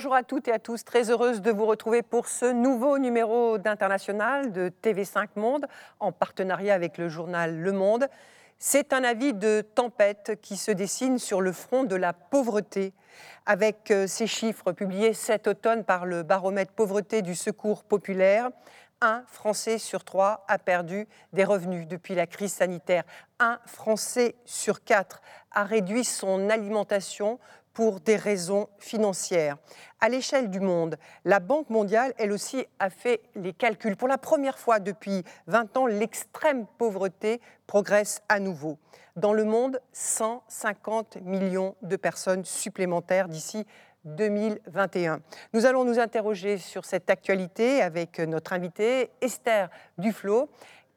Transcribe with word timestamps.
Bonjour 0.00 0.14
à 0.14 0.22
toutes 0.22 0.48
et 0.48 0.52
à 0.52 0.58
tous, 0.58 0.82
très 0.82 1.10
heureuse 1.10 1.42
de 1.42 1.50
vous 1.50 1.66
retrouver 1.66 2.00
pour 2.00 2.26
ce 2.26 2.46
nouveau 2.46 2.96
numéro 2.96 3.58
d'International 3.58 4.50
de 4.50 4.72
TV5 4.82 5.28
Monde 5.36 5.66
en 5.98 6.10
partenariat 6.10 6.72
avec 6.72 6.96
le 6.96 7.10
journal 7.10 7.54
Le 7.54 7.70
Monde. 7.72 8.06
C'est 8.58 8.94
un 8.94 9.04
avis 9.04 9.34
de 9.34 9.60
tempête 9.60 10.38
qui 10.40 10.56
se 10.56 10.70
dessine 10.70 11.18
sur 11.18 11.42
le 11.42 11.52
front 11.52 11.84
de 11.84 11.96
la 11.96 12.14
pauvreté, 12.14 12.94
avec 13.44 13.90
euh, 13.90 14.06
ces 14.06 14.26
chiffres 14.26 14.72
publiés 14.72 15.12
cet 15.12 15.46
automne 15.46 15.84
par 15.84 16.06
le 16.06 16.22
baromètre 16.22 16.72
pauvreté 16.72 17.20
du 17.20 17.34
Secours 17.34 17.84
populaire. 17.84 18.48
Un 19.02 19.22
Français 19.26 19.76
sur 19.76 20.04
trois 20.04 20.44
a 20.48 20.58
perdu 20.58 21.08
des 21.34 21.44
revenus 21.44 21.86
depuis 21.86 22.14
la 22.14 22.26
crise 22.26 22.54
sanitaire. 22.54 23.04
Un 23.38 23.58
Français 23.66 24.34
sur 24.46 24.82
quatre 24.82 25.20
a 25.52 25.64
réduit 25.64 26.04
son 26.04 26.48
alimentation 26.48 27.38
pour 27.72 28.00
des 28.00 28.16
raisons 28.16 28.68
financières. 28.78 29.56
À 30.00 30.08
l'échelle 30.08 30.50
du 30.50 30.60
monde, 30.60 30.96
la 31.24 31.40
Banque 31.40 31.70
mondiale, 31.70 32.14
elle 32.18 32.32
aussi, 32.32 32.66
a 32.78 32.90
fait 32.90 33.20
les 33.34 33.52
calculs. 33.52 33.96
Pour 33.96 34.08
la 34.08 34.18
première 34.18 34.58
fois 34.58 34.80
depuis 34.80 35.24
20 35.46 35.76
ans, 35.76 35.86
l'extrême 35.86 36.66
pauvreté 36.78 37.40
progresse 37.66 38.22
à 38.28 38.40
nouveau. 38.40 38.78
Dans 39.16 39.32
le 39.32 39.44
monde, 39.44 39.80
150 39.92 41.18
millions 41.22 41.74
de 41.82 41.96
personnes 41.96 42.44
supplémentaires 42.44 43.28
d'ici 43.28 43.66
2021. 44.04 45.20
Nous 45.52 45.66
allons 45.66 45.84
nous 45.84 45.98
interroger 45.98 46.56
sur 46.58 46.84
cette 46.84 47.10
actualité 47.10 47.82
avec 47.82 48.18
notre 48.18 48.52
invitée 48.52 49.10
Esther 49.20 49.68
Duflo 49.98 50.48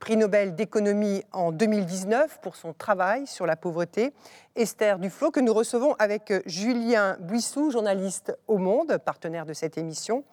prix 0.03 0.17
Nobel 0.17 0.53
d'économie 0.53 1.23
en 1.31 1.53
2019 1.53 2.41
pour 2.41 2.57
son 2.57 2.73
travail 2.73 3.25
sur 3.25 3.45
la 3.45 3.55
pauvreté. 3.55 4.11
Esther 4.53 4.99
Duflo, 4.99 5.31
que 5.31 5.39
nous 5.39 5.53
recevons 5.53 5.93
avec 5.97 6.33
Julien 6.45 7.15
Buissou, 7.21 7.71
journaliste 7.71 8.37
au 8.49 8.57
Monde, 8.57 8.97
partenaire 8.97 9.45
de 9.45 9.53
cette 9.53 9.77
émission. 9.77 10.25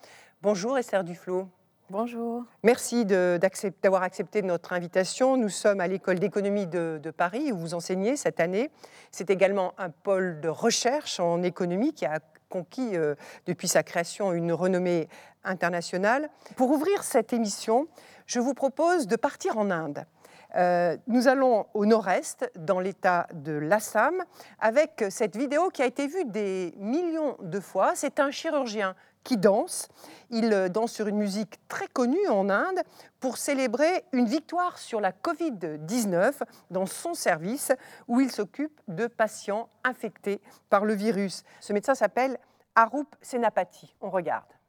Bonjour 0.43 0.77
Esther 0.77 1.05
Duflo. 1.05 1.47
Bonjour. 1.89 2.43
Merci 2.65 3.05
d'avoir 3.05 4.03
accepté 4.03 4.43
notre 4.43 4.73
invitation. 4.73 5.37
Nous 5.37 5.51
sommes 5.51 5.81
à 5.81 5.87
l'école 5.87 6.19
d'économie 6.19 6.67
de, 6.67 6.99
de, 7.01 7.11
Paris 7.13 7.53
où 7.53 7.57
vous 7.57 7.75
enseignez 7.75 8.17
cette 8.17 8.41
année. 8.41 8.73
C'est 9.13 9.31
également 9.31 9.75
un 9.79 9.91
pôle 9.91 10.41
de 10.41 10.49
recherche 10.49 11.21
en 11.21 11.45
économie 11.45 11.93
qui 11.93 12.07
a 12.07 12.19
conquis 12.49 12.97
euh, 12.97 13.15
depuis 13.47 13.69
sa 13.69 13.85
création 13.85 14.33
une 14.33 14.53
renommée 14.53 15.09
internationale. 15.45 16.29
Pour 16.57 16.71
ouvrir 16.71 17.03
cette 17.05 17.33
émission, 17.33 17.87
je 18.31 18.39
vous 18.39 18.55
propose 18.55 19.09
de 19.09 19.17
partir 19.17 19.59
en 19.59 19.73
Inde. 19.73 20.07
Euh, 20.55 20.97
nous 21.09 21.27
allons 21.27 21.67
au 21.75 21.85
nord-est, 21.85 22.49
dans 22.55 22.79
l'état 22.79 23.27
de 23.35 23.51
l'Assam, 23.51 24.23
avec 24.61 25.05
cette 25.11 25.37
vidéo 25.37 25.71
qui 25.71 25.83
a 25.83 25.87
été 25.87 26.07
vue 26.07 26.25
des 26.27 26.73
millions 26.77 27.37
de 27.41 27.59
fois. 27.59 27.97
C'est 27.97 28.21
un 28.21 28.31
chirurgien 28.31 28.95
qui 29.25 29.37
danse. 29.37 29.89
Il 30.31 30.53
euh, 30.53 30.69
danse 30.69 30.93
sur 30.93 31.09
une 31.09 31.17
musique 31.17 31.59
très 31.67 31.89
connue 31.89 32.29
en 32.29 32.51
Inde 32.51 32.79
pour 33.19 33.37
célébrer 33.37 34.05
une 34.13 34.27
victoire 34.27 34.79
sur 34.79 35.01
la 35.01 35.11
Covid-19 35.11 36.35
dans 36.71 36.87
son 36.87 37.15
service 37.15 37.73
où 38.07 38.21
il 38.21 38.31
s'occupe 38.31 38.81
de 38.87 39.09
patients 39.09 39.69
infectés 39.83 40.41
par 40.69 40.85
le 40.85 40.95
virus. 40.95 41.43
Ce 41.59 41.73
médecin 41.73 41.97
s'appelle 41.97 42.39
Arup 42.77 43.09
Senapati. 43.23 43.97
On 44.01 44.11
regarde. 44.11 44.60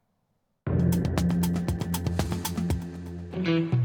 thank 3.44 3.56
mm-hmm. 3.56 3.74
you 3.74 3.81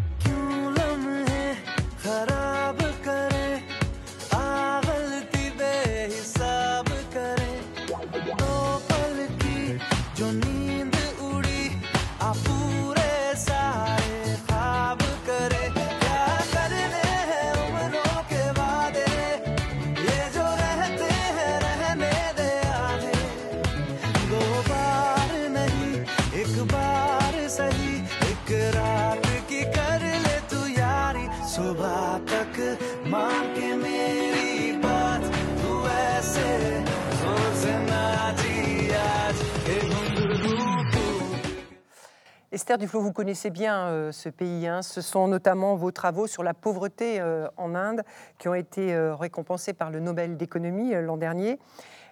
Esther 42.68 42.80
Duflo, 42.80 43.00
vous 43.00 43.14
connaissez 43.14 43.50
bien 43.50 43.88
euh, 43.88 44.12
ce 44.12 44.28
pays. 44.28 44.68
Hein. 44.68 44.82
Ce 44.82 45.00
sont 45.00 45.30
notamment 45.30 45.78
vos 45.78 45.92
travaux 45.92 46.28
sur 46.28 46.44
la 46.44 46.54
pauvreté 46.54 47.22
euh, 47.22 47.48
en 47.56 47.76
Inde 47.76 48.02
qui 48.40 48.50
ont 48.50 48.54
été 48.54 48.94
euh, 48.94 49.16
récompensés 49.16 49.72
par 49.72 49.90
le 49.90 50.02
Nobel 50.02 50.36
d'économie 50.36 50.92
l'an 50.96 51.16
dernier. 51.16 51.60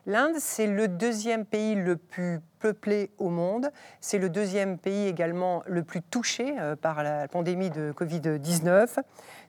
L'Inde, 0.06 0.36
c'est 0.40 0.68
le 0.68 0.88
deuxième 0.88 1.44
pays 1.44 1.76
le 1.76 1.98
plus 1.98 2.40
peuplé 2.60 3.12
au 3.18 3.28
monde. 3.28 3.70
C'est 4.00 4.18
le 4.18 4.30
deuxième 4.30 4.78
pays 4.78 5.08
également 5.08 5.62
le 5.66 5.84
plus 5.84 6.02
touché 6.02 6.56
par 6.82 7.04
la 7.04 7.28
pandémie 7.28 7.70
de 7.70 7.92
Covid-19. 7.92 9.00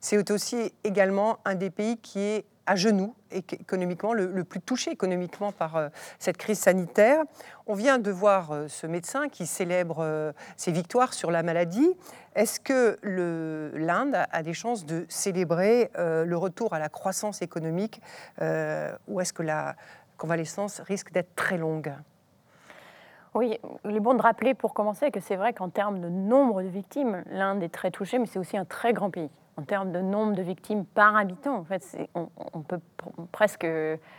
C'est 0.00 0.28
aussi 0.33 0.75
également 0.83 1.39
un 1.45 1.55
des 1.55 1.71
pays 1.71 1.99
qui 1.99 2.19
est 2.19 2.47
à 2.66 2.77
genoux 2.77 3.15
économiquement, 3.31 4.12
le, 4.12 4.44
plus 4.44 4.60
touché 4.60 4.91
économiquement 4.91 5.53
par 5.53 5.77
euh, 5.77 5.88
cette 6.19 6.37
crise 6.37 6.59
sanitaire. 6.59 7.22
On 7.66 7.75
vient 7.75 7.99
de 7.99 8.10
voir 8.10 8.50
euh, 8.50 8.69
ce 8.69 8.87
médecin 8.87 9.28
qui 9.28 9.47
célèbre 9.47 9.99
euh, 10.00 10.32
ses 10.56 10.72
victoires 10.72 11.15
sur 11.15 11.31
la 11.31 11.43
maladie. 11.43 11.91
Est-ce 12.34 12.60
que 12.60 12.99
l'Inde 13.75 14.16
a 14.31 14.43
des 14.43 14.53
chances 14.53 14.84
de 14.84 15.06
célébrer 15.09 15.91
le 15.97 16.34
retour 16.34 16.75
à 16.75 16.78
la 16.78 16.91
croissance 16.91 17.41
économique 17.41 18.03
ou 18.38 19.21
est-ce 19.22 19.33
que 19.33 19.43
la 19.43 19.75
convalescence 20.19 20.81
risque 20.81 21.12
d'être 21.12 21.34
très 21.34 21.56
longue? 21.56 21.94
Oui, 23.33 23.59
il 23.87 23.97
est 23.97 24.00
bon 24.00 24.12
de 24.12 24.21
rappeler 24.21 24.53
pour 24.53 24.75
commencer 24.75 25.10
que 25.10 25.21
c'est 25.21 25.37
vrai 25.37 25.54
qu'en 25.54 25.71
termes 25.71 25.98
de 25.98 26.10
nombre 26.10 26.62
de 26.62 26.69
victimes, 26.69 27.25
l'Inde 27.31 27.62
est 27.62 27.72
très 27.72 27.91
touchée, 27.91 28.19
mais 28.19 28.27
c'est 28.27 28.38
aussi 28.38 28.59
un 28.59 28.66
très 28.66 28.93
grand 28.93 29.09
pays 29.09 29.31
en 29.59 29.62
termes 29.62 29.91
de 29.91 30.00
nombre 30.00 30.34
de 30.34 30.43
victimes 30.43 30.84
par 30.84 31.17
habitant. 31.17 31.56
En 31.56 31.65
fait, 31.65 31.83
on, 32.15 32.61
peut 32.61 32.81
presque 33.33 33.67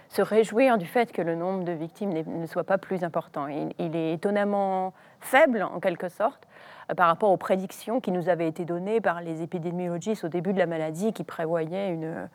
se 0.10 0.22
réjouir 0.22 0.78
du 0.78 0.88
fait 0.88 1.12
que 1.12 1.22
le 1.22 1.36
nombre 1.36 1.64
de 1.64 1.72
victimes 1.74 2.12
ne 2.12 2.46
soit 2.48 2.64
pas 2.64 2.80
plus 2.80 3.04
important. 3.04 3.48
Il, 3.48 3.96
est 3.96 4.14
étonnamment 4.14 4.94
faible, 5.20 5.62
en 5.62 5.80
quelque 5.80 6.10
sorte, 6.10 6.48
euh, 6.90 6.96
par 6.96 7.08
rapport 7.08 7.30
aux 7.30 7.38
prédictions 7.38 8.02
qui 8.02 8.12
nous 8.12 8.30
avaient 8.30 8.48
été 8.48 8.66
données 8.66 9.00
par 9.00 9.22
les 9.22 9.44
épidémiologistes 9.44 10.24
au 10.24 10.30
début 10.30 10.54
de 10.54 10.60
la 10.60 10.66
maladie, 10.66 11.14
qui 11.14 11.24
prévoyaient 11.24 11.90
une, 11.90 12.30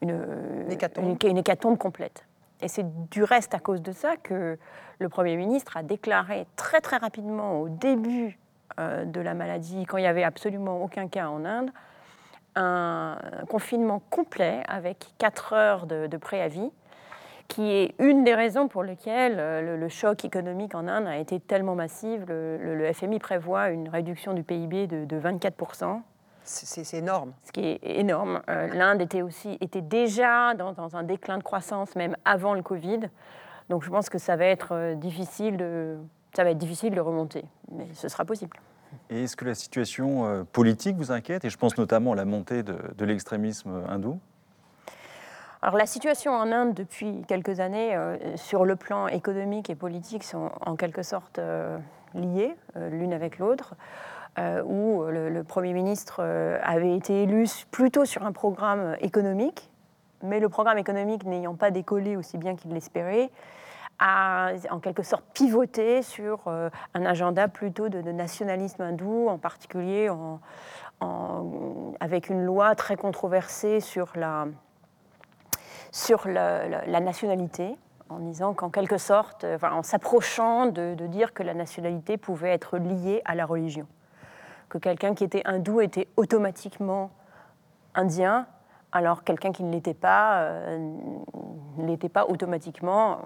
une, 0.00 0.70
hécatombe. 0.70 1.76
complète. 1.76 2.24
Et 2.62 2.68
c'est 2.68 2.86
du 3.10 3.22
reste 3.22 3.54
à 3.54 3.58
cause 3.58 3.82
de 3.82 3.92
ça 3.92 4.16
que 4.16 4.58
le 4.98 5.08
Premier 5.08 5.36
ministre 5.36 5.76
a 5.76 5.82
déclaré 5.82 6.46
très 6.56 6.80
très 6.80 6.96
rapidement 6.96 7.60
au 7.60 7.68
début 7.68 8.38
euh, 8.80 9.04
de 9.04 9.20
la 9.20 9.34
maladie, 9.34 9.84
quand 9.84 9.98
il 9.98 10.02
n'y 10.02 10.08
avait 10.08 10.24
absolument 10.24 10.82
aucun 10.82 11.08
cas 11.08 11.28
en 11.28 11.44
Inde, 11.44 11.70
un 12.58 13.18
confinement 13.48 14.02
complet 14.10 14.62
avec 14.68 15.06
4 15.18 15.52
heures 15.52 15.86
de, 15.86 16.16
préavis, 16.16 16.70
qui 17.46 17.70
est 17.70 17.94
une 17.98 18.24
des 18.24 18.34
raisons 18.34 18.68
pour 18.68 18.82
lesquelles 18.82 19.36
euh, 19.38 19.76
le, 19.76 19.88
choc 19.88 20.24
économique 20.24 20.74
en 20.74 20.86
Inde 20.86 21.06
a 21.06 21.16
été 21.16 21.40
tellement 21.40 21.74
massif. 21.74 22.20
Le, 22.26 22.92
FMI 22.92 23.18
prévoit 23.18 23.70
une 23.70 23.88
réduction 23.88 24.34
du 24.34 24.42
PIB 24.42 24.86
de, 24.86 25.20
24%. 25.20 26.00
C'est 26.44 26.96
énorme. 26.96 27.32
Ce 27.44 27.52
qui 27.52 27.60
est 27.60 27.78
énorme. 27.82 28.40
Euh, 28.48 28.68
L'Inde 28.68 29.02
était, 29.02 29.22
aussi, 29.22 29.58
était 29.60 29.82
déjà 29.82 30.54
dans, 30.54 30.72
dans, 30.72 30.96
un 30.96 31.02
déclin 31.02 31.38
de 31.38 31.42
croissance, 31.42 31.94
même 31.94 32.16
avant 32.24 32.54
le 32.54 32.62
Covid. 32.62 33.00
Donc 33.68 33.84
je 33.84 33.90
pense 33.90 34.08
que 34.08 34.18
ça 34.18 34.36
va 34.36 34.46
être 34.46 34.72
euh, 34.72 34.94
difficile 34.94 35.56
de, 35.58 35.98
ça 36.34 36.44
va 36.44 36.50
être 36.50 36.58
difficile 36.58 36.94
de 36.94 37.00
remonter, 37.00 37.44
mais 37.70 37.86
ce 37.92 38.08
sera 38.08 38.24
possible. 38.24 38.56
Et 39.10 39.24
est-ce 39.24 39.36
que 39.36 39.44
la 39.44 39.54
situation 39.54 40.26
euh, 40.26 40.44
politique 40.44 40.96
vous 40.96 41.12
inquiète 41.12 41.44
Et 41.44 41.50
je 41.50 41.56
pense 41.56 41.76
notamment 41.78 42.12
à 42.12 42.16
la 42.16 42.24
montée 42.24 42.62
de, 42.62 43.04
l'extrémisme 43.04 43.84
hindou? 43.88 44.20
Alors 45.60 45.76
la 45.76 45.86
situation 45.86 46.32
en 46.32 46.52
Inde 46.52 46.74
depuis 46.74 47.22
quelques 47.26 47.60
années, 47.60 47.96
euh, 47.96 48.16
sur 48.36 48.64
le 48.64 48.76
plan 48.76 49.08
économique 49.08 49.70
et 49.70 49.74
politique, 49.74 50.22
sont 50.22 50.50
en 50.64 50.76
quelque 50.76 51.02
sorte 51.02 51.38
euh, 51.38 51.78
liées 52.14 52.54
l'une 52.90 53.12
avec 53.12 53.38
l'autre. 53.38 53.74
où 54.64 55.02
le, 55.04 55.42
Premier 55.42 55.72
ministre 55.72 56.22
avait 56.62 56.94
été 56.94 57.24
élu 57.24 57.46
plutôt 57.72 58.04
sur 58.04 58.24
un 58.24 58.30
programme 58.30 58.96
économique, 59.00 59.68
mais 60.22 60.38
le 60.38 60.48
programme 60.48 60.78
économique 60.78 61.24
n'ayant 61.24 61.56
pas 61.56 61.72
décollé 61.72 62.16
aussi 62.16 62.38
bien 62.38 62.54
qu'il 62.54 62.72
l'espérait, 62.72 63.30
a 63.98 64.52
en 64.70 64.78
quelque 64.78 65.02
sorte 65.02 65.24
pivoté 65.32 66.02
sur 66.02 66.42
euh, 66.46 66.70
un 66.94 67.04
agenda 67.04 67.48
plutôt 67.48 67.88
de, 67.88 68.00
nationalisme 68.12 68.82
hindou, 68.82 69.28
en 69.28 69.38
particulier 69.38 70.10
avec 72.00 72.28
une 72.28 72.44
loi 72.44 72.74
très 72.74 72.96
controversée 72.96 73.80
sur 73.80 74.12
la, 74.16 74.46
nationalité. 77.00 77.76
en 78.08 78.18
disant 78.18 78.54
qu'en 78.54 78.70
quelque 78.70 78.98
sorte, 78.98 79.46
en 79.62 79.82
s'approchant 79.82 80.66
de, 80.66 80.94
dire 81.06 81.32
que 81.34 81.42
la 81.42 81.54
nationalité 81.54 82.16
pouvait 82.16 82.50
être 82.50 82.78
liée 82.78 83.22
à 83.24 83.34
la 83.34 83.46
religion, 83.46 83.86
que 84.68 84.78
quelqu'un 84.78 85.14
qui 85.14 85.24
était 85.24 85.42
hindou 85.44 85.80
était 85.80 86.08
automatiquement 86.16 87.10
indien, 87.94 88.46
alors 88.92 89.22
quelqu'un 89.24 89.52
qui 89.52 89.64
ne 89.64 89.72
l'était 89.72 89.94
pas 89.94 90.40
euh, 90.42 90.88
l'était 91.78 92.08
pas 92.08 92.26
automatiquement. 92.26 93.18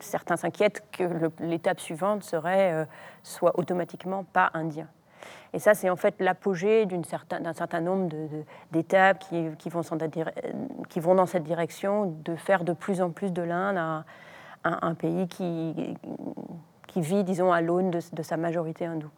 Certains 0.00 0.36
s'inquiètent 0.36 0.84
que 0.92 1.30
l'étape 1.40 1.80
suivante 1.80 2.22
serait 2.22 2.72
euh, 2.72 2.84
soit 3.22 3.58
automatiquement 3.58 4.24
pas 4.24 4.50
indien. 4.54 4.88
Et 5.52 5.58
ça, 5.58 5.74
c'est 5.74 5.88
en 5.88 5.96
fait 5.96 6.16
l'apogée 6.18 6.86
d'un 6.86 7.02
certain, 7.04 7.52
certain, 7.52 7.80
nombre 7.80 8.12
d'étapes 8.72 9.20
qui, 9.20 9.68
vont 9.68 11.14
dans 11.14 11.26
cette 11.26 11.44
direction 11.44 12.16
de 12.24 12.34
faire 12.34 12.64
de 12.64 12.72
plus 12.72 13.00
en 13.00 13.10
plus 13.10 13.32
de 13.32 13.42
l'Inde 13.42 14.04
un, 14.64 14.94
pays 14.94 15.28
qui, 15.28 15.96
qui, 16.88 17.00
vit, 17.00 17.22
disons, 17.22 17.52
à 17.52 17.60
l'aune 17.60 17.90
de 17.90 18.22
sa 18.22 18.36
majorité 18.36 18.86
hindoue. 18.86 19.10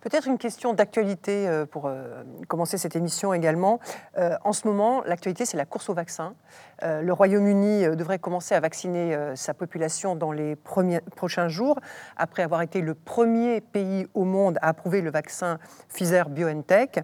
Peut-être 0.00 0.26
une 0.28 0.38
question 0.38 0.72
d'actualité 0.72 1.46
euh, 1.46 1.66
pour 1.66 1.86
euh, 1.86 2.22
commencer 2.48 2.78
cette 2.78 2.96
émission 2.96 3.34
également. 3.34 3.80
Euh, 4.16 4.36
en 4.44 4.52
ce 4.52 4.66
moment, 4.66 5.02
l'actualité, 5.04 5.44
c'est 5.44 5.58
la 5.58 5.66
course 5.66 5.88
au 5.88 5.94
vaccin. 5.94 6.34
Le 6.82 7.12
Royaume-Uni 7.12 7.94
devrait 7.94 8.18
commencer 8.18 8.54
à 8.54 8.60
vacciner 8.60 9.14
sa 9.34 9.52
population 9.52 10.16
dans 10.16 10.32
les 10.32 10.56
prochains 10.56 11.48
jours, 11.48 11.78
après 12.16 12.42
avoir 12.42 12.62
été 12.62 12.80
le 12.80 12.94
premier 12.94 13.60
pays 13.60 14.06
au 14.14 14.24
monde 14.24 14.56
à 14.62 14.68
approuver 14.68 15.02
le 15.02 15.10
vaccin 15.10 15.58
Pfizer-BioNTech. 15.90 17.00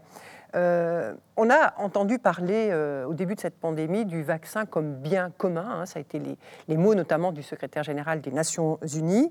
Euh, 0.57 1.15
on 1.37 1.51
a 1.51 1.75
entendu 1.77 2.19
parler 2.19 2.71
euh, 2.71 3.05
au 3.05 3.15
début 3.15 3.35
de 3.35 3.41
cette 3.41 3.59
pandémie 3.59 4.07
du 4.07 4.23
vaccin 4.23 4.65
comme 4.65 4.95
bien 4.95 5.31
commun. 5.37 5.81
Hein. 5.81 5.87
ça 5.87 5.99
a 5.99 6.01
été 6.01 6.21
les, 6.69 6.77
mots 6.77 6.95
notamment 6.95 7.31
du 7.31 7.43
secrétaire 7.43 7.83
général 7.83 8.21
des 8.21 8.33
Nations 8.33 8.79
Unies. 8.95 9.31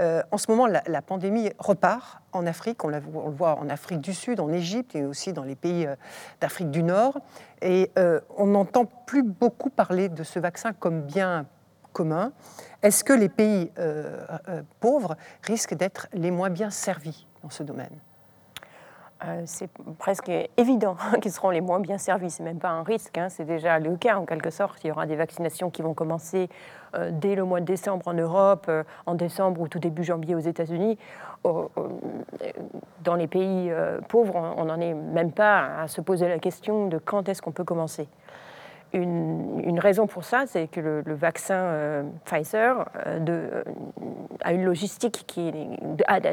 Euh, 0.00 0.22
en 0.32 0.38
ce 0.38 0.50
moment, 0.50 0.66
la, 0.66 1.02
pandémie 1.02 1.50
repart 1.58 2.20
en 2.32 2.46
Afrique. 2.46 2.84
On, 2.84 2.88
le 2.88 3.00
voit 3.00 3.58
en 3.58 3.68
Afrique 3.68 4.00
du 4.00 4.12
Sud, 4.12 4.40
en 4.40 4.52
Égypte 4.52 4.96
et 4.96 5.04
aussi 5.04 5.32
dans 5.32 5.44
les 5.44 5.54
pays 5.54 5.86
d'Afrique 6.40 6.70
du 6.70 6.82
Nord. 6.82 7.18
Et 7.62 7.90
on 8.36 8.46
n'entend 8.46 8.84
plus 8.84 9.22
beaucoup 9.22 9.70
parler 9.70 10.08
de 10.08 10.22
ce 10.22 10.38
vaccin 10.38 10.72
comme 10.72 11.02
bien 11.02 11.46
commun. 11.92 12.32
Est-ce 12.82 13.04
que 13.04 13.12
les 13.12 13.28
pays 13.28 13.70
pauvres 14.80 15.16
risquent 15.42 15.74
d'être 15.74 16.08
les 16.12 16.30
moins 16.30 16.50
bien 16.50 16.70
servis 16.70 17.26
dans 17.42 17.50
ce 17.50 17.62
domaine? 17.62 17.98
Euh, 19.24 19.42
c'est 19.46 19.70
presque 19.98 20.30
évident 20.58 20.96
qu'ils 21.22 21.32
seront 21.32 21.50
les 21.50 21.62
moins 21.62 21.80
bien 21.80 21.96
servis. 21.96 22.30
C'est 22.30 22.42
même 22.42 22.58
pas 22.58 22.68
un 22.68 22.82
risque, 22.82 23.16
hein. 23.16 23.28
c'est 23.30 23.44
déjà 23.44 23.78
le 23.78 23.96
cas 23.96 24.18
en 24.18 24.26
quelque 24.26 24.50
sorte. 24.50 24.84
Il 24.84 24.88
y 24.88 24.90
aura 24.90 25.06
des 25.06 25.16
vaccinations 25.16 25.70
qui 25.70 25.82
vont 25.82 25.94
commencer 25.94 26.48
euh, 26.94 27.10
dès 27.12 27.34
le 27.34 27.44
mois 27.44 27.60
de 27.60 27.64
décembre 27.64 28.08
en 28.08 28.12
Europe, 28.12 28.66
euh, 28.68 28.84
en 29.06 29.14
décembre 29.14 29.60
ou 29.62 29.68
tout 29.68 29.78
début 29.78 30.04
janvier 30.04 30.34
aux 30.34 30.40
États-Unis. 30.40 30.98
dans 33.04 33.14
les 33.14 33.28
pays 33.28 33.72
pauvres, 34.08 34.34
on 34.56 34.64
n'en 34.64 34.80
est 34.80 34.94
même 34.94 35.32
pas 35.32 35.80
à 35.80 35.88
se 35.88 36.00
poser 36.00 36.28
la 36.28 36.38
question 36.38 36.88
de 36.88 36.98
quand 36.98 37.28
est-ce 37.28 37.40
qu'on 37.40 37.52
peut 37.52 37.64
commencer. 37.64 38.08
Une, 38.92 39.78
raison 39.78 40.06
pour 40.06 40.24
ça, 40.24 40.44
c'est 40.46 40.68
que 40.68 40.80
le, 40.80 41.14
vaccin 41.14 41.54
euh, 41.54 42.02
Pfizer 42.24 42.88
euh, 43.06 43.18
de, 43.18 43.32
euh, 43.32 43.62
a 44.42 44.52
une 44.52 44.64
logistique 44.64 45.24
qui 45.26 45.52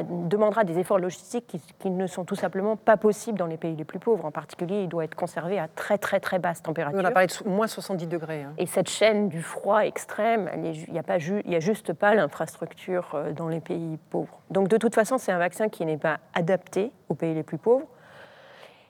demandera 0.08 0.64
des 0.64 0.78
efforts 0.78 0.98
logistiques 0.98 1.58
qui, 1.78 1.90
ne 1.90 2.06
sont 2.06 2.24
tout 2.24 2.36
simplement 2.36 2.76
pas 2.76 2.96
possibles 2.96 3.38
dans 3.38 3.46
les 3.46 3.56
pays 3.56 3.76
les 3.76 3.84
plus 3.84 3.98
pauvres. 3.98 4.24
En 4.24 4.30
particulier, 4.30 4.82
il 4.82 4.88
doit 4.88 5.04
être 5.04 5.14
conservé 5.14 5.58
à 5.58 5.68
très 5.68 5.98
très 5.98 6.20
très 6.20 6.38
basse 6.38 6.62
température. 6.62 6.98
On 7.00 7.04
a 7.04 7.10
parlé 7.10 7.26
de 7.26 7.48
moins 7.48 7.66
70 7.66 8.06
degrés. 8.06 8.42
Hein. 8.42 8.54
Et 8.56 8.66
cette 8.66 8.88
chaîne 8.88 9.28
du 9.28 9.42
froid 9.42 9.84
extrême, 9.84 10.50
il 10.56 10.92
n'y 10.92 10.98
a, 10.98 11.02
pas 11.02 11.14
a 11.14 11.60
juste 11.60 11.92
pas 11.92 12.14
l'infrastructure 12.14 13.16
dans 13.36 13.48
les 13.48 13.60
pays 13.60 13.98
pauvres. 14.10 14.40
Donc 14.50 14.68
de 14.68 14.76
toute 14.76 14.94
façon, 14.94 15.18
c'est 15.18 15.32
un 15.32 15.38
vaccin 15.38 15.68
qui 15.68 15.84
n'est 15.84 15.98
pas 15.98 16.18
adapté 16.32 16.92
aux 17.08 17.14
pays 17.14 17.34
les 17.34 17.42
plus 17.42 17.58
pauvres. 17.58 17.86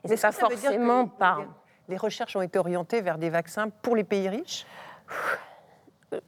Et 0.04 0.08
c'est 0.08 0.20
pas 0.20 0.32
forcément 0.32 1.06
par 1.06 1.42
les 1.88 1.96
recherches 1.96 2.36
ont 2.36 2.42
été 2.42 2.58
orientées 2.58 3.00
vers 3.00 3.18
des 3.18 3.30
vaccins 3.30 3.68
pour 3.82 3.96
les 3.96 4.04
pays 4.04 4.28
riches? 4.28 4.66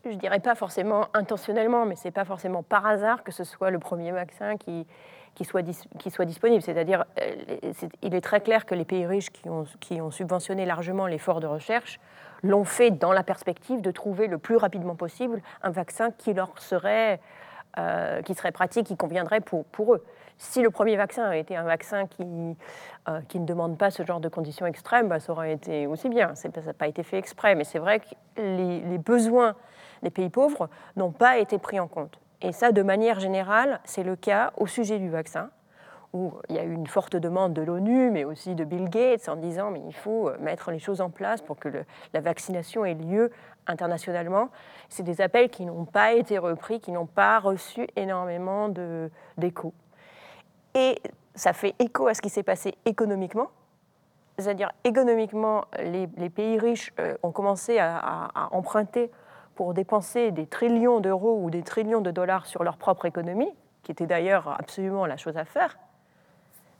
Je 0.04 0.16
dirais 0.16 0.40
pas 0.40 0.54
forcément 0.54 1.06
intentionnellement, 1.14 1.86
mais 1.86 1.96
c'est 1.96 2.10
pas 2.10 2.24
forcément 2.24 2.62
par 2.62 2.86
hasard 2.86 3.22
que 3.22 3.32
ce 3.32 3.44
soit 3.44 3.70
le 3.70 3.78
premier 3.78 4.10
vaccin 4.10 4.56
qui, 4.56 4.86
qui, 5.34 5.44
soit, 5.44 5.62
qui 5.98 6.10
soit 6.10 6.24
disponible. 6.24 6.62
C'est-à-dire, 6.62 7.04
euh, 7.20 7.34
il 8.02 8.14
est 8.14 8.20
très 8.20 8.40
clair 8.40 8.66
que 8.66 8.74
les 8.74 8.84
pays 8.84 9.06
riches 9.06 9.30
qui 9.30 9.48
ont, 9.48 9.64
qui 9.80 10.00
ont 10.00 10.10
subventionné 10.10 10.66
largement 10.66 11.06
l'effort 11.06 11.40
de 11.40 11.46
recherche 11.46 12.00
l'ont 12.42 12.64
fait 12.64 12.90
dans 12.90 13.12
la 13.12 13.22
perspective 13.22 13.80
de 13.80 13.90
trouver 13.90 14.26
le 14.26 14.38
plus 14.38 14.56
rapidement 14.56 14.96
possible 14.96 15.40
un 15.62 15.70
vaccin 15.70 16.10
qui 16.10 16.34
leur 16.34 16.58
serait, 16.58 17.20
euh, 17.78 18.22
qui 18.22 18.34
serait 18.34 18.52
pratique, 18.52 18.86
qui 18.86 18.96
conviendrait 18.96 19.40
pour, 19.40 19.64
pour 19.66 19.94
eux. 19.94 20.04
Si 20.38 20.60
le 20.60 20.70
premier 20.70 20.96
vaccin 20.96 21.24
a 21.24 21.36
été 21.36 21.56
un 21.56 21.62
vaccin 21.62 22.06
qui, 22.06 22.56
euh, 23.08 23.20
qui 23.28 23.40
ne 23.40 23.46
demande 23.46 23.78
pas 23.78 23.90
ce 23.90 24.04
genre 24.04 24.20
de 24.20 24.28
conditions 24.28 24.66
extrêmes, 24.66 25.08
bah, 25.08 25.18
ça 25.18 25.32
aurait 25.32 25.52
été 25.52 25.86
aussi 25.86 26.08
bien. 26.08 26.34
Ça 26.34 26.48
n'a 26.48 26.74
pas 26.74 26.88
été 26.88 27.02
fait 27.02 27.18
exprès, 27.18 27.54
mais 27.54 27.64
c'est 27.64 27.78
vrai 27.78 28.00
que 28.00 28.06
les, 28.36 28.98
besoins 28.98 29.54
des 30.02 30.10
pays 30.10 30.28
pauvres 30.28 30.68
n'ont 30.96 31.12
pas 31.12 31.38
été 31.38 31.58
pris 31.58 31.80
en 31.80 31.88
compte. 31.88 32.18
Et 32.42 32.52
ça, 32.52 32.70
de 32.70 32.82
manière 32.82 33.18
générale, 33.18 33.80
c'est 33.84 34.02
le 34.02 34.14
cas 34.14 34.52
au 34.58 34.66
sujet 34.66 34.98
du 34.98 35.08
vaccin, 35.08 35.48
où 36.12 36.34
il 36.50 36.56
y 36.56 36.58
a 36.58 36.64
eu 36.64 36.72
une 36.72 36.86
forte 36.86 37.16
demande 37.16 37.54
de 37.54 37.62
l'ONU, 37.62 38.10
mais 38.10 38.24
aussi 38.24 38.54
de 38.54 38.64
Bill 38.64 38.90
Gates, 38.90 39.30
en 39.30 39.36
disant 39.36 39.70
mais 39.70 39.82
il 39.86 39.94
faut 39.94 40.30
mettre 40.38 40.70
les 40.70 40.78
choses 40.78 41.00
en 41.00 41.08
place 41.08 41.40
pour 41.40 41.58
que 41.58 41.68
la 42.12 42.20
vaccination 42.20 42.84
ait 42.84 42.94
lieu 42.94 43.30
internationalement. 43.66 44.50
C'est 44.90 45.02
des 45.02 45.22
appels 45.22 45.48
qui 45.48 45.64
n'ont 45.64 45.86
pas 45.86 46.12
été 46.12 46.36
repris, 46.36 46.80
qui 46.80 46.92
n'ont 46.92 47.06
pas 47.06 47.38
reçu 47.38 47.88
énormément 47.96 48.68
d'écho. 49.38 49.72
Et 50.76 51.00
ça 51.34 51.54
fait 51.54 51.74
écho 51.78 52.06
à 52.06 52.12
ce 52.12 52.20
qui 52.20 52.28
s'est 52.28 52.42
passé 52.42 52.74
économiquement. 52.84 53.48
C'est-à-dire, 54.38 54.70
économiquement, 54.84 55.64
les, 55.82 56.06
pays 56.28 56.58
riches 56.58 56.92
euh, 57.00 57.16
ont 57.22 57.32
commencé 57.32 57.78
à, 57.78 58.30
emprunter 58.52 59.10
pour 59.54 59.72
dépenser 59.72 60.30
des 60.32 60.46
trillions 60.46 61.00
d'euros 61.00 61.40
ou 61.42 61.48
des 61.48 61.62
trillions 61.62 62.02
de 62.02 62.10
dollars 62.10 62.44
sur 62.44 62.62
leur 62.62 62.76
propre 62.76 63.06
économie, 63.06 63.50
qui 63.82 63.92
était 63.92 64.06
d'ailleurs 64.06 64.54
absolument 64.60 65.06
la 65.06 65.16
chose 65.16 65.38
à 65.38 65.46
faire. 65.46 65.78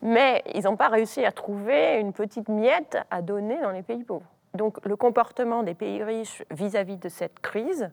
Mais 0.02 0.44
ils 0.54 0.64
n'ont 0.64 0.76
pas 0.76 0.88
réussi 0.88 1.24
à 1.24 1.32
trouver 1.32 1.98
une 1.98 2.12
petite 2.12 2.50
miette 2.50 2.98
à 3.10 3.22
donner 3.22 3.58
dans 3.62 3.70
les 3.70 3.82
pays 3.82 4.04
pauvres. 4.04 4.30
Donc 4.52 4.84
le 4.84 4.96
comportement 4.96 5.62
des 5.62 5.72
pays 5.72 6.04
riches 6.04 6.44
vis 6.50 6.76
à 6.76 6.84
-vis 6.84 6.98
de 6.98 7.08
cette 7.08 7.40
crise, 7.40 7.90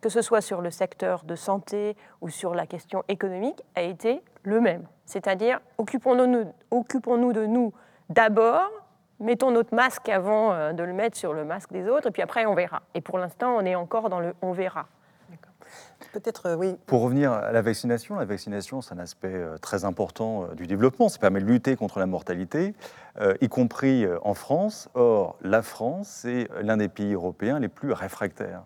que 0.00 0.08
ce 0.08 0.22
soit 0.22 0.40
sur 0.40 0.60
le 0.60 0.70
secteur 0.70 1.24
de 1.24 1.34
santé 1.34 1.96
ou 2.20 2.28
sur 2.28 2.54
la 2.54 2.66
question 2.66 3.04
économique, 3.08 3.62
a 3.74 3.82
été 3.82 4.22
le 4.42 4.60
même. 4.60 4.86
C'est-à-dire, 5.04 5.60
occupons-nous 5.78 6.46
occupons 6.70 7.32
de 7.32 7.46
nous 7.46 7.72
d'abord, 8.08 8.70
mettons 9.18 9.50
notre 9.50 9.74
masque 9.74 10.08
avant 10.08 10.52
euh, 10.52 10.72
de 10.72 10.82
le 10.82 10.92
mettre 10.92 11.16
sur 11.16 11.32
le 11.32 11.44
masque 11.44 11.72
des 11.72 11.88
autres, 11.88 12.08
et 12.08 12.10
puis 12.10 12.22
après 12.22 12.46
on 12.46 12.54
verra. 12.54 12.82
Et 12.94 13.00
pour 13.00 13.18
l'instant, 13.18 13.56
on 13.56 13.64
est 13.64 13.74
encore 13.74 14.08
dans 14.08 14.20
le 14.20 14.34
on 14.42 14.52
verra. 14.52 14.86
Peut-être, 16.12 16.46
euh, 16.46 16.56
oui. 16.56 16.76
Pour 16.86 17.02
revenir 17.02 17.32
à 17.32 17.52
la 17.52 17.62
vaccination, 17.62 18.16
la 18.16 18.24
vaccination, 18.24 18.80
c'est 18.80 18.94
un 18.94 18.98
aspect 18.98 19.32
euh, 19.32 19.56
très 19.58 19.84
important 19.84 20.48
du 20.54 20.66
développement. 20.66 21.08
Ça 21.08 21.18
permet 21.18 21.40
de 21.40 21.46
lutter 21.46 21.76
contre 21.76 21.98
la 21.98 22.06
mortalité, 22.06 22.74
y 23.40 23.48
compris 23.48 24.06
en 24.22 24.34
France. 24.34 24.88
Or, 24.94 25.36
la 25.42 25.62
France, 25.62 26.08
c'est 26.08 26.48
l'un 26.62 26.76
des 26.76 26.88
pays 26.88 27.12
européens 27.12 27.58
les 27.58 27.68
plus 27.68 27.92
réfractaires 27.92 28.62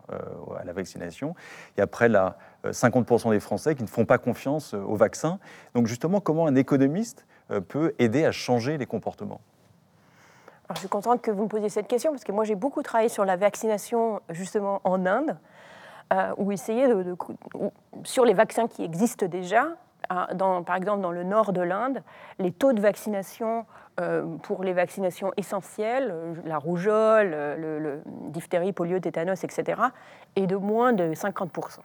à 0.58 0.64
la 0.64 0.72
vaccination. 0.72 1.34
Et 1.76 1.80
après 1.80 2.08
la 2.08 2.36
50% 2.64 3.30
des 3.30 3.40
Français 3.40 3.74
qui 3.74 3.82
ne 3.82 3.88
font 3.88 4.04
pas 4.04 4.18
confiance 4.18 4.74
au 4.74 4.96
vaccin. 4.96 5.38
Donc 5.74 5.86
justement, 5.86 6.20
comment 6.20 6.46
un 6.46 6.54
économiste 6.54 7.26
peut 7.68 7.94
aider 7.98 8.24
à 8.24 8.32
changer 8.32 8.78
les 8.78 8.86
comportements? 8.86 9.40
Je 10.72 10.78
suis 10.78 10.88
contente 10.88 11.20
que 11.20 11.30
vous 11.30 11.42
me 11.42 11.48
posiez 11.48 11.68
cette 11.68 11.88
question 11.88 12.10
parce 12.10 12.24
que 12.24 12.32
moi 12.32 12.44
j'ai 12.44 12.54
beaucoup 12.54 12.82
travaillé 12.82 13.10
sur 13.10 13.24
la 13.24 13.36
vaccination 13.36 14.20
justement 14.30 14.80
en 14.84 15.04
Inde, 15.04 15.30
euh, 15.30 15.34
ou 16.36 16.52
essayer 16.52 16.86
de, 16.86 17.16
sur 18.04 18.24
les 18.24 18.34
vaccins 18.34 18.68
qui 18.68 18.84
existent 18.84 19.26
déjà. 19.26 19.66
Dans, 20.34 20.62
par 20.62 20.76
exemple, 20.76 21.00
dans 21.00 21.10
le 21.10 21.24
nord 21.24 21.52
de 21.52 21.62
l'Inde, 21.62 22.02
les 22.38 22.52
taux 22.52 22.72
de 22.74 22.80
vaccination 22.80 23.64
euh, 24.00 24.24
pour 24.42 24.62
les 24.62 24.74
vaccinations 24.74 25.32
essentielles, 25.36 26.10
euh, 26.12 26.34
la 26.44 26.58
rougeole, 26.58 27.30
le, 27.30 27.78
le 27.78 28.02
diphtérie, 28.28 28.72
polio, 28.72 28.98
tétanos, 29.00 29.44
etc., 29.44 29.80
est 30.36 30.46
de 30.46 30.56
moins 30.56 30.92
de 30.92 31.14
50%. 31.14 31.78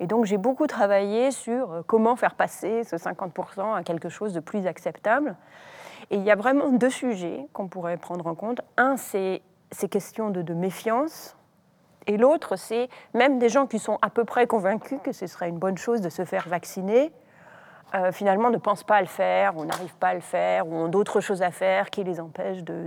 Et 0.00 0.06
donc 0.06 0.24
j'ai 0.24 0.38
beaucoup 0.38 0.66
travaillé 0.66 1.30
sur 1.30 1.72
euh, 1.72 1.82
comment 1.86 2.16
faire 2.16 2.34
passer 2.34 2.84
ce 2.84 2.96
50% 2.96 3.76
à 3.76 3.82
quelque 3.82 4.08
chose 4.08 4.32
de 4.32 4.40
plus 4.40 4.66
acceptable. 4.66 5.36
Et 6.10 6.16
il 6.16 6.22
y 6.22 6.30
a 6.30 6.36
vraiment 6.36 6.70
deux 6.70 6.90
sujets 6.90 7.46
qu'on 7.52 7.68
pourrait 7.68 7.98
prendre 7.98 8.26
en 8.26 8.34
compte. 8.34 8.62
Un, 8.78 8.96
c'est 8.96 9.42
ces 9.70 9.88
questions 9.88 10.30
de, 10.30 10.54
méfiance. 10.54 11.36
Et 12.06 12.16
l'autre, 12.16 12.56
c'est 12.56 12.88
même 13.14 13.38
des 13.38 13.48
gens 13.48 13.66
qui 13.66 13.78
sont 13.78 13.98
à 14.02 14.10
peu 14.10 14.24
près 14.24 14.46
convaincus 14.46 14.98
que 15.02 15.12
ce 15.12 15.26
serait 15.26 15.48
une 15.48 15.58
bonne 15.58 15.78
chose 15.78 16.00
de 16.00 16.08
se 16.08 16.24
faire 16.24 16.48
vacciner, 16.48 17.12
euh, 17.94 18.12
finalement 18.12 18.50
ne 18.50 18.56
pensent 18.56 18.84
pas 18.84 18.96
à 18.96 19.00
le 19.00 19.06
faire, 19.06 19.56
ou 19.56 19.64
n'arrivent 19.64 19.96
pas 19.96 20.08
à 20.08 20.14
le 20.14 20.20
faire, 20.20 20.66
ou 20.68 20.74
ont 20.74 20.88
d'autres 20.88 21.20
choses 21.20 21.42
à 21.42 21.50
faire 21.50 21.90
qui 21.90 22.04
les 22.04 22.20
empêchent 22.20 22.62
d'y 22.62 22.78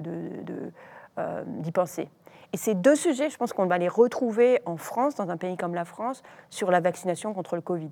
euh, 1.19 1.71
penser. 1.73 2.09
Et 2.53 2.57
ces 2.57 2.75
deux 2.75 2.95
sujets, 2.95 3.29
je 3.29 3.37
pense 3.37 3.51
qu'on 3.51 3.65
va 3.65 3.79
les 3.79 3.87
retrouver 3.87 4.61
en 4.65 4.77
France, 4.77 5.15
dans 5.15 5.29
un 5.29 5.37
pays 5.37 5.57
comme 5.57 5.73
la 5.73 5.85
France, 5.85 6.21
sur 6.49 6.71
la 6.71 6.79
vaccination 6.79 7.33
contre 7.33 7.55
le 7.55 7.61
Covid. 7.61 7.89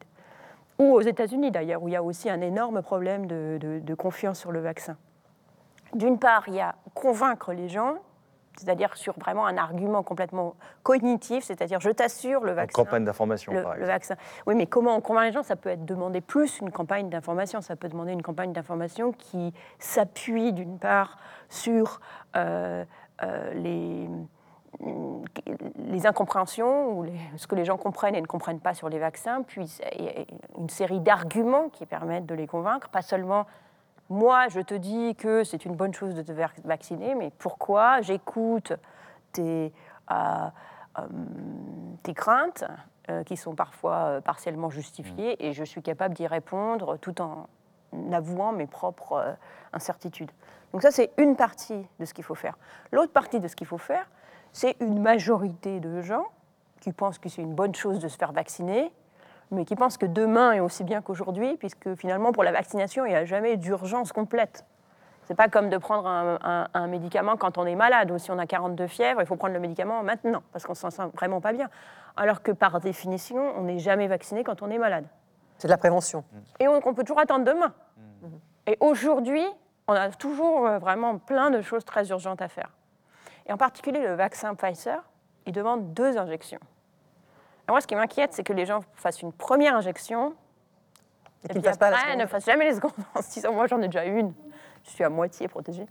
Ou 0.80 0.94
aux 0.94 1.02
États-Unis 1.02 1.52
d'ailleurs, 1.52 1.84
où 1.84 1.88
il 1.88 1.94
y 1.94 1.98
a 1.98 2.04
aussi 2.04 2.30
un 2.30 2.42
énorme 2.42 2.82
problème 2.82 3.26
de, 3.26 3.94
confiance 3.96 4.40
sur 4.40 4.52
le 4.52 4.60
vaccin. 4.60 4.98
D'une 5.94 6.18
part, 6.18 6.44
il 6.48 6.56
y 6.56 6.62
a 6.62 6.76
convaincre 6.94 7.54
les 7.54 7.68
gens, 7.68 7.96
c'est-à-dire 8.58 8.96
sur 8.96 9.18
vraiment 9.20 9.46
un 9.46 9.58
argument 9.58 10.04
complètement 10.04 10.56
cognitif, 10.84 11.44
c'est-à-dire 11.44 11.80
je 11.80 11.90
t'assure 11.90 12.44
le 12.44 12.52
vaccin. 12.52 12.82
Une 12.82 12.86
campagne 12.86 13.06
d'information, 13.06 13.52
par 13.52 13.62
exemple. 13.62 13.80
Le 13.80 13.86
vaccin. 13.86 14.16
Oui, 14.46 14.56
mais 14.56 14.68
comment 14.68 14.96
on 14.96 15.02
convainc 15.02 15.26
les 15.26 15.32
gens? 15.32 15.44
Ça 15.44 15.56
peut 15.56 15.70
être 15.70 15.86
demander 15.86 16.22
plus 16.22 16.60
une 16.60 16.72
campagne 16.72 17.10
d'information. 17.10 17.62
Ça 17.62 17.76
peut 17.76 17.90
demander 17.90 18.14
une 18.14 18.22
campagne 18.22 18.54
d'information 18.54 19.12
qui 19.12 19.54
s'appuie 19.80 20.54
d'une 20.54 20.80
part 20.80 21.18
sur 21.50 22.02
euh, 22.36 22.84
euh, 23.24 23.54
les 23.54 24.10
les 25.90 26.08
incompréhensions 26.08 26.98
ou 26.98 27.06
ce 27.36 27.46
que 27.46 27.56
les 27.56 27.66
gens 27.66 27.78
comprennent 27.78 28.16
et 28.16 28.22
ne 28.22 28.26
comprennent 28.26 28.62
pas 28.62 28.74
sur 28.74 28.90
les 28.90 29.00
vaccins, 29.00 29.44
puis 29.44 29.80
une 30.58 30.70
série 30.70 31.02
d'arguments 31.02 31.70
qui 31.70 31.86
permettent 31.86 32.26
de 32.26 32.34
les 32.34 32.48
convaincre, 32.48 32.90
pas 32.90 33.02
seulement 33.02 33.46
moi 34.12 34.50
je 34.50 34.60
te 34.60 34.74
dis 34.74 35.16
que 35.16 35.44
c'est 35.46 35.66
une 35.66 35.76
bonne 35.76 35.94
chose 35.94 36.14
de 36.14 36.22
te 36.22 36.34
vacciner, 36.64 37.16
mais 37.16 37.32
pourquoi 37.38 38.02
j'écoute 38.02 38.74
tes, 39.32 39.72
euh, 40.12 40.16
euh, 41.00 41.02
tes 42.04 42.14
craintes 42.14 42.66
euh, 43.10 43.24
qui 43.24 43.38
sont 43.38 43.56
parfois 43.56 44.20
partiellement 44.22 44.70
justifiées 44.70 45.48
et 45.48 45.54
je 45.54 45.64
suis 45.64 45.82
capable 45.82 46.14
d'y 46.14 46.28
répondre 46.28 46.98
tout 46.98 47.22
en 47.22 47.48
avouant 48.12 48.52
mes 48.52 48.68
propres 48.68 49.38
incertitudes. 49.72 50.32
Donc 50.74 50.82
ça 50.82 50.92
c'est 50.92 51.12
une 51.18 51.38
partie 51.38 51.88
de 52.00 52.06
ce 52.06 52.14
qu'il 52.14 52.26
faut 52.26 52.36
faire. 52.36 52.58
L'autre 52.92 53.14
partie 53.14 53.40
de 53.40 53.48
ce 53.48 53.56
qu'il 53.56 53.68
faut 53.68 53.78
faire, 53.78 54.10
c'est 54.52 54.76
une 54.82 55.02
majorité 55.02 55.80
de 55.80 56.02
gens 56.02 56.26
qui 56.82 56.92
pensent 56.92 57.18
que 57.18 57.30
c'est 57.30 57.42
une 57.42 57.56
bonne 57.56 57.76
chose 57.76 58.00
de 58.00 58.10
se 58.10 58.18
faire 58.18 58.34
vacciner, 58.34 58.92
mais 59.52 59.66
qui 59.66 59.76
pensent 59.76 59.98
que 59.98 60.06
demain 60.06 60.54
est 60.54 60.60
aussi 60.60 60.84
bien 60.84 61.02
qu'aujourd'hui, 61.02 61.58
puisque 61.58 61.94
finalement, 61.96 62.32
pour 62.32 62.44
la 62.44 62.52
vaccination, 62.52 63.06
il 63.06 63.10
n'y 63.10 63.16
a 63.16 63.26
jamais 63.26 63.58
d'urgence 63.58 64.12
complète. 64.12 64.66
C'est 65.26 65.36
pas 65.36 65.48
comme 65.48 65.70
de 65.70 65.78
prendre 65.78 66.08
un, 66.08 66.88
médicament 66.88 67.38
quand 67.38 67.58
on 67.58 67.66
est 67.66 67.76
malade 67.76 68.12
ou 68.12 68.18
si 68.18 68.32
on 68.32 68.40
a 68.40 68.48
42 68.48 68.88
fièvres, 68.88 69.22
il 69.22 69.26
faut 69.28 69.36
prendre 69.36 69.54
le 69.54 69.60
médicament 69.60 70.04
maintenant 70.04 70.42
parce 70.52 70.66
qu'on 70.66 70.74
s'en 70.74 70.90
sent 70.90 71.04
vraiment 71.14 71.40
pas 71.40 71.54
bien. 71.54 71.70
Alors 72.18 72.42
que 72.42 72.52
par 72.52 72.80
définition, 72.82 73.54
on 73.58 73.64
n'est 73.64 73.80
jamais 73.80 74.08
vacciné 74.08 74.44
quand 74.44 74.62
on 74.62 74.70
est 74.70 74.78
malade. 74.78 75.06
C'est 75.58 75.68
de 75.68 75.72
la 75.72 75.78
prévention. 75.78 76.24
Et 76.60 76.68
on, 76.68 76.82
on 76.86 76.94
peut 76.94 77.04
toujours 77.04 77.20
attendre 77.20 77.46
demain. 77.46 77.74
Mmh. 77.98 78.28
Et 78.68 78.78
aujourd'hui, 78.80 79.46
on 79.88 79.94
a 79.94 80.10
toujours 80.10 80.68
euh, 80.68 80.80
vraiment 80.80 81.18
plein 81.18 81.50
de 81.50 81.62
choses 81.62 81.86
très 81.86 82.10
urgentes 82.10 82.42
à 82.42 82.48
faire. 82.48 82.72
Et 83.48 83.54
en 83.54 83.58
particulier, 83.58 84.00
le 84.00 84.16
vaccin 84.16 84.56
Pfizer, 84.56 85.04
il 85.46 85.54
demande 85.54 85.94
deux 85.94 86.18
injections. 86.18 86.60
Et 87.68 87.72
moi, 87.72 87.82
ce 87.82 87.88
qui 87.88 87.96
m'inquiète, 87.96 88.34
c'est 88.34 88.44
que 88.44 88.54
les 88.54 88.66
gens 88.66 88.82
fassent 88.96 89.22
une 89.22 89.34
première 89.34 89.76
injection 89.76 90.34
et, 91.44 91.60
puis 91.60 91.68
après, 91.68 92.16
ne 92.16 92.26
fassent 92.28 92.46
jamais 92.46 92.66
les 92.66 92.76
secondes 92.76 92.92
en 93.16 93.22
se 93.22 93.32
disant, 93.32 93.54
moi, 93.54 93.68
j'en 93.68 93.82
ai 93.82 93.88
déjà 93.88 94.06
une, 94.06 94.34
je 94.84 94.92
suis 94.92 95.04
à 95.04 95.10
moitié 95.10 95.48
protégée. 95.48 95.88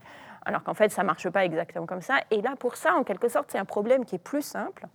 Alors 0.47 0.63
qu'en 0.63 0.75
fait, 0.75 0.91
ça 0.91 1.03
ne 1.03 1.07
marche 1.07 1.29
pas 1.29 1.45
exactement 1.45 1.87
comme 1.87 2.03
ça. 2.03 2.21
Et 2.31 2.41
là, 2.41 2.55
pour 2.59 2.77
ça, 2.77 2.95
en 2.95 3.05
quelque 3.05 3.29
sorte, 3.29 3.51
c'est 3.51 3.59
un 3.59 3.65
problème 3.65 4.05
qui 4.05 4.15
est 4.15 4.21
plus 4.21 4.43
simple 4.43 4.87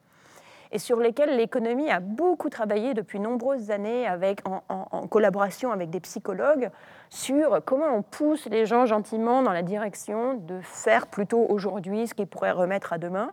et 0.72 0.80
sur 0.80 1.00
lesquels 1.00 1.38
l'économie 1.38 1.90
a 1.90 2.00
beaucoup 2.00 2.50
travaillé 2.50 2.94
depuis 2.94 3.20
nombreuses 3.20 3.72
années 3.72 4.08
avec, 4.08 4.42
en, 4.48 5.08
collaboration 5.08 5.72
avec 5.72 5.90
des 5.90 6.00
psychologues 6.00 6.70
sur 7.10 7.64
comment 7.64 7.96
on 7.96 8.02
pousse 8.02 8.46
les 8.48 8.66
gens 8.66 8.86
gentiment 8.86 9.42
dans 9.42 9.54
la 9.54 9.62
direction 9.62 10.34
de 10.34 10.60
faire 10.62 11.08
plutôt 11.08 11.46
aujourd'hui 11.48 12.08
ce 12.08 12.14
qu'ils 12.14 12.28
pourraient 12.28 12.52
remettre 12.52 12.92
à 12.92 12.98
demain. 12.98 13.32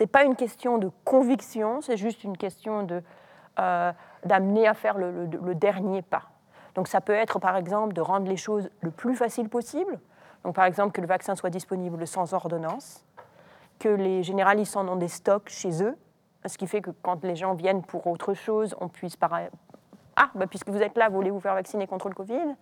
N'est 0.00 0.06
pas 0.06 0.24
une 0.24 0.34
question 0.34 0.78
de 0.78 0.90
conviction, 1.04 1.80
c'est 1.80 1.96
juste 1.96 2.24
une 2.24 2.36
question 2.36 2.86
euh, 3.58 3.92
d'amener 4.24 4.66
à 4.66 4.74
faire 4.74 4.98
le, 4.98 5.54
dernier 5.54 6.02
pas. 6.02 6.24
Donc 6.74 6.88
ça 6.88 7.00
peut 7.00 7.12
être 7.12 7.38
par 7.38 7.56
exemple 7.56 7.94
de 7.94 8.00
rendre 8.00 8.28
les 8.28 8.36
choses 8.36 8.68
le 8.80 8.90
plus 8.90 9.14
facile 9.14 9.48
possible. 9.48 10.00
Donc 10.44 10.56
par 10.56 10.64
exemple 10.64 10.92
que 10.92 11.00
le 11.00 11.06
vaccin 11.06 11.36
soit 11.36 11.50
disponible 11.50 12.06
sans 12.06 12.34
ordonnance, 12.34 13.04
que 13.78 13.88
les 13.88 14.22
généralistes 14.22 14.76
en 14.76 14.88
ont 14.88 14.96
des 14.96 15.08
stocks 15.08 15.48
chez 15.48 15.82
eux, 15.82 15.96
ce 16.44 16.58
qui 16.58 16.66
fait 16.66 16.80
que 16.80 16.90
quand 17.02 17.22
les 17.22 17.36
gens 17.36 17.54
viennent 17.54 17.82
pour 17.82 18.06
autre 18.06 18.34
chose, 18.34 18.74
on 18.80 18.88
puisse 18.88 19.16
par... 19.16 19.38
Ah, 20.16 20.30
bah, 20.34 20.46
puisque 20.46 20.68
vous 20.68 20.82
êtes 20.82 20.96
là, 20.96 21.08
vous 21.08 21.14
voulez 21.16 21.30
vous 21.30 21.40
faire 21.40 21.54
vacciner 21.54 21.86
contre 21.86 22.08
le 22.08 22.14
Covid? 22.14 22.56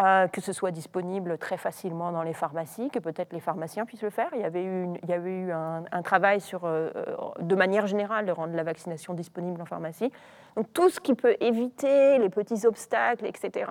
Euh, 0.00 0.26
que 0.28 0.40
ce 0.40 0.52
soit 0.52 0.70
disponible 0.70 1.38
très 1.38 1.56
facilement 1.56 2.12
dans 2.12 2.22
les 2.22 2.32
pharmacies, 2.32 2.90
que 2.90 2.98
peut-être 2.98 3.32
les 3.32 3.40
pharmaciens 3.40 3.84
puissent 3.84 4.02
le 4.02 4.10
faire. 4.10 4.28
Il 4.34 4.40
y 4.40 4.44
avait 4.44 4.64
eu, 4.64 4.88
il 5.02 5.08
y 5.08 5.12
avait 5.12 5.34
eu 5.34 5.52
un, 5.52 6.02
travail 6.02 6.40
sur, 6.40 6.62
euh, 6.64 6.90
de 7.38 7.54
manière 7.54 7.86
générale 7.86 8.26
de 8.26 8.32
rendre 8.32 8.54
la 8.54 8.62
vaccination 8.62 9.14
disponible 9.14 9.60
en 9.60 9.66
pharmacie. 9.66 10.10
Donc 10.56 10.72
tout 10.72 10.90
ce 10.90 11.00
qui 11.00 11.14
peut 11.14 11.36
éviter 11.40 12.18
les 12.18 12.28
petits 12.28 12.66
obstacles, 12.66 13.26
etc., 13.26 13.66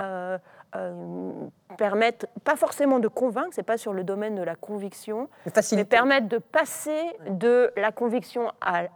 euh, 0.00 0.38
euh, 0.76 1.32
permettent 1.78 2.26
pas 2.42 2.56
forcément 2.56 2.98
de 2.98 3.06
convaincre, 3.06 3.50
c'est 3.52 3.62
pas 3.62 3.78
sur 3.78 3.92
le 3.92 4.02
domaine 4.02 4.34
de 4.34 4.42
la 4.42 4.56
conviction, 4.56 5.28
mais 5.72 5.84
permettre 5.84 6.28
de 6.28 6.38
passer 6.38 7.00
de 7.28 7.72
la 7.76 7.92
conviction 7.92 8.50
à, 8.60 8.88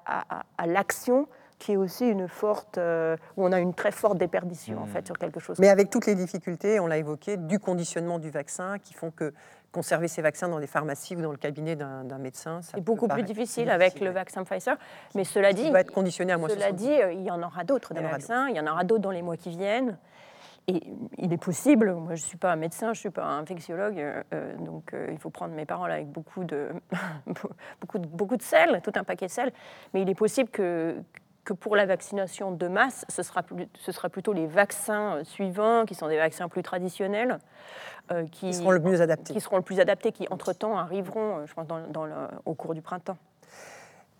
l'action 0.66 1.28
qui 1.58 1.72
est 1.72 1.76
aussi 1.76 2.08
une 2.08 2.28
forte, 2.28 2.78
euh, 2.78 3.16
où 3.36 3.44
on 3.44 3.52
a 3.52 3.60
une 3.60 3.74
très 3.74 3.90
forte 3.90 4.18
déperdition 4.18 4.80
en 4.80 4.86
fait 4.86 5.06
sur 5.06 5.18
quelque 5.18 5.40
chose. 5.40 5.58
Mais 5.58 5.68
avec 5.68 5.90
toutes 5.90 6.06
les 6.06 6.14
difficultés, 6.14 6.80
on 6.80 6.86
l'a 6.86 6.98
évoqué, 6.98 7.36
du 7.36 7.58
conditionnement 7.58 8.18
du 8.18 8.30
vaccin 8.30 8.78
qui 8.78 8.94
font 8.94 9.10
que 9.10 9.32
conserver 9.70 10.08
ces 10.08 10.22
vaccins 10.22 10.48
dans 10.48 10.58
les 10.58 10.66
pharmacies 10.66 11.14
ou 11.14 11.20
dans 11.20 11.30
le 11.30 11.36
cabinet 11.36 11.76
d'un 11.76 12.18
médecin, 12.18 12.60
c'est 12.62 12.80
beaucoup 12.80 13.06
plus 13.06 13.22
difficile 13.22 13.70
avec 13.70 14.00
le 14.00 14.10
vaccin 14.10 14.44
Pfizer. 14.44 14.76
Mais 15.14 15.24
cela 15.24 15.52
dit, 15.52 15.64
il 15.64 15.72
va 15.72 15.80
être 15.80 15.92
conditionné 15.92 16.32
à 16.32 16.38
moi. 16.38 16.48
Cela 16.48 16.72
dit, 16.72 16.90
euh, 16.90 17.12
il 17.12 17.22
y 17.22 17.30
en 17.30 17.42
aura 17.42 17.64
d'autres 17.64 17.92
des 17.92 18.00
vaccins, 18.00 18.48
il 18.48 18.56
y 18.56 18.60
en 18.60 18.66
aura 18.66 18.84
d'autres 18.84 19.02
dans 19.02 19.10
les 19.10 19.22
mois 19.22 19.36
qui 19.36 19.50
viennent. 19.50 19.98
Et 20.68 20.82
il 21.16 21.32
est 21.32 21.42
possible, 21.42 21.94
moi 21.94 22.14
je 22.14 22.22
ne 22.22 22.26
suis 22.26 22.36
pas 22.36 22.52
un 22.52 22.56
médecin, 22.56 22.88
je 22.88 22.98
ne 22.98 23.00
suis 23.00 23.10
pas 23.10 23.24
un 23.24 23.38
infectiologue, 23.38 23.98
euh, 23.98 24.22
euh, 24.34 24.54
donc 24.58 24.92
euh, 24.92 25.08
il 25.10 25.18
faut 25.18 25.30
prendre 25.30 25.54
mes 25.54 25.64
paroles 25.64 25.90
avec 25.90 26.08
beaucoup 26.08 26.44
de, 26.44 26.68
beaucoup, 27.80 27.98
de, 27.98 28.06
beaucoup 28.06 28.36
de 28.36 28.42
sel, 28.42 28.82
tout 28.84 28.92
un 28.94 29.02
paquet 29.02 29.26
de 29.26 29.30
sel, 29.30 29.50
mais 29.94 30.02
il 30.02 30.10
est 30.10 30.14
possible 30.14 30.50
que, 30.50 30.94
que 31.48 31.54
pour 31.54 31.76
la 31.76 31.86
vaccination 31.86 32.52
de 32.52 32.68
masse, 32.68 33.06
ce 33.08 33.22
sera, 33.22 33.42
ce 33.78 33.90
sera 33.90 34.10
plutôt 34.10 34.34
les 34.34 34.46
vaccins 34.46 35.24
suivants, 35.24 35.86
qui 35.86 35.94
sont 35.94 36.06
des 36.06 36.18
vaccins 36.18 36.46
plus 36.46 36.62
traditionnels, 36.62 37.38
qui, 38.32 38.52
seront 38.52 38.70
le 38.70 38.80
mieux 38.80 39.00
adaptés. 39.00 39.32
Qui 39.32 39.40
seront 39.40 39.56
le 39.56 39.62
plus 39.62 39.80
adaptés, 39.80 40.12
qui 40.12 40.26
entre-temps 40.30 40.76
arriveront, 40.76 41.46
je 41.46 41.54
pense, 41.54 41.66
dans, 41.66 42.06
au 42.44 42.52
cours 42.52 42.74
du 42.74 42.82
printemps. 42.82 43.16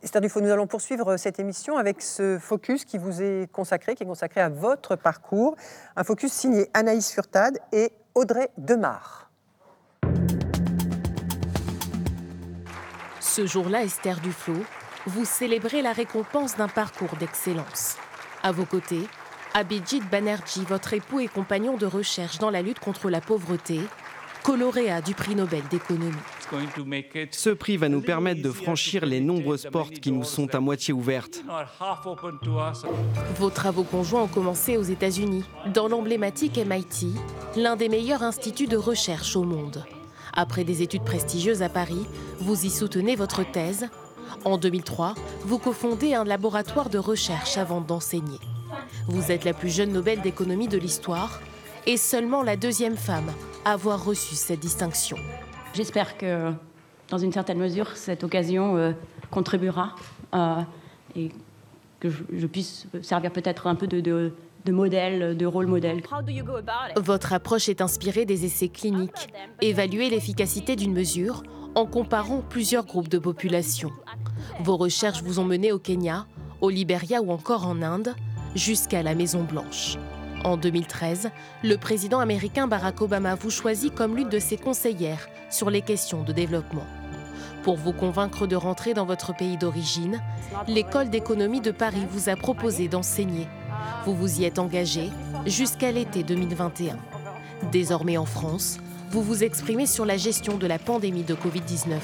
Esther 0.03 0.23
Dufaux, 0.23 0.41
nous 0.41 0.51
allons 0.51 0.67
poursuivre 0.67 1.19
cette 1.19 1.39
émission 1.39 1.77
avec 1.77 2.01
ce 2.01 2.39
focus 2.39 2.87
qui 2.87 2.97
vous 2.97 3.21
est 3.21 3.51
consacré, 3.53 3.95
qui 3.95 4.05
est 4.05 4.07
consacré 4.07 4.41
à 4.41 4.49
votre 4.49 4.97
parcours. 4.97 5.55
Un 5.97 6.05
focus 6.05 6.33
signé 6.33 6.71
Anaïs 6.73 7.13
Furtad 7.13 7.59
et 7.73 7.93
Audrey 8.15 8.49
Demar. 8.57 9.31
Ce 13.21 13.45
jour-là, 13.45 13.83
Esther 13.83 14.19
Duflo, 14.21 14.55
vous 15.09 15.25
célébrez 15.25 15.83
la 15.83 15.93
récompense 15.93 16.57
d'un 16.57 16.69
parcours 16.69 17.17
d'excellence. 17.19 17.97
À 18.43 18.53
vos 18.53 18.65
côtés, 18.65 19.03
Abhijit 19.55 20.03
Banerjee, 20.11 20.65
votre 20.69 20.95
époux 20.95 21.21
et 21.21 21.29
compagnon 21.29 21.77
de 21.77 21.87
recherche 21.87 22.39
dans 22.39 22.51
la 22.51 22.63
lutte 22.63 22.79
contre 22.79 23.11
la 23.11 23.21
pauvreté, 23.21 23.81
lauréat 24.57 25.01
du 25.01 25.15
prix 25.15 25.35
Nobel 25.35 25.63
d'économie. 25.71 26.15
Ce 27.31 27.51
prix 27.51 27.77
va 27.77 27.89
nous 27.89 28.01
permettre 28.01 28.43
de 28.43 28.51
franchir 28.51 29.05
les 29.05 29.21
nombreuses 29.21 29.69
portes 29.71 30.01
qui 30.01 30.13
nous 30.13 30.25
sont 30.25 30.55
à 30.55 30.61
moitié 30.61 30.95
ouvertes. 30.95 31.43
Vos 33.37 33.51
travaux 33.51 33.85
conjoints 33.85 34.23
ont 34.23 34.29
commencé 34.29 34.77
aux 34.77 34.83
États-Unis, 34.83 35.45
dans 35.75 35.89
l'emblématique 35.89 36.59
MIT, 36.59 37.15
l'un 37.57 37.77
des 37.77 37.89
meilleurs 37.89 38.23
instituts 38.23 38.67
de 38.67 38.77
recherche 38.77 39.37
au 39.37 39.45
monde. 39.45 39.85
Après 40.33 40.65
des 40.65 40.83
études 40.83 41.05
prestigieuses 41.05 41.63
à 41.63 41.69
Paris, 41.69 42.07
vous 42.39 42.65
y 42.65 42.71
soutenez 42.71 43.17
votre 43.17 43.45
thèse. 43.51 43.89
En 44.45 44.59
2003, 44.59 45.15
vous 45.43 45.59
cofondez 45.59 46.15
un 46.15 46.25
laboratoire 46.25 46.91
de 46.91 46.99
recherche 46.99 47.57
avant 47.59 47.81
d'enseigner. 47.81 48.39
Vous 49.07 49.33
êtes 49.33 49.45
la 49.45 49.55
plus 49.55 49.71
jeune 49.71 49.93
Nobel 49.93 50.21
d'économie 50.21 50.69
de 50.69 50.79
l'histoire 50.79 51.41
et 51.87 51.97
seulement 51.97 52.43
la 52.43 52.57
deuxième 52.57 52.97
femme 52.97 53.31
à 53.65 53.73
avoir 53.73 54.05
reçu 54.05 54.35
cette 54.35 54.61
distinction. 54.61 55.17
J'espère 55.75 56.17
que, 56.17 56.53
dans 57.09 57.19
une 57.19 57.33
certaine 57.33 57.59
mesure, 57.59 57.97
cette 57.97 58.25
occasion 58.25 58.77
euh, 58.77 58.93
contribuera 59.31 59.95
euh, 60.35 60.61
et 61.17 61.31
que 62.01 62.09
je, 62.11 62.47
puisse 62.47 62.87
servir 63.03 63.33
peut-être 63.33 63.67
un 63.67 63.75
peu 63.75 63.87
de, 63.87 64.01
de, 64.01 64.33
de, 64.65 64.73
modèle, 64.73 65.37
de 65.37 65.47
rôle 65.47 65.67
modèle. 65.67 66.03
Votre 66.97 67.33
approche 67.33 67.69
est 67.69 67.81
inspirée 67.81 68.25
des 68.25 68.45
essais 68.45 68.69
cliniques. 68.69 69.29
Évaluer 69.61 70.11
l'efficacité 70.11 70.77
d'une 70.77 70.93
mesure 70.93 71.43
en 71.75 71.87
comparant 71.87 72.43
plusieurs 72.49 72.85
groupes 72.85 73.09
de 73.09 73.19
population. 73.19 73.91
Vos 74.61 74.77
recherches 74.77 75.23
vous 75.23 75.39
ont 75.39 75.45
mené 75.45 75.73
au 75.73 75.79
Kenya, 75.79 76.27
au 76.61 76.71
Liberia 76.71 77.23
ou 77.23 77.31
encore 77.31 77.67
en 77.67 77.83
Inde, 77.83 78.15
jusqu'à 78.55 79.03
la 79.03 79.15
Maison 79.15 79.45
Blanche. 79.45 79.97
En 80.45 80.57
2013, 80.57 81.31
le 81.65 81.77
président 81.77 82.21
américain 82.21 82.69
Barack 82.69 83.01
Obama 83.01 83.35
vous 83.35 83.51
choisit 83.51 83.95
comme 83.95 84.17
l'une 84.17 84.29
de 84.29 84.39
ses 84.39 84.57
conseillères 84.57 85.29
sur 85.51 85.71
les 85.71 85.83
questions 85.83 86.23
de 86.23 86.33
développement. 86.33 86.87
Pour 87.63 87.77
vous 87.77 87.93
convaincre 87.93 88.47
de 88.47 88.57
rentrer 88.57 88.95
dans 88.95 89.05
votre 89.05 89.35
pays 89.35 89.57
d'origine, 89.57 90.23
l'école 90.69 91.11
d'économie 91.11 91.61
de 91.61 91.73
Paris 91.73 92.07
vous 92.11 92.29
a 92.29 92.37
proposé 92.37 92.89
d'enseigner. 92.89 93.49
Vous 94.05 94.15
vous 94.15 94.41
y 94.41 94.45
êtes 94.45 94.59
engagé 94.59 95.11
jusqu'à 95.45 95.91
l'été 95.91 96.23
2021. 96.23 96.97
Désormais 97.73 98.17
en 98.17 98.25
France, 98.25 98.79
vous 99.11 99.23
vous 99.23 99.43
exprimez 99.43 99.87
sur 99.87 100.05
la 100.05 100.19
gestion 100.19 100.59
de 100.59 100.67
la 100.67 100.79
pandémie 100.79 101.23
de 101.23 101.35
Covid-19. 101.35 101.99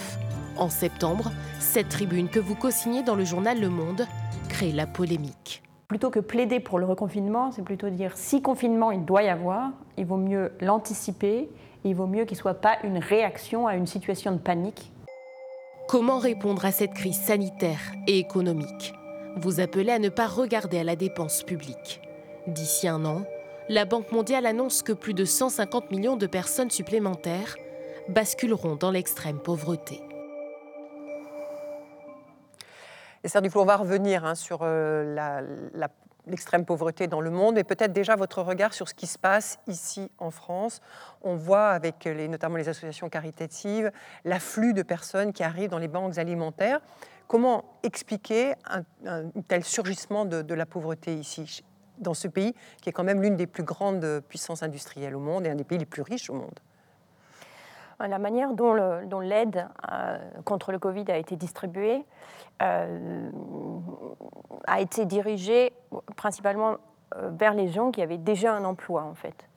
En 0.56 0.70
septembre, 0.70 1.30
cette 1.60 1.90
tribune 1.90 2.28
que 2.28 2.40
vous 2.40 2.54
co-signez 2.54 3.02
dans 3.02 3.14
le 3.14 3.24
journal 3.24 3.60
Le 3.60 3.68
Monde 3.68 4.06
crée 4.48 4.72
la 4.72 4.86
polémique. 4.86 5.62
Plutôt 5.88 6.10
que 6.10 6.20
plaider 6.20 6.60
pour 6.60 6.78
le 6.78 6.86
reconfinement, 6.86 7.52
c'est 7.52 7.62
plutôt 7.62 7.90
dire 7.90 8.16
si 8.16 8.40
confinement 8.40 8.90
il 8.90 9.04
doit 9.04 9.22
y 9.22 9.28
avoir, 9.28 9.70
il 9.98 10.06
vaut 10.06 10.16
mieux 10.16 10.52
l'anticiper, 10.60 11.50
il 11.84 11.94
vaut 11.94 12.06
mieux 12.06 12.24
qu'il 12.24 12.36
ne 12.36 12.40
soit 12.40 12.54
pas 12.54 12.78
une 12.84 12.98
réaction 12.98 13.66
à 13.66 13.76
une 13.76 13.86
situation 13.86 14.32
de 14.32 14.38
panique. 14.38 14.90
Comment 15.86 16.18
répondre 16.18 16.64
à 16.64 16.72
cette 16.72 16.94
crise 16.94 17.20
sanitaire 17.20 17.80
et 18.06 18.18
économique? 18.18 18.94
Vous 19.36 19.60
appelez 19.60 19.92
à 19.92 19.98
ne 19.98 20.08
pas 20.08 20.26
regarder 20.26 20.78
à 20.78 20.84
la 20.84 20.96
dépense 20.96 21.42
publique. 21.42 22.00
D'ici 22.46 22.88
un 22.88 23.04
an, 23.04 23.24
la 23.68 23.84
Banque 23.86 24.12
mondiale 24.12 24.46
annonce 24.46 24.82
que 24.82 24.92
plus 24.92 25.14
de 25.14 25.24
150 25.24 25.90
millions 25.90 26.16
de 26.16 26.26
personnes 26.26 26.70
supplémentaires 26.70 27.56
basculeront 28.08 28.76
dans 28.76 28.90
l'extrême 28.90 29.38
pauvreté. 29.38 30.02
On 33.54 33.64
va 33.64 33.76
revenir 33.76 34.26
hein, 34.26 34.34
sur 34.34 34.58
euh, 34.62 35.40
l'extrême 36.26 36.66
pauvreté 36.66 37.06
dans 37.06 37.22
le 37.22 37.30
monde, 37.30 37.54
mais 37.54 37.64
peut-être 37.64 37.94
déjà 37.94 38.16
votre 38.16 38.42
regard 38.42 38.74
sur 38.74 38.86
ce 38.86 38.92
qui 38.92 39.06
se 39.06 39.18
passe 39.18 39.58
ici 39.66 40.10
en 40.18 40.30
France. 40.30 40.82
On 41.22 41.34
voit 41.34 41.68
avec 41.68 42.04
notamment 42.04 42.56
les 42.56 42.68
associations 42.68 43.08
caritatives 43.08 43.90
l'afflux 44.26 44.74
de 44.74 44.82
personnes 44.82 45.32
qui 45.32 45.42
arrivent 45.42 45.70
dans 45.70 45.78
les 45.78 45.88
banques 45.88 46.18
alimentaires. 46.18 46.80
Comment 47.28 47.64
expliquer 47.82 48.52
un, 48.66 49.30
tel 49.48 49.64
surgissement 49.64 50.26
de 50.26 50.54
la 50.54 50.66
pauvreté 50.66 51.14
ici, 51.14 51.64
dans 51.98 52.14
ce 52.14 52.28
pays 52.28 52.54
qui 52.82 52.88
est 52.88 52.92
quand 52.92 53.04
même 53.04 53.22
l'une 53.22 53.36
des 53.36 53.46
plus 53.46 53.62
grandes 53.62 54.20
puissances 54.28 54.62
industrielles 54.62 55.14
au 55.14 55.20
monde 55.20 55.46
et 55.46 55.50
un 55.50 55.54
des 55.54 55.64
pays 55.64 55.78
les 55.78 55.86
plus 55.86 56.02
riches 56.02 56.30
au 56.30 56.34
monde 56.34 56.60
la 58.00 58.18
manière 58.18 58.52
dont 58.52 59.20
l'aide 59.20 59.68
euh, 59.90 60.18
contre 60.44 60.72
le 60.72 60.78
Covid 60.78 61.04
a 61.08 61.16
été 61.16 61.36
distribuée 61.36 62.04
euh, 62.62 63.28
a 64.66 64.80
été 64.80 65.04
dirigée 65.04 65.72
principalement 66.16 66.76
euh, 67.16 67.30
vers 67.32 67.54
les 67.54 67.68
gens 67.68 67.90
qui 67.90 68.02
avaient 68.02 68.18
déjà 68.18 68.54
un 68.54 68.64
emploi, 68.64 69.02
en 69.02 69.14
fait. 69.14 69.48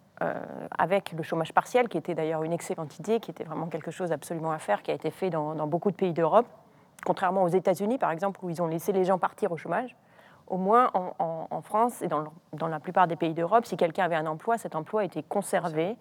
avec 0.79 1.11
le 1.11 1.21
chômage 1.21 1.53
partiel, 1.53 1.87
qui 1.89 1.97
était 1.97 2.15
d'ailleurs 2.15 2.43
une 2.43 2.53
excellente 2.53 2.97
idée, 2.97 3.19
qui 3.19 3.29
était 3.29 3.43
vraiment 3.43 3.67
quelque 3.67 3.91
chose 3.91 4.11
absolument 4.11 4.51
à 4.51 4.57
faire, 4.57 4.81
qui 4.81 4.89
a 4.89 4.95
été 4.95 5.11
fait 5.11 5.29
dans, 5.29 5.67
beaucoup 5.67 5.91
de 5.91 5.95
pays 5.95 6.11
d'Europe, 6.11 6.47
contrairement 7.05 7.43
aux 7.43 7.49
États-Unis, 7.49 7.99
par 7.99 8.09
exemple, 8.09 8.39
où 8.41 8.49
ils 8.49 8.59
ont 8.59 8.67
laissé 8.67 8.91
les 8.91 9.05
gens 9.05 9.19
partir 9.19 9.51
au 9.51 9.57
chômage. 9.57 9.95
Au 10.47 10.57
moins 10.57 10.89
en, 10.93 11.61
France 11.61 12.01
et 12.01 12.07
dans, 12.07 12.67
la 12.67 12.79
plupart 12.79 13.07
des 13.07 13.15
pays 13.15 13.33
d'Europe, 13.33 13.65
si 13.65 13.75
quelqu'un 13.75 14.05
avait 14.05 14.15
un 14.15 14.27
emploi, 14.27 14.57
cet 14.57 14.75
emploi 14.75 15.03
était 15.03 15.23
conservé 15.23 15.97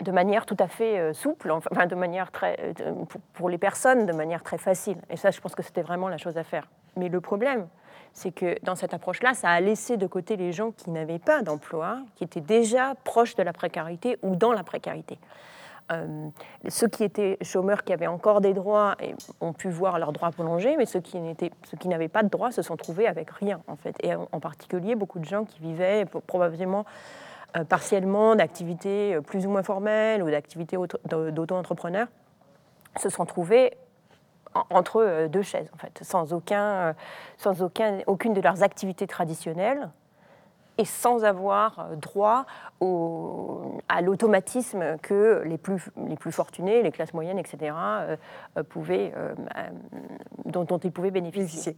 de 0.00 0.10
manière 0.10 0.46
tout 0.46 0.56
à 0.58 0.66
fait 0.66 0.98
euh, 0.98 1.12
souple, 1.12 1.50
enfin 1.50 1.86
de 1.86 1.94
manière 1.94 2.32
très, 2.32 2.58
euh, 2.80 2.92
pour 3.34 3.48
les 3.48 3.58
personnes, 3.58 4.06
de 4.06 4.12
manière 4.12 4.42
très 4.42 4.58
facile. 4.58 4.96
Et 5.08 5.16
ça, 5.16 5.30
je 5.30 5.40
pense 5.40 5.54
que 5.54 5.62
c'était 5.62 5.82
vraiment 5.82 6.08
la 6.08 6.16
chose 6.16 6.36
à 6.36 6.42
faire. 6.42 6.68
Mais 6.96 7.08
le 7.08 7.20
problème, 7.20 7.68
c'est 8.12 8.32
que 8.32 8.56
dans 8.64 8.74
cette 8.74 8.94
approche-là, 8.94 9.34
ça 9.34 9.50
a 9.50 9.60
laissé 9.60 9.96
de 9.96 10.06
côté 10.06 10.36
les 10.36 10.52
gens 10.52 10.72
qui 10.72 10.90
n'avaient 10.90 11.18
pas 11.18 11.42
d'emploi, 11.42 11.98
qui 12.14 12.24
étaient 12.24 12.40
déjà 12.40 12.94
proches 13.04 13.34
de 13.36 13.42
la 13.42 13.52
précarité 13.52 14.18
ou 14.22 14.36
dans 14.36 14.52
la 14.52 14.64
précarité. 14.64 15.18
Euh, 15.92 16.28
ceux 16.68 16.88
qui 16.88 17.04
étaient 17.04 17.36
chômeurs, 17.42 17.84
qui 17.84 17.92
avaient 17.92 18.06
encore 18.06 18.40
des 18.40 18.54
droits, 18.54 18.96
ont 19.40 19.52
pu 19.52 19.68
voir 19.68 19.98
leurs 19.98 20.12
droits 20.12 20.30
prolongés, 20.30 20.76
mais 20.76 20.86
ceux 20.86 21.00
qui, 21.00 21.20
n'avaient 21.86 22.08
pas 22.08 22.22
de 22.22 22.28
droits 22.28 22.52
se 22.52 22.62
sont 22.62 22.76
trouvés 22.76 23.06
avec 23.06 23.30
rien, 23.30 23.60
en 23.66 23.76
fait. 23.76 23.96
Et 24.02 24.14
en 24.14 24.40
particulier, 24.40 24.94
beaucoup 24.94 25.18
de 25.18 25.24
gens 25.24 25.44
qui 25.44 25.60
vivaient 25.60 26.06
probablement 26.26 26.84
euh, 27.56 27.64
partiellement 27.64 28.34
d'activités 28.34 29.14
euh, 29.14 29.20
plus 29.20 29.46
ou 29.46 29.50
moins 29.50 29.62
formelles 29.62 30.22
ou 30.22 30.30
d'activités 30.30 30.76
d'auto-entrepreneurs 31.06 32.08
se 32.98 33.10
sont 33.10 33.26
trouvés 33.26 33.76
entre 34.70 35.26
deux 35.26 35.42
chaises, 35.42 35.68
en 35.74 35.78
fait, 35.78 35.98
sans, 36.02 36.32
aucun, 36.32 36.94
sans 37.38 37.60
aucun, 37.60 37.98
aucune 38.06 38.32
de 38.34 38.40
leurs 38.40 38.62
activités 38.62 39.08
traditionnelles 39.08 39.90
et 40.78 40.84
sans 40.84 41.24
avoir 41.24 41.90
droit 41.96 42.46
au, 42.80 43.78
à 43.88 44.00
l'automatisme 44.00 44.98
que 45.02 45.42
les 45.44 45.58
plus, 45.58 45.90
les 46.08 46.16
plus 46.16 46.32
fortunés, 46.32 46.82
les 46.82 46.90
classes 46.90 47.14
moyennes, 47.14 47.38
etc., 47.38 47.74
pouvaient, 48.68 49.12
dont, 50.44 50.78
ils 50.78 50.92
pouvaient 50.92 51.10
bénéficier. 51.10 51.76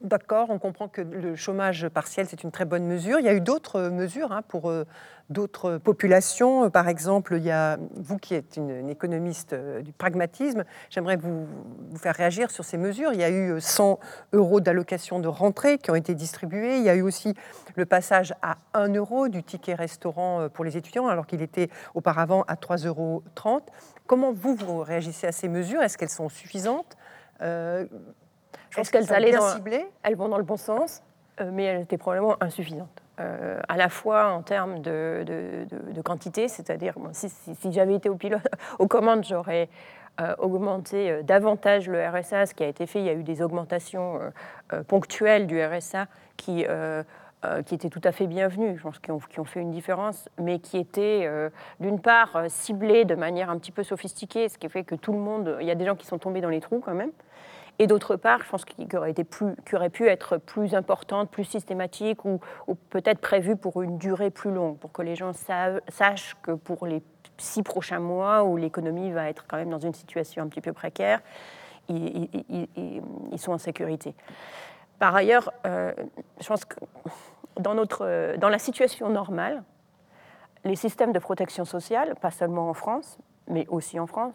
D'accord, 0.00 0.50
on 0.50 0.60
comprend 0.60 0.86
que 0.86 1.00
le 1.00 1.34
chômage 1.34 1.88
partiel, 1.88 2.28
c'est 2.28 2.44
une 2.44 2.52
très 2.52 2.64
bonne 2.64 2.84
mesure. 2.84 3.18
Il 3.18 3.26
y 3.26 3.28
a 3.28 3.34
eu 3.34 3.40
d'autres 3.40 3.88
mesures 3.88 4.30
hein, 4.30 4.42
pour 4.46 4.70
euh, 4.70 4.84
d'autres 5.28 5.76
populations. 5.78 6.70
Par 6.70 6.86
exemple, 6.86 7.34
il 7.36 7.42
y 7.42 7.50
a, 7.50 7.78
vous 7.96 8.16
qui 8.16 8.36
êtes 8.36 8.56
une, 8.56 8.88
économiste 8.88 9.54
euh, 9.54 9.82
du 9.82 9.92
pragmatisme, 9.92 10.62
j'aimerais 10.88 11.16
vous, 11.16 11.48
faire 11.96 12.14
réagir 12.14 12.52
sur 12.52 12.64
ces 12.64 12.78
mesures. 12.78 13.12
Il 13.12 13.18
y 13.18 13.24
a 13.24 13.30
eu 13.30 13.60
100 13.60 13.98
euros 14.34 14.60
d'allocation 14.60 15.18
de 15.18 15.26
rentrée 15.26 15.78
qui 15.78 15.90
ont 15.90 15.96
été 15.96 16.14
distribués. 16.14 16.78
Il 16.78 16.84
y 16.84 16.90
a 16.90 16.94
eu 16.94 17.02
aussi 17.02 17.34
le 17.74 17.84
passage 17.84 18.32
à 18.40 18.58
1 18.74 18.94
euro 18.94 19.26
du 19.26 19.42
ticket 19.42 19.74
restaurant 19.74 20.42
euh, 20.42 20.48
pour 20.48 20.64
les 20.64 20.76
étudiants, 20.76 21.08
alors 21.08 21.26
qu'il 21.26 21.42
était 21.42 21.70
auparavant 21.94 22.44
à 22.46 22.54
3,30 22.54 22.86
euros. 22.86 23.24
Comment 24.06 24.32
vous 24.32 24.78
réagissez 24.78 25.26
à 25.26 25.32
ces 25.32 25.48
mesures? 25.48 25.82
Est-ce 25.82 25.98
qu'elles 25.98 26.08
sont 26.08 26.28
suffisantes? 26.28 26.96
Je 28.70 28.76
pense 28.76 28.90
qu'elles 28.90 29.12
allaient 29.12 29.32
dans, 29.32 29.54
elles 30.02 30.16
vont 30.16 30.28
dans 30.28 30.38
le 30.38 30.44
bon 30.44 30.56
sens, 30.56 31.02
euh, 31.40 31.50
mais 31.52 31.64
elles 31.64 31.82
étaient 31.82 31.98
probablement 31.98 32.36
insuffisantes. 32.40 33.02
Euh, 33.20 33.60
à 33.68 33.76
la 33.76 33.88
fois 33.88 34.32
en 34.32 34.42
termes 34.42 34.80
de, 34.80 35.24
de, 35.26 36.02
quantité, 36.02 36.46
c'est-à-dire 36.46 36.94
si, 37.12 37.28
j'avais 37.72 37.94
été 37.94 38.08
au 38.08 38.14
pilote, 38.14 38.42
aux 38.78 38.86
commandes, 38.86 39.24
j'aurais 39.24 39.68
euh, 40.20 40.34
augmenté 40.38 41.22
davantage 41.24 41.88
le 41.88 42.06
RSA, 42.06 42.46
ce 42.46 42.54
qui 42.54 42.62
a 42.62 42.68
été 42.68 42.86
fait. 42.86 43.00
Il 43.00 43.06
y 43.06 43.08
a 43.08 43.14
eu 43.14 43.24
des 43.24 43.42
augmentations 43.42 44.20
ponctuelles 44.86 45.48
du 45.48 45.60
RSA 45.60 46.06
qui, 46.36 46.64
qui 47.66 47.74
étaient 47.74 47.90
tout 47.90 48.00
à 48.04 48.12
fait 48.12 48.28
bienvenues, 48.28 48.76
je 48.76 48.82
pense, 48.82 49.00
qui 49.00 49.10
ont, 49.10 49.18
qui 49.18 49.40
ont 49.40 49.44
fait 49.44 49.60
une 49.60 49.72
différence, 49.72 50.28
mais 50.38 50.60
qui 50.60 50.78
étaient 50.78 51.28
d'une 51.80 52.00
part 52.00 52.42
ciblées 52.46 53.04
de 53.04 53.16
manière 53.16 53.50
un 53.50 53.58
petit 53.58 53.72
peu 53.72 53.82
sophistiquée, 53.82 54.48
ce 54.48 54.58
qui 54.58 54.68
fait 54.68 54.84
que 54.84 54.94
tout 54.94 55.12
le 55.12 55.18
monde, 55.18 55.56
il 55.60 55.66
y 55.66 55.72
a 55.72 55.74
des 55.74 55.84
gens 55.84 55.96
qui 55.96 56.06
sont 56.06 56.18
tombés 56.18 56.40
dans 56.40 56.50
les 56.50 56.60
trous 56.60 56.80
quand 56.84 56.94
même. 56.94 57.10
Et 57.78 57.86
d'autre 57.86 58.16
part, 58.16 58.42
je 58.42 58.50
pense 58.50 58.64
qu'il 58.64 58.88
aurait, 58.96 59.14
aurait 59.72 59.90
pu 59.90 60.08
être 60.08 60.36
plus 60.36 60.74
importante, 60.74 61.30
plus 61.30 61.44
systématique 61.44 62.24
ou, 62.24 62.40
peut-être 62.90 63.20
prévue 63.20 63.56
pour 63.56 63.82
une 63.82 63.98
durée 63.98 64.30
plus 64.30 64.52
longue, 64.52 64.78
pour 64.78 64.90
que 64.92 65.02
les 65.02 65.14
gens 65.14 65.32
sachent 65.32 66.36
que 66.42 66.52
pour 66.52 66.86
les 66.86 67.02
six 67.36 67.62
prochains 67.62 68.00
mois 68.00 68.42
où 68.42 68.56
l'économie 68.56 69.12
va 69.12 69.28
être 69.28 69.46
quand 69.46 69.56
même 69.56 69.70
dans 69.70 69.78
une 69.78 69.94
situation 69.94 70.42
un 70.42 70.48
petit 70.48 70.60
peu 70.60 70.72
précaire, 70.72 71.20
ils, 71.88 73.38
sont 73.38 73.52
en 73.52 73.58
sécurité. 73.58 74.14
Par 74.98 75.14
ailleurs, 75.14 75.52
euh, 75.64 75.92
je 76.40 76.46
pense 76.48 76.64
que 76.64 76.76
dans, 77.58 77.74
notre, 77.74 78.36
dans 78.38 78.48
la 78.48 78.58
situation 78.58 79.08
normale, 79.08 79.62
les 80.64 80.76
systèmes 80.76 81.12
de 81.12 81.18
protection 81.20 81.64
sociale, 81.64 82.16
pas 82.20 82.32
seulement 82.32 82.68
en 82.68 82.74
France, 82.74 83.18
mais 83.46 83.66
aussi 83.68 84.00
en 84.00 84.06
France, 84.08 84.34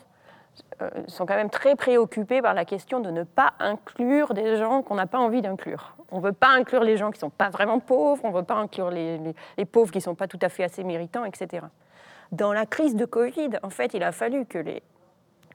sont 1.07 1.25
quand 1.25 1.35
même 1.35 1.49
très 1.49 1.75
préoccupés 1.75 2.41
par 2.41 2.53
la 2.53 2.65
question 2.65 2.99
de 2.99 3.09
ne 3.09 3.23
pas 3.23 3.53
inclure 3.59 4.33
des 4.33 4.57
gens 4.57 4.81
qu'on 4.81 4.95
n'a 4.95 5.07
pas 5.07 5.19
envie 5.19 5.41
d'inclure. 5.41 5.95
On 6.11 6.17
ne 6.17 6.23
veut 6.23 6.33
pas 6.33 6.49
inclure 6.49 6.83
les 6.83 6.97
gens 6.97 7.11
qui 7.11 7.17
ne 7.17 7.21
sont 7.21 7.29
pas 7.29 7.49
vraiment 7.49 7.79
pauvres, 7.79 8.23
on 8.23 8.29
ne 8.29 8.35
veut 8.35 8.43
pas 8.43 8.55
inclure 8.55 8.89
les, 8.91 9.33
pauvres 9.71 9.91
qui 9.91 9.97
ne 9.97 10.03
sont 10.03 10.15
pas 10.15 10.27
tout 10.27 10.39
à 10.41 10.49
fait 10.49 10.63
assez 10.63 10.83
méritants, 10.83 11.25
etc. 11.25 11.65
Dans 12.31 12.53
la 12.53 12.65
crise 12.65 12.95
de 12.95 13.05
Covid, 13.05 13.51
en 13.63 13.69
fait, 13.69 13.93
il 13.93 14.03
a 14.03 14.11
fallu 14.11 14.45
que 14.45 14.57
les 14.57 14.83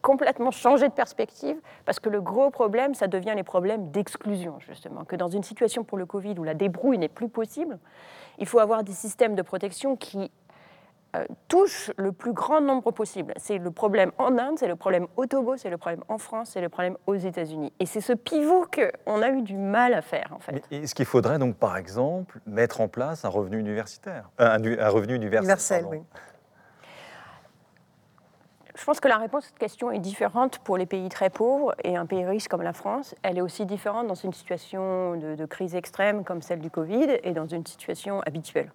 complètement 0.01 0.53
changer 0.53 0.89
de 0.89 0.93
perspective, 0.93 1.57
parce 1.85 1.99
que 1.99 2.09
le 2.09 2.21
gros 2.21 2.51
problème, 2.51 2.95
ça 2.95 3.09
devient 3.09 3.33
les 3.35 3.43
problèmes 3.43 3.91
d'exclusion, 3.91 4.59
justement. 4.61 5.05
Que 5.05 5.17
dans 5.17 5.29
une 5.29 5.43
situation 5.43 5.83
pour 5.83 5.99
le 5.99 6.07
Covid 6.07 6.39
où 6.39 6.45
la 6.45 6.55
débrouille 6.55 6.99
n'est 6.99 7.09
plus 7.09 7.29
possible, 7.29 7.79
il 8.39 8.47
faut 8.47 8.61
avoir 8.61 8.85
des 8.85 8.93
systèmes 8.93 9.35
de 9.35 9.43
protection 9.43 9.97
qui 9.97 10.19
euh, 10.21 10.48
touche 11.49 11.91
le 11.97 12.13
plus 12.13 12.33
grand 12.33 12.61
nombre 12.61 12.91
possible. 12.91 13.33
C'est 13.37 13.59
le 13.59 13.71
problème 13.71 14.13
en 14.19 14.39
Inde, 14.39 14.59
c'est 14.59 14.69
le 14.69 14.77
problème 14.77 15.07
au 15.17 15.27
Togo, 15.27 15.57
c'est 15.57 15.71
le 15.71 15.79
problème 15.79 16.05
en 16.09 16.19
France, 16.19 16.51
c'est 16.53 16.61
le 16.61 16.69
problème 16.69 16.97
aux 17.07 17.15
États-Unis. 17.15 17.73
Et 17.81 17.87
c'est 17.87 18.01
ce 18.01 18.13
pivot 18.13 18.67
qu'on 18.67 19.23
a 19.23 19.31
eu 19.31 19.43
du 19.43 19.57
mal 19.57 19.95
à 19.95 20.03
faire, 20.03 20.33
en 20.35 20.39
fait. 20.39 20.63
Est-ce 20.71 20.95
qu'il 20.95 21.07
faudrait 21.07 21.39
donc, 21.39 21.57
par 21.57 21.77
exemple, 21.77 22.41
mettre 22.47 22.81
en 22.81 22.89
place 22.89 23.25
un 23.25 23.29
revenu 23.29 23.59
universitaire 23.59 24.31
euh, 24.41 24.57
un, 24.79 24.89
revenu 24.89 25.15
universel, 25.15 25.87
oui. 25.91 26.03
Je 28.75 28.85
pense 28.85 29.01
que 29.01 29.09
la 29.09 29.17
réponse 29.17 29.45
à 29.45 29.49
cette 29.49 29.59
question 29.59 29.91
est 29.91 29.99
différente 29.99 30.61
pour 30.61 30.77
les 30.77 30.87
pays 30.87 31.09
très 31.09 31.31
pauvres 31.31 31.75
et 31.83 31.97
un 31.97 32.07
pays 32.07 32.25
riche 32.25 32.47
comme 32.47 32.63
la 32.63 32.73
France. 32.73 33.17
Elle 33.25 33.39
est 33.39 33.41
aussi 33.41 33.67
différente 33.67 34.07
dans 34.07 34.15
une 34.15 34.33
situation 34.33 35.17
de, 35.17 35.35
de 35.35 35.47
crise 35.47 35.75
extrême 35.75 36.23
comme 36.23 36.43
celle 36.43 36.61
du 36.61 36.71
Covid 36.71 37.19
et 37.25 37.33
dans 37.33 37.49
une 37.49 37.67
situation 37.67 38.21
habituelle. 38.21 38.71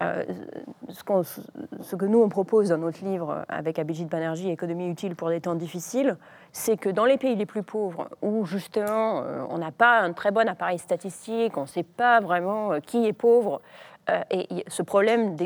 Ce, 0.00 1.96
que 1.96 2.04
nous 2.04 2.20
on 2.20 2.28
propose 2.28 2.68
dans 2.68 2.78
notre 2.78 3.04
livre 3.04 3.44
avec 3.48 3.78
Abhijit 3.78 4.06
Banerjee, 4.06 4.50
Économie 4.50 4.88
utile 4.88 5.14
pour 5.14 5.28
des 5.28 5.40
temps 5.40 5.54
difficiles, 5.54 6.16
c'est 6.52 6.76
que 6.76 6.88
dans 6.88 7.04
les 7.04 7.16
pays 7.18 7.36
les 7.36 7.46
plus 7.46 7.62
pauvres, 7.62 8.08
où 8.22 8.44
justement 8.44 9.22
on 9.50 9.58
n'a 9.58 9.70
pas 9.70 10.00
un 10.00 10.12
très 10.12 10.30
bon 10.30 10.48
appareil 10.48 10.78
statistique, 10.78 11.56
on 11.56 11.62
ne 11.62 11.66
sait 11.66 11.84
pas 11.84 12.20
vraiment 12.20 12.80
qui 12.80 13.06
est 13.06 13.12
pauvre, 13.12 13.60
et 14.30 14.64
ce 14.68 14.82
problème 14.82 15.36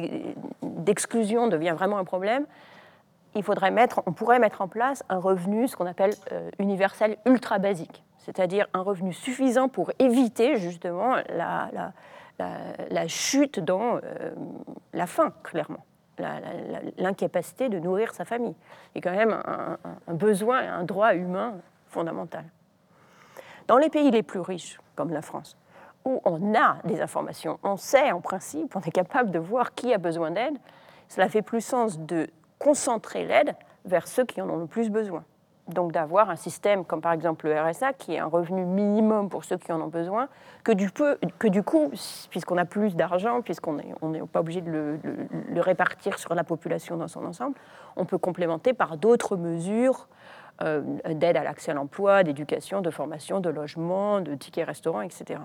d'exclusion 0.62 1.48
devient 1.48 1.74
vraiment 1.76 1.98
un 1.98 2.04
problème, 2.04 2.46
il 3.34 3.42
faudrait 3.42 3.70
mettre, 3.70 4.02
on 4.06 4.12
pourrait 4.12 4.38
mettre 4.38 4.62
en 4.62 4.68
place 4.68 5.04
un 5.08 5.18
revenu, 5.18 5.68
ce 5.68 5.76
qu'on 5.76 5.86
appelle 5.86 6.14
universel 6.58 7.18
ultra 7.26 7.58
basique 7.58 8.02
c'est-à-dire 8.28 8.66
un 8.74 8.82
revenu 8.82 9.14
suffisant 9.14 9.68
pour 9.68 9.90
éviter 9.98 10.58
justement 10.58 11.16
la, 11.30 11.92
chute 13.08 13.60
dans 13.60 13.96
euh, 13.96 14.30
la 14.92 15.06
faim, 15.06 15.32
clairement, 15.42 15.84
l'incapacité 16.98 17.68
de 17.68 17.78
nourrir 17.78 18.12
sa 18.12 18.24
famille. 18.24 18.54
C'est 18.94 19.00
quand 19.00 19.12
même 19.14 19.32
un, 19.32 19.78
un 20.06 20.14
besoin, 20.14 20.58
un 20.58 20.84
droit 20.84 21.14
humain 21.14 21.54
fondamental. 21.86 22.44
Dans 23.66 23.78
les 23.78 23.90
pays 23.90 24.10
les 24.10 24.22
plus 24.22 24.40
riches, 24.40 24.78
comme 24.96 25.12
la 25.12 25.22
France, 25.22 25.56
où 26.04 26.20
on 26.24 26.54
a 26.54 26.78
des 26.84 27.00
informations, 27.00 27.58
on 27.62 27.76
sait 27.76 28.12
en 28.12 28.20
principe, 28.20 28.74
on 28.76 28.80
est 28.80 28.90
capable 28.90 29.30
de 29.30 29.38
voir 29.38 29.74
qui 29.74 29.92
a 29.92 29.98
besoin 29.98 30.30
d'aide, 30.30 30.56
cela 31.08 31.28
fait 31.28 31.42
plus 31.42 31.60
sens 31.60 31.98
de 31.98 32.28
concentrer 32.58 33.26
l'aide 33.26 33.54
vers 33.84 34.06
ceux 34.06 34.24
qui 34.24 34.40
en 34.40 34.48
ont 34.48 34.56
le 34.56 34.66
plus 34.66 34.90
besoin 34.90 35.24
donc 35.68 35.92
d'avoir 35.92 36.30
un 36.30 36.36
système 36.36 36.84
comme 36.84 37.00
par 37.00 37.12
exemple 37.12 37.46
le 37.46 37.60
RSA, 37.60 37.92
qui 37.92 38.14
est 38.14 38.18
un 38.18 38.26
revenu 38.26 38.64
minimum 38.64 39.28
pour 39.28 39.44
ceux 39.44 39.56
qui 39.56 39.70
en 39.72 39.80
ont 39.80 39.88
besoin, 39.88 40.28
que 40.64 40.72
du, 40.72 40.90
peu, 40.90 41.18
que 41.38 41.48
du 41.48 41.62
coup, 41.62 41.90
puisqu'on 42.30 42.56
a 42.56 42.64
plus 42.64 42.96
d'argent, 42.96 43.42
puisqu'on 43.42 43.74
n'est 43.74 43.94
on 44.02 44.26
pas 44.26 44.40
obligé 44.40 44.60
de 44.60 44.70
le, 44.70 45.60
répartir 45.60 46.18
sur 46.18 46.34
la 46.34 46.44
population 46.44 46.96
dans 46.96 47.08
son 47.08 47.24
ensemble, 47.24 47.56
on 47.96 48.04
peut 48.04 48.18
complémenter 48.18 48.72
par 48.72 48.96
d'autres 48.96 49.36
mesures 49.36 50.08
euh, 50.62 50.82
d'aide 51.06 51.36
à 51.36 51.44
l'accès 51.44 51.70
à 51.70 51.74
l'emploi, 51.74 52.24
d'éducation, 52.24 52.80
de 52.80 52.90
formation, 52.90 53.40
de 53.40 53.50
logement, 53.50 54.20
de 54.20 54.34
tickets 54.34 54.66
restaurants, 54.66 55.02
etc. 55.02 55.40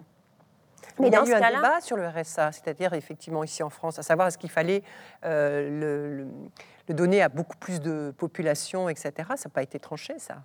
Mais 1.00 1.08
il 1.08 1.14
y 1.14 1.16
a 1.16 1.26
eu 1.26 1.34
un 1.34 1.52
débat 1.52 1.82
sur 1.82 1.98
le 1.98 2.08
RSA, 2.08 2.52
c'est-à-dire 2.52 2.94
effectivement 2.94 3.44
ici 3.44 3.64
en 3.64 3.70
France, 3.70 4.00
à 4.00 4.04
savoir 4.04 4.28
est-ce 4.28 4.38
qu'il 4.38 4.50
fallait 4.50 4.84
euh, 5.26 5.70
le, 5.70 6.18
le 6.18 6.28
donner 6.90 7.22
à 7.22 7.30
beaucoup 7.30 7.56
plus 7.58 7.80
de 7.80 8.14
population, 8.18 8.90
etc. 8.90 9.12
Ça 9.36 9.48
n'a 9.48 9.54
pas 9.54 9.64
été 9.64 9.80
tranché, 9.80 10.20
ça 10.20 10.40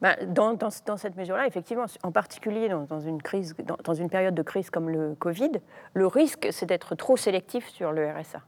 ben, 0.00 0.16
dans, 0.26 0.54
dans, 0.54 0.96
cette 0.96 1.16
mesure-là, 1.16 1.46
effectivement, 1.46 1.84
en 2.02 2.12
particulier 2.12 2.68
dans, 2.68 3.00
une 3.00 3.20
crise, 3.20 3.54
dans, 3.84 3.94
une 3.94 4.08
période 4.08 4.34
de 4.34 4.42
crise 4.42 4.70
comme 4.70 4.88
le 4.88 5.14
Covid, 5.14 5.52
le 5.92 6.06
risque, 6.06 6.48
c'est 6.50 6.66
d'être 6.66 6.94
trop 6.94 7.16
sélectif 7.16 7.68
sur 7.68 7.92
le 7.92 8.10
RSA. 8.10 8.40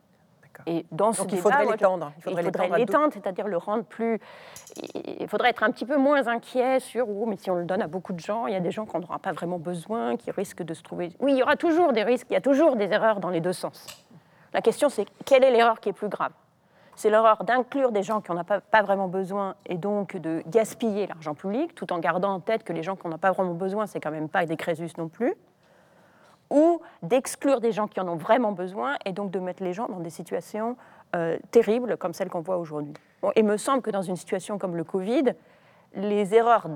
Et 0.66 0.87
dans 0.92 1.12
ce 1.12 1.22
il 1.30 1.38
faudrait 1.38 1.66
l'étendre. 1.66 2.12
Il 2.16 2.22
faudrait 2.22 2.78
l'étendre, 2.78 3.12
c'est-à-dire 3.12 3.48
le 3.48 3.57
rendre 3.57 3.85
plus. 3.85 4.20
Il 4.94 5.28
faudrait 5.28 5.50
être 5.50 5.64
un 5.64 5.70
petit 5.70 5.85
peu 5.85 5.96
moins 5.96 6.28
inquiet 6.28 6.80
sur 6.80 7.09
oh, 7.09 7.26
mais 7.26 7.37
si 7.37 7.50
on 7.50 7.57
le 7.57 7.64
donne 7.64 7.83
à 7.83 7.88
beaucoup 7.88 8.12
de 8.12 8.20
gens, 8.20 8.46
il 8.46 8.52
y 8.52 8.57
a 8.57 8.61
des 8.61 8.70
gens 8.70 8.87
qu'on 8.87 9.00
n'aura 9.00 9.18
pas 9.18 9.33
vraiment 9.33 9.59
besoin, 9.59 10.16
qui 10.16 10.30
risquent 10.30 10.62
de 10.62 10.72
se 10.72 10.83
trouver. 10.83 11.11
Oui, 11.18 11.33
il 11.33 11.38
y 11.38 11.42
aura 11.42 11.57
toujours 11.57 11.92
des 11.92 12.04
risques, 12.04 12.28
il 12.30 12.35
y 12.35 12.37
a 12.37 12.40
toujours 12.40 12.76
des 12.76 12.90
erreurs 12.90 13.20
dans 13.20 13.30
les 13.30 13.40
deux 13.40 13.52
sens. 13.52 14.07
La 14.52 14.62
question, 14.62 14.88
c'est 14.88 15.07
quelle 15.24 15.42
est 15.42 15.50
l'erreur 15.50 15.80
qui 15.80 15.88
est 15.88 15.92
plus 15.92 16.09
grave? 16.09 16.30
C'est 16.96 17.11
l'erreur 17.11 17.44
d'inclure 17.44 17.92
des 17.92 18.02
gens 18.02 18.20
qui 18.20 18.33
n'en 18.33 18.40
ont 18.40 18.44
pas, 18.44 18.61
pas, 18.61 18.83
vraiment 18.83 19.09
besoin 19.09 19.54
et 19.66 19.76
donc 19.76 20.16
de 20.16 20.42
gaspiller 20.46 21.07
l'argent 21.07 21.35
public, 21.35 21.74
tout 21.74 21.92
en 21.92 21.98
gardant 21.98 22.35
en 22.35 22.40
tête 22.40 22.64
que 22.64 22.72
les 22.72 22.83
gens 22.83 22.96
qui 22.96 23.07
n'en 23.07 23.14
ont 23.14 23.18
pas 23.18 23.33
vraiment 23.33 23.54
besoin, 23.54 23.87
c'est 23.87 24.00
quand 24.00 24.11
même 24.11 24.28
pas 24.28 24.46
des 24.46 24.57
crésus 24.57 24.90
non 24.98 25.09
plus, 25.09 25.35
ou 26.50 26.80
d'exclure 27.02 27.61
des 27.61 27.72
gens 27.72 27.88
qui 27.88 28.00
en 28.00 28.09
ont 28.09 28.16
vraiment 28.16 28.52
besoin 28.52 28.96
et 29.04 29.12
donc 29.12 29.30
de 29.30 29.38
mettre 29.38 29.62
les 29.62 29.72
gens 29.72 29.88
dans 29.88 30.00
des 30.00 30.11
situations 30.11 30.76
euh, 31.16 31.38
terribles 31.50 31.96
comme 31.96 32.12
celles 32.12 32.28
qu'on 32.28 32.40
voit 32.40 32.59
aujourd'hui. 32.59 32.94
Bon, 33.22 33.33
il 33.37 33.44
me 33.44 33.57
semble 33.57 33.83
que 33.83 33.90
dans 33.90 34.02
une 34.02 34.16
situation 34.16 34.59
comme 34.59 34.76
le 34.76 34.85
Covid, 34.85 35.35
les 35.94 36.35
erreurs 36.35 36.68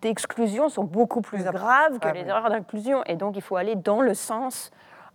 d'exclusion 0.00 0.68
sont 0.68 0.84
beaucoup 0.84 1.20
plus 1.20 1.42
graves 1.42 1.98
que 1.98 2.08
les 2.08 2.26
erreurs 2.26 2.50
d'inclusion. 2.50 3.02
Et 3.04 3.16
donc 3.16 3.36
il 3.36 3.42
faut 3.42 3.56
aller 3.56 3.74
dans 3.74 4.00
le 4.00 4.14
sens 4.14 4.70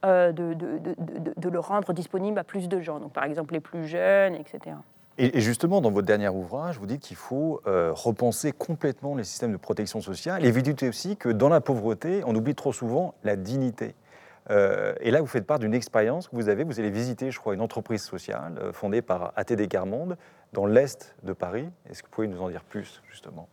euh, 0.06 0.32
de, 0.32 1.50
le 1.50 1.60
rendre 1.60 1.94
disponible 1.94 2.38
à 2.38 2.44
plus 2.44 2.68
de 2.68 2.82
gens, 2.82 3.00
donc 3.00 3.14
par 3.14 3.24
exemple 3.24 3.54
les 3.54 3.60
plus 3.60 3.88
jeunes, 3.88 4.36
etc. 4.36 4.76
Et, 5.18 5.40
justement, 5.40 5.80
dans 5.80 5.92
votre 5.92 6.08
dernier 6.08 6.28
ouvrage, 6.28 6.80
vous 6.80 6.88
dites 6.88 7.02
qu'il 7.02 7.16
faut 7.16 7.62
euh, 7.68 7.92
repenser 7.94 8.52
complètement 8.52 9.16
les 9.16 9.24
systèmes 9.24 9.52
de 9.52 9.58
protection 9.58 10.02
sociale 10.02 10.44
et 10.44 10.52
vous 10.52 10.62
dites 10.62 10.84
aussi 10.84 11.16
que 11.16 11.30
dans 11.30 11.50
la 11.50 11.62
pauvreté, 11.62 12.22
on 12.26 12.36
oublie 12.36 12.56
trop 12.56 12.74
souvent 12.74 13.14
la 13.24 13.36
dignité. 13.36 13.96
Euh, 14.50 14.94
et 15.00 15.12
là, 15.12 15.22
vous 15.22 15.28
faites 15.28 15.46
part 15.46 15.60
d'une 15.60 15.74
expérience 15.74 16.28
que 16.28 16.36
vous 16.36 16.50
avez. 16.50 16.64
Vous 16.64 16.80
allez 16.80 16.90
visiter, 16.90 17.32
je 17.32 17.40
crois, 17.40 17.54
une 17.54 17.62
entreprise 17.62 18.02
sociale 18.02 18.60
fondée 18.74 19.02
par 19.02 19.32
ATD 19.36 19.70
Carmonde 19.70 20.18
dans 20.52 20.66
l'est 20.66 21.16
de 21.24 21.32
Paris. 21.32 21.70
Est-ce 21.90 22.04
que 22.04 22.08
vous 22.08 22.14
pouvez 22.14 22.28
nous 22.28 22.42
en 22.42 22.50
dire 22.50 22.64
plus, 22.64 23.02
justement? 23.10 23.48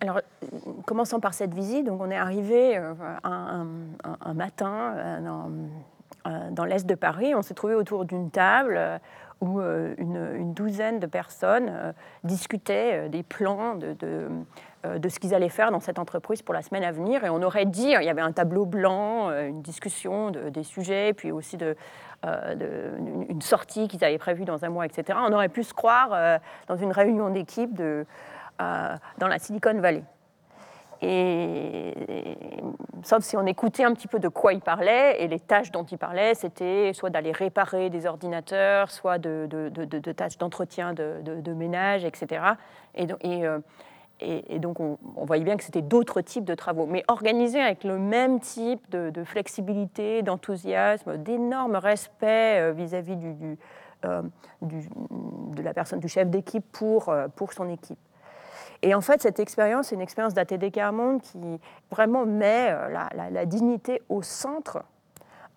Alors, 0.00 0.20
commençons 0.86 1.20
par 1.20 1.34
cette 1.34 1.52
visite. 1.52 1.88
On 1.90 2.10
est 2.10 2.16
arrivé 2.16 2.78
euh, 2.78 2.94
un, 3.22 4.34
matin 4.34 4.94
euh, 4.96 5.46
euh, 6.26 6.50
dans, 6.50 6.64
l'est 6.64 6.86
de 6.86 6.94
Paris. 6.94 7.34
On 7.34 7.42
s'est 7.42 7.54
trouvé 7.54 7.74
autour 7.74 8.06
d'une 8.06 8.30
table 8.30 8.80
où 9.42 9.60
une, 9.60 10.52
douzaine 10.52 10.98
de 10.98 11.06
personnes 11.06 11.94
discutaient 12.24 13.08
des 13.08 13.22
plans 13.22 13.74
de, 13.74 14.28
ce 14.84 15.18
qu'ils 15.18 15.34
allaient 15.34 15.48
faire 15.48 15.70
dans 15.70 15.80
cette 15.80 15.98
entreprise 15.98 16.42
pour 16.42 16.52
la 16.52 16.60
semaine 16.60 16.84
à 16.84 16.92
venir. 16.92 17.24
Et 17.24 17.30
on 17.30 17.42
aurait 17.42 17.64
dit, 17.64 17.94
il 17.98 18.04
y 18.04 18.10
avait 18.10 18.20
un 18.20 18.32
tableau 18.32 18.66
blanc, 18.66 19.30
une 19.30 19.62
discussion 19.62 20.30
des 20.30 20.62
sujets, 20.62 21.14
puis 21.14 21.32
aussi 21.32 21.56
une 22.22 23.40
sortie 23.40 23.88
qu'ils 23.88 24.04
avaient 24.04 24.18
prévue 24.18 24.44
dans 24.44 24.62
un 24.62 24.68
mois, 24.68 24.84
etc. 24.84 25.18
On 25.26 25.32
aurait 25.32 25.48
pu 25.48 25.64
se 25.64 25.72
croire 25.72 26.38
dans 26.68 26.76
une 26.76 26.92
réunion 26.92 27.30
d'équipe 27.30 27.72
de 27.72 28.04
dans 29.18 29.28
la 29.28 29.38
Silicon 29.38 29.80
Valley. 29.80 30.04
Et, 31.02 31.94
sauf 33.04 33.24
si 33.24 33.36
on 33.36 33.46
écoutait 33.46 33.84
un 33.84 33.94
petit 33.94 34.08
peu 34.08 34.18
de 34.18 34.28
quoi 34.28 34.52
il 34.52 34.60
parlait, 34.60 35.22
et 35.22 35.28
les 35.28 35.40
tâches 35.40 35.70
dont 35.70 35.84
il 35.84 35.96
parlait, 35.96 36.34
c'était 36.34 36.92
soit 36.92 37.10
d'aller 37.10 37.32
réparer 37.32 37.88
des 37.88 38.06
ordinateurs, 38.06 38.90
soit 38.90 39.18
de, 39.18 39.48
tâches 40.12 40.38
d'entretien 40.38 40.92
de, 40.92 41.52
ménage, 41.52 42.04
etc. 42.04 42.42
Et, 42.94 43.06
euh, 43.46 43.58
donc 44.58 44.80
on, 44.80 44.98
voyait 45.24 45.44
bien 45.44 45.56
que 45.56 45.64
c'était 45.64 45.80
d'autres 45.80 46.20
types 46.20 46.44
de 46.44 46.54
travaux, 46.54 46.84
mais 46.84 47.04
organisés 47.08 47.60
avec 47.60 47.84
le 47.84 47.98
même 47.98 48.38
type 48.40 48.90
de, 48.90 49.24
flexibilité, 49.24 50.22
d'enthousiasme, 50.22 51.16
d'énorme 51.16 51.76
respect 51.76 52.60
euh, 52.60 52.72
vis-à-vis 52.72 53.16
euh, 54.04 54.22
du, 54.60 54.86
de 55.56 55.62
la 55.62 55.72
personne, 55.72 56.00
du 56.00 56.08
chef 56.08 56.28
d'équipe 56.28 56.66
pour 56.70 57.52
son 57.54 57.70
équipe. 57.70 57.98
Et 58.82 58.94
en 58.94 59.00
fait, 59.00 59.20
cette 59.20 59.40
expérience, 59.40 59.88
c'est 59.88 59.94
une 59.94 60.00
expérience 60.00 60.34
d'ATD 60.34 60.70
Carmonde 60.72 61.20
qui 61.20 61.38
vraiment 61.90 62.24
met 62.24 62.70
euh, 62.70 62.88
la, 63.30 63.46
dignité 63.46 64.02
au 64.08 64.22
centre 64.22 64.82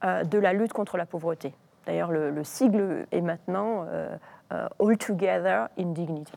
euh, 0.03 0.23
de 0.23 0.37
la 0.37 0.53
lutte 0.53 0.73
contre 0.73 0.97
la 0.97 1.05
pauvreté. 1.05 1.53
D'ailleurs, 1.85 2.11
le, 2.11 2.43
sigle 2.43 3.07
est 3.11 3.21
maintenant 3.21 3.85
euh, 3.87 4.17
All 4.51 4.97
Together 4.97 5.67
in 5.77 5.91
Dignity. 5.91 6.33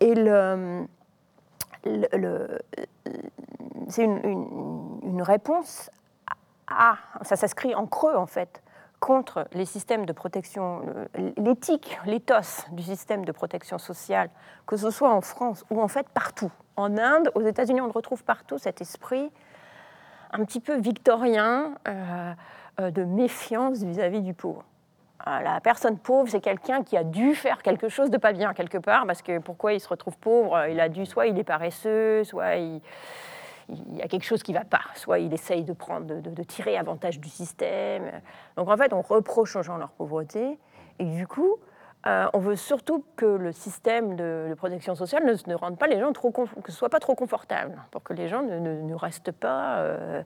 Et 0.00 0.14
le, 0.14 0.86
c'est 3.88 4.04
une, 4.04 4.98
une, 5.02 5.22
réponse 5.22 5.90
à, 6.68 6.96
ça 7.22 7.36
s'inscrit 7.36 7.74
en 7.74 7.86
creux 7.86 8.16
en 8.16 8.26
fait, 8.26 8.62
contre 9.00 9.46
les 9.52 9.66
systèmes 9.66 10.06
de 10.06 10.12
protection, 10.12 10.82
l'éthique, 11.36 11.98
l'éthos 12.06 12.66
du 12.72 12.82
système 12.82 13.24
de 13.24 13.32
protection 13.32 13.78
sociale, 13.78 14.30
que 14.66 14.76
ce 14.76 14.90
soit 14.90 15.12
en 15.12 15.20
France 15.20 15.64
ou 15.70 15.80
en 15.80 15.88
fait 15.88 16.08
partout. 16.08 16.50
En 16.76 16.96
Inde, 16.98 17.30
aux 17.34 17.42
États-Unis, 17.42 17.80
on 17.80 17.90
retrouve 17.90 18.24
partout 18.24 18.58
cet 18.58 18.80
esprit 18.80 19.30
un 20.32 20.44
petit 20.44 20.60
peu 20.60 20.76
victorien 20.76 21.74
euh, 21.88 22.32
euh, 22.80 22.90
de 22.90 23.04
méfiance 23.04 23.82
vis-à-vis 23.82 24.20
du 24.20 24.34
pauvre. 24.34 24.64
Euh, 25.26 25.40
la 25.40 25.60
personne 25.60 25.98
pauvre, 25.98 26.28
c'est 26.28 26.40
quelqu'un 26.40 26.82
qui 26.82 26.96
a 26.96 27.04
dû 27.04 27.34
faire 27.34 27.62
quelque 27.62 27.88
chose 27.88 28.10
de 28.10 28.18
pas 28.18 28.32
bien 28.32 28.52
quelque 28.52 28.78
part, 28.78 29.06
parce 29.06 29.22
que 29.22 29.38
pourquoi 29.38 29.72
il 29.72 29.80
se 29.80 29.88
retrouve 29.88 30.18
pauvre? 30.18 30.66
Il 30.68 30.78
a 30.80 30.88
dû, 30.88 31.06
soit 31.06 31.26
il 31.26 31.38
est 31.38 31.44
paresseux, 31.44 32.24
soit 32.24 32.56
il 32.56 32.80
il 33.68 33.96
y 33.96 34.02
a 34.02 34.08
quelque 34.08 34.24
chose 34.24 34.42
qui 34.42 34.52
ne 34.52 34.58
va 34.58 34.64
pas. 34.64 34.82
Soit 34.94 35.18
il 35.18 35.32
essaye 35.32 35.64
de, 35.64 35.72
prendre, 35.72 36.20
de, 36.20 36.42
tirer 36.42 36.76
avantage 36.76 37.18
du 37.20 37.28
système. 37.28 38.10
Donc 38.56 38.68
en 38.68 38.76
fait, 38.76 38.92
on 38.92 39.02
reproche 39.02 39.56
aux 39.56 39.62
gens 39.62 39.76
leur 39.76 39.90
pauvreté. 39.90 40.58
Et 40.98 41.04
du 41.04 41.26
coup, 41.26 41.56
euh, 42.06 42.28
on 42.32 42.38
veut 42.38 42.56
surtout 42.56 43.04
que 43.16 43.26
le 43.26 43.52
système 43.52 44.14
de, 44.16 44.54
protection 44.56 44.94
sociale 44.94 45.24
ne, 45.24 45.54
rende 45.54 45.78
pas 45.78 45.88
les 45.88 45.98
gens 45.98 46.12
trop, 46.12 46.30
que 46.30 46.46
ce 46.70 46.72
soit 46.72 46.88
pas 46.88 47.00
trop 47.00 47.14
confortable, 47.14 47.76
pour 47.90 48.02
que 48.02 48.12
les 48.12 48.28
gens 48.28 48.42
ne, 48.42 48.94
restent 48.94 49.32
pas, 49.32 49.78
euh, 49.78 50.22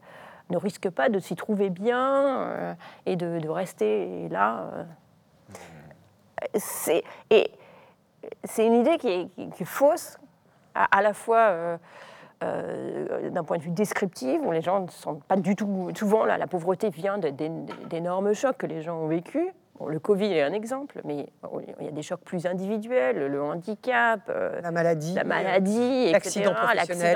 ne 0.50 0.58
risquent 0.58 0.90
pas 0.90 1.08
de 1.08 1.18
s'y 1.18 1.36
trouver 1.36 1.70
bien 1.70 2.40
euh, 2.40 2.74
et 3.06 3.16
de, 3.16 3.48
rester 3.48 4.28
là. 4.28 4.70
C'est, 6.54 7.04
et 7.30 7.50
c'est 8.44 8.66
une 8.66 8.74
idée 8.74 8.98
qui 8.98 9.08
est, 9.08 9.64
fausse, 9.64 10.18
à, 10.74 11.02
la 11.02 11.14
fois 11.14 11.78
d'un 12.40 13.44
point 13.44 13.58
de 13.58 13.62
vue 13.62 13.70
descriptif, 13.70 14.40
où 14.42 14.50
les 14.50 14.62
gens 14.62 14.80
ne 14.80 14.90
sont 14.90 15.16
pas 15.16 15.36
du 15.36 15.56
tout. 15.56 15.90
Souvent, 15.94 16.24
là, 16.24 16.38
la 16.38 16.46
pauvreté 16.46 16.88
vient 16.88 17.18
d'énormes 17.18 18.32
chocs 18.32 18.56
que 18.56 18.66
les 18.66 18.80
gens 18.80 18.96
ont 18.96 19.08
vécus 19.08 19.52
le 19.86 19.98
Covid 19.98 20.32
est 20.32 20.42
un 20.42 20.52
exemple, 20.52 21.00
mais 21.04 21.26
il 21.78 21.84
y 21.84 21.88
a 21.88 21.92
des 21.92 22.02
chocs 22.02 22.20
plus 22.20 22.46
individuels, 22.46 23.26
le 23.26 23.42
handicap, 23.42 24.20
euh, 24.28 24.60
la 24.60 24.70
maladie, 24.70 25.14
la 25.14 25.24
maladie, 25.24 26.12
l'accident 26.12 26.52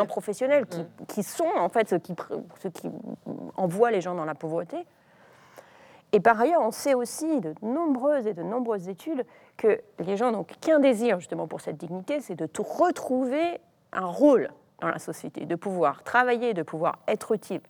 professionnel, 0.06 0.66
qui, 0.66 0.80
mm. 0.80 0.88
qui, 1.08 1.22
sont 1.22 1.50
en 1.58 1.68
fait 1.68 1.88
ce 1.88 1.96
qui, 1.96 2.14
ce 2.62 2.68
qui 2.68 2.90
envoie 3.56 3.90
les 3.90 4.00
gens 4.00 4.14
dans 4.14 4.24
la 4.24 4.34
pauvreté. 4.34 4.86
Et 6.12 6.20
par 6.20 6.40
ailleurs, 6.40 6.62
on 6.62 6.70
sait 6.70 6.94
aussi 6.94 7.40
de 7.40 7.54
nombreuses 7.60 8.26
et 8.26 8.34
de 8.34 8.42
nombreuses 8.42 8.88
études 8.88 9.26
que 9.56 9.80
les 9.98 10.16
gens 10.16 10.30
n'ont 10.30 10.46
qu'un 10.60 10.78
désir 10.78 11.18
justement 11.18 11.46
pour 11.46 11.60
cette 11.60 11.76
dignité, 11.76 12.20
c'est 12.20 12.36
de 12.36 12.48
retrouver 12.58 13.60
un 13.92 14.06
rôle 14.06 14.50
la 14.88 14.98
société, 14.98 15.46
de 15.46 15.54
pouvoir 15.54 16.02
travailler, 16.02 16.54
de 16.54 16.62
pouvoir 16.62 16.98
être 17.08 17.32
utile. 17.32 17.60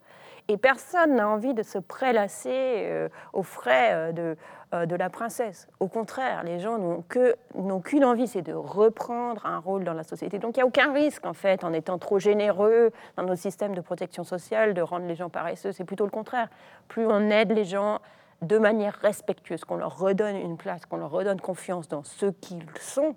Et 0.49 0.59
personne 0.59 1.17
n'a 1.17 1.27
envie 1.27 1.55
de 1.55 1.63
se 1.63 1.79
prélasser 1.79 2.51
euh, 2.53 3.09
aux 3.33 3.43
frais 3.43 3.93
euh, 3.93 4.13
de, 4.13 4.37
euh, 4.75 4.85
de 4.85 4.95
la 4.95 5.09
princesse. 5.09 5.69
Au 5.81 5.89
contraire, 5.89 6.43
les 6.45 6.61
gens 6.61 6.79
n'ont 6.79 7.81
qu'une 7.81 8.05
envie, 8.05 8.27
c'est 8.27 8.43
de 8.43 8.53
reprendre 8.53 9.47
un 9.47 9.59
rôle 9.59 9.85
dans 9.85 9.95
la 9.95 10.03
société. 10.03 10.39
Donc 10.39 10.57
il 10.57 10.61
n'y 10.61 10.65
a 10.65 10.67
aucun 10.67 10.93
risque, 10.93 11.25
en 11.25 11.33
fait, 11.33 11.65
en 11.65 11.73
étant 11.73 11.99
trop 11.99 12.19
généreux 12.19 12.91
dans 13.17 13.23
nos 13.23 13.37
systèmes 13.37 13.75
de 13.75 13.81
protection 13.81 14.23
sociale, 14.23 14.75
de 14.75 14.83
rendre 14.83 15.07
les 15.07 15.15
gens 15.15 15.31
paresseux. 15.31 15.73
C'est 15.73 15.85
plutôt 15.85 16.05
le 16.05 16.11
contraire. 16.11 16.49
Plus 16.89 17.07
on 17.07 17.31
aide 17.31 17.53
les 17.53 17.65
gens 17.65 18.01
de 18.43 18.59
manière 18.59 18.99
respectueuse, 19.01 19.65
qu'on 19.65 19.77
leur 19.77 19.99
redonne 19.99 20.37
une 20.37 20.59
place, 20.59 20.85
qu'on 20.85 20.99
leur 20.99 21.11
redonne 21.11 21.41
confiance 21.41 21.89
dans 21.89 22.05
ce 22.05 22.27
qu'ils 22.27 22.67
sont 22.79 23.17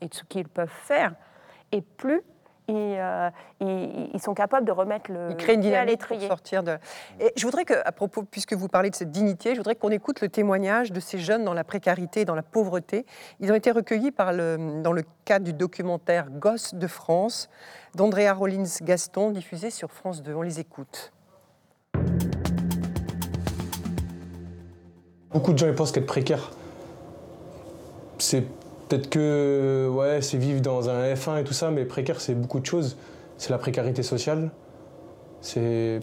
et 0.00 0.08
de 0.08 0.14
ce 0.14 0.24
qu'ils 0.24 0.48
peuvent 0.48 0.68
faire, 0.68 1.14
et 1.70 1.80
plus 1.80 2.22
euh, 2.70 3.30
ils, 3.60 4.20
sont 4.20 4.32
capables 4.32 4.66
de 4.66 4.72
remettre 4.72 5.10
le 5.12 5.28
ils 5.30 5.36
créent 5.36 5.54
une 5.54 5.60
dynamique 5.60 6.06
pour 6.06 6.20
sortir 6.22 6.62
de. 6.62 6.78
Et 7.20 7.32
je 7.36 7.44
voudrais 7.44 7.64
que, 7.64 7.74
à 7.84 7.92
propos, 7.92 8.22
puisque 8.22 8.54
vous 8.54 8.68
parlez 8.68 8.90
de 8.90 8.94
cette 8.94 9.10
dignité, 9.10 9.52
je 9.52 9.58
voudrais 9.58 9.74
qu'on 9.74 9.90
écoute 9.90 10.20
le 10.22 10.28
témoignage 10.28 10.90
de 10.90 11.00
ces 11.00 11.18
jeunes 11.18 11.44
dans 11.44 11.52
la 11.52 11.64
précarité 11.64 12.22
et 12.22 12.24
dans 12.24 12.34
la 12.34 12.42
pauvreté. 12.42 13.04
Ils 13.40 13.52
ont 13.52 13.54
été 13.54 13.70
recueillis 13.70 14.12
par 14.12 14.32
le, 14.32 14.80
dans 14.82 14.92
le 14.92 15.02
cadre 15.24 15.44
du 15.44 15.52
documentaire 15.52 16.30
Gosses 16.30 16.74
de 16.74 16.86
France 16.86 17.50
d'Andrea 17.94 18.32
Rollins 18.32 18.64
Gaston, 18.82 19.30
diffusé 19.30 19.70
sur 19.70 19.92
France 19.92 20.22
2. 20.22 20.34
On 20.34 20.42
les 20.42 20.60
écoute. 20.60 21.12
Beaucoup 25.30 25.52
de 25.52 25.58
gens 25.58 25.66
ils 25.66 25.74
pensent 25.74 25.92
qu'être 25.92 26.06
précaire, 26.06 26.52
c'est 28.18 28.44
Peut-être 28.94 29.10
que 29.10 29.88
ouais, 29.92 30.22
c'est 30.22 30.36
vivre 30.36 30.60
dans 30.60 30.88
un 30.88 31.12
F1 31.14 31.40
et 31.40 31.44
tout 31.44 31.52
ça, 31.52 31.72
mais 31.72 31.84
précaire, 31.84 32.20
c'est 32.20 32.36
beaucoup 32.36 32.60
de 32.60 32.66
choses. 32.66 32.96
C'est 33.38 33.50
la 33.50 33.58
précarité 33.58 34.04
sociale. 34.04 34.52
C'est 35.40 35.98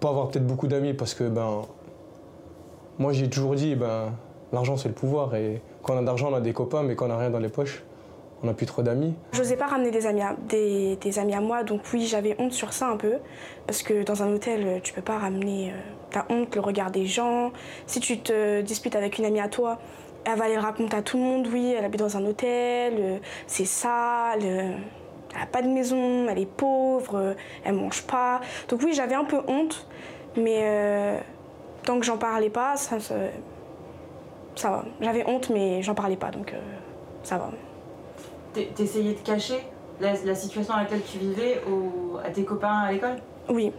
pas 0.00 0.08
avoir 0.08 0.28
peut-être 0.28 0.46
beaucoup 0.46 0.68
d'amis 0.68 0.94
parce 0.94 1.12
que 1.12 1.24
ben 1.28 1.60
moi 2.98 3.12
j'ai 3.12 3.28
toujours 3.28 3.54
dit 3.56 3.74
ben 3.74 4.14
l'argent 4.50 4.78
c'est 4.78 4.88
le 4.88 4.94
pouvoir 4.94 5.34
et 5.34 5.60
quand 5.82 5.94
on 5.94 5.98
a 5.98 6.02
d'argent 6.02 6.30
on 6.32 6.34
a 6.34 6.40
des 6.40 6.54
copains 6.54 6.82
mais 6.82 6.96
quand 6.96 7.04
on 7.04 7.08
n'a 7.08 7.18
rien 7.18 7.28
dans 7.28 7.38
les 7.38 7.50
poches 7.50 7.84
on 8.42 8.46
n'a 8.46 8.54
plus 8.54 8.64
trop 8.64 8.80
d'amis. 8.80 9.12
Je 9.32 9.40
n'osais 9.40 9.56
pas 9.56 9.66
ramener 9.66 9.90
des 9.90 10.06
amis, 10.06 10.22
à, 10.22 10.34
des, 10.48 11.18
amis 11.18 11.34
à 11.34 11.42
moi 11.42 11.62
donc 11.62 11.82
oui 11.92 12.06
j'avais 12.06 12.34
honte 12.38 12.52
sur 12.52 12.72
ça 12.72 12.88
un 12.88 12.96
peu 12.96 13.16
parce 13.66 13.82
que 13.82 14.02
dans 14.02 14.22
un 14.22 14.32
hôtel 14.32 14.80
tu 14.82 14.94
peux 14.94 15.02
pas 15.02 15.18
ramener 15.18 15.74
ta 16.10 16.24
honte 16.30 16.54
le 16.54 16.62
regard 16.62 16.90
des 16.90 17.04
gens 17.04 17.52
si 17.86 18.00
tu 18.00 18.18
te 18.20 18.62
disputes 18.62 18.96
avec 18.96 19.18
une 19.18 19.26
amie 19.26 19.40
à 19.40 19.48
toi 19.48 19.78
elle 20.24 20.38
va 20.38 20.44
aller 20.44 20.54
le 20.54 20.60
raconter 20.60 20.96
à 20.96 21.02
tout 21.02 21.16
le 21.16 21.22
monde, 21.22 21.48
oui, 21.52 21.74
elle 21.76 21.84
habite 21.84 22.00
dans 22.00 22.16
un 22.16 22.24
hôtel, 22.24 22.94
euh, 22.98 23.18
c'est 23.46 23.64
sale, 23.64 24.40
euh, 24.42 24.72
elle 25.32 25.40
n'a 25.40 25.46
pas 25.46 25.62
de 25.62 25.68
maison, 25.68 26.26
elle 26.28 26.38
est 26.38 26.50
pauvre, 26.50 27.16
euh, 27.16 27.34
elle 27.64 27.74
mange 27.74 28.02
pas. 28.02 28.40
Donc 28.68 28.80
oui, 28.82 28.92
j'avais 28.92 29.14
un 29.14 29.24
peu 29.24 29.40
honte, 29.46 29.86
mais 30.36 31.22
tant 31.84 31.98
que 31.98 32.04
j'en 32.04 32.18
parlais 32.18 32.50
pas, 32.50 32.76
ça, 32.76 32.98
ça, 33.00 34.70
va. 34.70 34.84
J'avais 35.00 35.26
honte, 35.26 35.50
mais 35.50 35.82
j'en 35.82 35.94
parlais 35.94 36.16
pas, 36.16 36.30
donc 36.30 36.54
ça 37.22 37.38
va. 37.38 37.50
T'essayais 38.74 39.14
de 39.14 39.20
cacher 39.20 39.60
la, 40.00 40.34
situation 40.34 40.74
dans 40.74 40.80
laquelle 40.80 41.02
tu 41.02 41.18
vivais 41.18 41.60
à 42.24 42.30
tes 42.30 42.44
copains 42.44 42.78
à 42.78 42.92
l'école? 42.92 43.16
Oui, 43.48 43.72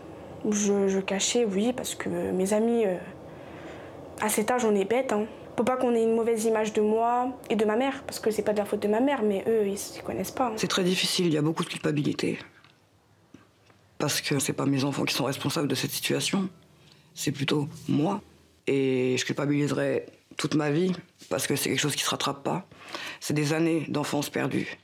je, 0.49 0.88
je, 0.88 0.99
cachais, 0.99 1.45
oui, 1.45 1.73
parce 1.73 1.95
que 1.95 2.10
mes 2.10 2.54
amis, 2.54 2.86
à 4.21 4.30
cet 4.30 4.51
âge, 4.51 4.65
on 4.65 4.75
est 4.75 4.86
bêtes. 4.86 5.13
Hein. 5.13 5.25
Faut 5.58 5.64
pas 5.64 5.78
qu'on 5.78 5.94
ait 5.94 6.04
une 6.04 6.16
mauvaise 6.16 6.46
image 6.46 6.74
de 6.74 6.82
moi 6.82 7.38
et 7.50 7.56
de 7.56 7.66
ma 7.66 7.76
mère, 7.76 8.04
parce 8.04 8.20
que 8.20 8.32
c'est 8.32 8.42
pas 8.42 8.54
de 8.54 8.58
la 8.58 8.66
faute 8.66 8.82
de 8.82 8.88
ma 8.88 9.00
mère, 9.00 9.22
mais 9.22 9.44
eux, 9.48 9.68
ils 9.68 9.98
ne 9.98 10.02
connaissent 10.02 10.32
pas. 10.32 10.48
Hein. 10.48 10.54
C'est 10.58 10.68
très 10.68 10.84
difficile, 10.84 11.28
il 11.28 11.34
y 11.34 11.38
a 11.38 11.42
beaucoup 11.42 11.64
de 11.64 11.70
culpabilité. 11.70 12.40
Parce 13.98 14.22
que 14.22 14.40
c'est 14.40 14.54
pas 14.54 14.66
mes 14.66 14.84
enfants 14.84 15.04
qui 15.04 15.14
sont 15.14 15.26
responsables 15.26 15.68
de 15.68 15.76
cette 15.76 15.92
situation, 15.92 16.50
c'est 17.14 17.32
plutôt 17.32 17.68
moi. 17.88 18.22
Et 18.66 19.16
je 19.18 19.26
culpabiliserai 19.26 20.06
toute 20.38 20.56
ma 20.56 20.72
vie, 20.72 20.94
parce 21.30 21.46
que 21.46 21.56
c'est 21.56 21.70
quelque 21.70 21.80
chose 21.80 21.96
qui 21.96 22.04
se 22.04 22.10
rattrape 22.10 22.44
pas. 22.44 22.66
C'est 23.20 23.34
des 23.34 23.54
années 23.54 23.86
d'enfance 23.90 24.30
perdue 24.30 24.80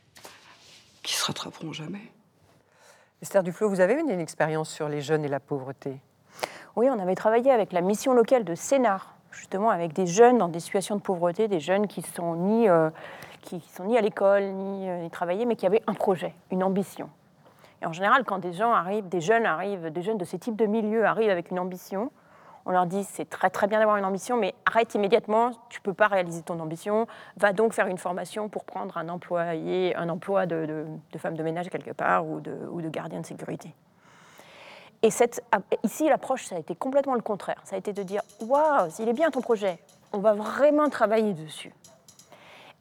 qui 1.01 1.13
se 1.15 1.25
rattraperont 1.25 1.73
jamais. 1.73 2.01
Esther 3.21 3.41
Duflo, 3.41 3.69
vous 3.69 3.79
avez 3.79 3.95
une 3.95 4.19
expérience 4.19 4.69
sur 4.69 4.89
les 4.89 5.01
jeunes 5.01 5.25
et 5.25 5.29
la 5.29 5.39
pauvreté? 5.39 5.97
Oui, 6.75 6.87
on 6.91 6.99
avait 6.99 7.15
travaillé 7.15 7.49
avec 7.49 7.71
la 7.71 7.81
mission 7.81 8.13
locale 8.13 8.43
de 8.43 8.53
Sénart 8.53 9.16
justement 9.37 9.69
avec 9.69 9.93
des 9.93 10.07
jeunes 10.07 10.37
dans 10.37 10.49
des 10.49 10.59
situations 10.59 10.95
de 10.95 11.01
pauvreté, 11.01 11.47
des 11.47 11.59
jeunes 11.59 11.87
qui 11.87 12.01
sont 12.01 12.35
ni, 12.35 12.67
euh, 12.67 12.89
qui 13.41 13.61
sont 13.61 13.85
ni 13.85 13.97
à 13.97 14.01
l'école, 14.01 14.43
ni, 14.43 14.89
euh, 14.89 15.01
ni 15.01 15.09
travaillés, 15.09 15.45
mais 15.45 15.55
qui 15.55 15.65
avaient 15.65 15.83
un 15.87 15.93
projet, 15.93 16.33
une 16.51 16.63
ambition. 16.63 17.09
Et 17.81 17.85
en 17.85 17.93
général, 17.93 18.23
quand 18.25 18.39
des 18.39 18.53
gens 18.53 18.73
arrivent, 18.73 19.07
des 19.07 19.21
jeunes 19.21 19.45
arrivent, 19.45 19.91
des 19.91 20.01
jeunes 20.01 20.17
de 20.17 20.25
ces 20.25 20.39
types 20.39 20.55
de 20.55 20.65
milieux 20.65 21.05
arrivent 21.05 21.29
avec 21.29 21.51
une 21.51 21.59
ambition, 21.59 22.11
on 22.65 22.71
leur 22.71 22.87
dit 22.87 23.03
c'est 23.03 23.29
très 23.29 23.49
très 23.49 23.67
bien 23.67 23.79
d'avoir 23.79 23.97
une 23.97 24.05
ambition, 24.05 24.35
mais 24.35 24.53
arrête 24.65 24.93
immédiatement, 24.95 25.51
tu 25.69 25.79
peux 25.79 25.93
pas 25.93 26.07
réaliser 26.07 26.41
ton 26.41 26.59
ambition, 26.59 27.07
va 27.37 27.53
donc 27.53 27.73
faire 27.73 27.87
une 27.87 27.99
formation 27.99 28.49
pour 28.49 28.65
prendre 28.65 28.97
un 28.97 29.07
employé, 29.07 29.95
un 29.95 30.09
emploi 30.09 30.47
de, 30.47 30.85
femme 31.17 31.37
de 31.37 31.43
ménage 31.43 31.69
quelque 31.69 31.91
part 31.91 32.25
ou 32.27 32.41
de 32.41 32.89
gardien 32.89 33.21
de 33.21 33.25
sécurité. 33.25 33.73
Et 35.03 35.09
ici, 35.83 36.09
l'approche, 36.09 36.45
ça 36.45 36.55
a 36.55 36.59
été 36.59 36.75
complètement 36.75 37.15
le 37.15 37.21
contraire. 37.21 37.61
Ça 37.63 37.75
a 37.75 37.79
été 37.79 37.93
de 37.93 38.03
dire 38.03 38.21
Waouh, 38.41 38.89
s'il 38.89 39.07
est 39.07 39.13
bien 39.13 39.29
ton 39.29 39.41
projet, 39.41 39.77
on 40.11 40.19
va 40.19 40.33
vraiment 40.33 40.89
travailler 40.89 41.33
dessus. 41.33 41.73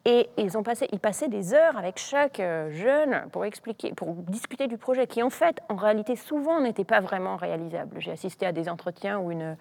Et 0.07 0.31
ils, 0.37 0.57
ont 0.57 0.63
passé, 0.63 0.89
ils 0.93 1.01
passaient 1.01 1.29
des 1.29 1.53
heures 1.53 1.77
avec 1.77 1.99
chaque 1.99 2.39
euh, 2.39 2.71
jeune 2.71 3.25
pour 3.33 3.45
expliquer, 3.45 3.93
pour 3.93 4.15
discuter 4.15 4.69
du 4.69 4.79
projet, 4.79 5.09
qui 5.09 5.21
en 5.21 5.31
fait, 5.31 5.61
en 5.69 5.75
réalité, 5.75 6.15
souvent 6.15 6.61
n'était 6.61 6.85
pas 6.85 7.01
vraiment 7.01 7.35
réalisable. 7.35 7.97
J'ai 7.99 8.13
assisté 8.13 8.47
à 8.47 8.53
des 8.53 8.69
entretiens 8.69 9.19
où 9.19 9.33
une, 9.33 9.57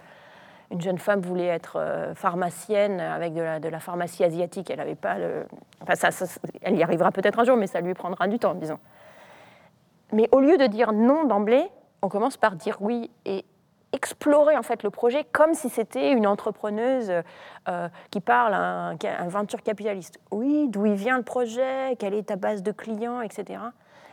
une 0.70 0.82
jeune 0.82 1.00
femme 1.00 1.22
voulait 1.22 1.48
être 1.48 1.78
euh, 1.78 2.14
pharmacienne 2.14 3.00
avec 3.00 3.34
de 3.34 3.42
la, 3.42 3.60
de 3.60 3.68
la 3.70 3.80
pharmacie 3.80 4.24
asiatique. 4.24 4.70
Elle 4.70 4.80
avait 4.80 4.94
pas 4.94 5.18
le, 5.18 5.48
enfin, 5.82 5.96
ça, 5.96 6.26
elle 6.62 6.76
y 6.76 6.84
arrivera 6.84 7.12
peut-être 7.12 7.40
un 7.40 7.44
jour, 7.44 7.58
mais 7.58 7.68
ça 7.68 7.82
lui 7.82 7.96
prendra 7.96 8.28
du 8.28 8.38
temps, 8.38 8.54
disons. 8.54 8.80
Mais 10.12 10.30
au 10.32 10.40
lieu 10.40 10.58
de 10.58 10.68
dire 10.68 10.94
non 10.94 11.26
d'emblée, 11.26 11.68
on 12.06 12.10
commence 12.10 12.38
par 12.38 12.56
dire 12.56 12.78
oui 12.82 13.10
et 13.26 13.46
explorer 13.92 14.56
en 14.58 14.62
fait 14.62 14.84
le 14.84 14.92
projet 14.92 15.26
comme 15.32 15.56
si 15.56 15.70
c'était 15.70 16.12
une 16.12 16.28
entrepreneuse 16.28 17.12
euh, 17.68 17.90
qui 18.12 18.20
parle 18.20 18.54
à 18.54 18.90
un, 18.90 19.28
venture 19.28 19.64
capitaliste. 19.64 20.20
Oui, 20.30 20.68
d'où 20.70 20.84
vient 20.94 21.18
le 21.18 21.24
projet, 21.24 21.96
quelle 21.98 22.14
est 22.14 22.28
ta 22.28 22.36
base 22.36 22.62
de 22.62 22.72
clients, 22.72 23.22
etc. 23.22 23.60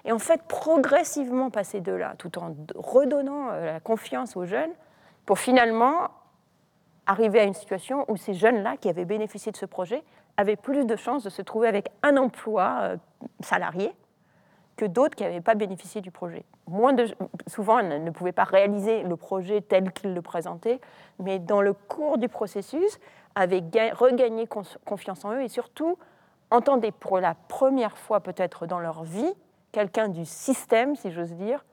Et 0.07 0.13
en 0.13 0.19
fait, 0.19 0.43
progressivement 0.45 1.51
passer 1.51 1.81
de 1.81 1.93
là, 1.93 2.15
tout 2.17 2.39
en 2.39 2.57
redonnant 2.77 3.51
euh, 3.51 3.75
la 3.75 3.81
confiance 3.81 4.37
aux 4.37 4.47
jeunes, 4.47 4.73
pour 5.27 5.39
finalement 5.39 6.09
arriver 7.07 7.41
à 7.41 7.45
une 7.45 7.55
situation 7.55 8.05
où 8.09 8.17
ces 8.17 8.35
jeunes-là, 8.35 8.77
qui 8.79 8.89
avaient 8.89 9.05
bénéficié 9.05 9.53
de 9.53 9.57
ce 9.57 9.67
projet, 9.67 10.03
avaient 10.39 10.57
plus 10.57 10.87
de 10.87 10.97
chances 10.97 11.25
de 11.25 11.31
se 11.31 11.43
trouver 11.43 11.69
avec 11.69 11.91
un 12.03 12.17
emploi 12.17 12.79
euh, 12.81 12.97
salarié 13.41 13.93
que 14.77 14.85
d'autres 14.85 15.15
qui 15.15 15.23
n'avaient 15.23 15.41
pas 15.41 15.55
bénéficié 15.55 16.01
du 16.01 16.11
projet. 16.11 16.45
Moins 16.67 16.95
souvent, 17.47 17.79
elles 17.79 18.03
ne 18.03 18.11
pouvaient 18.11 18.33
pas 18.33 18.45
réaliser 18.45 19.03
le 19.03 19.17
projet 19.17 19.61
tel 19.61 19.93
qu'ils 19.93 20.15
le 20.15 20.23
présentaient, 20.23 20.81
mais 21.19 21.39
dans 21.39 21.61
le 21.61 21.73
cours 21.73 22.19
du 22.19 22.29
processus, 22.29 22.99
avaient 23.35 23.63
regagné 23.95 24.47
confiance 24.85 25.25
en 25.25 25.33
eux 25.33 25.43
et 25.43 25.49
surtout 25.49 25.99
entendaient 26.51 26.93
pour 26.93 27.19
la 27.19 27.35
première 27.49 27.97
fois 27.97 28.21
peut-être 28.21 28.67
dans 28.67 28.79
leur 28.79 29.05
vie 29.05 29.33
quelqu'un 29.73 30.09
du 30.09 30.25
système, 30.27 30.97
si 30.97 31.11
j'ose 31.11 31.33
dire, 31.33 31.65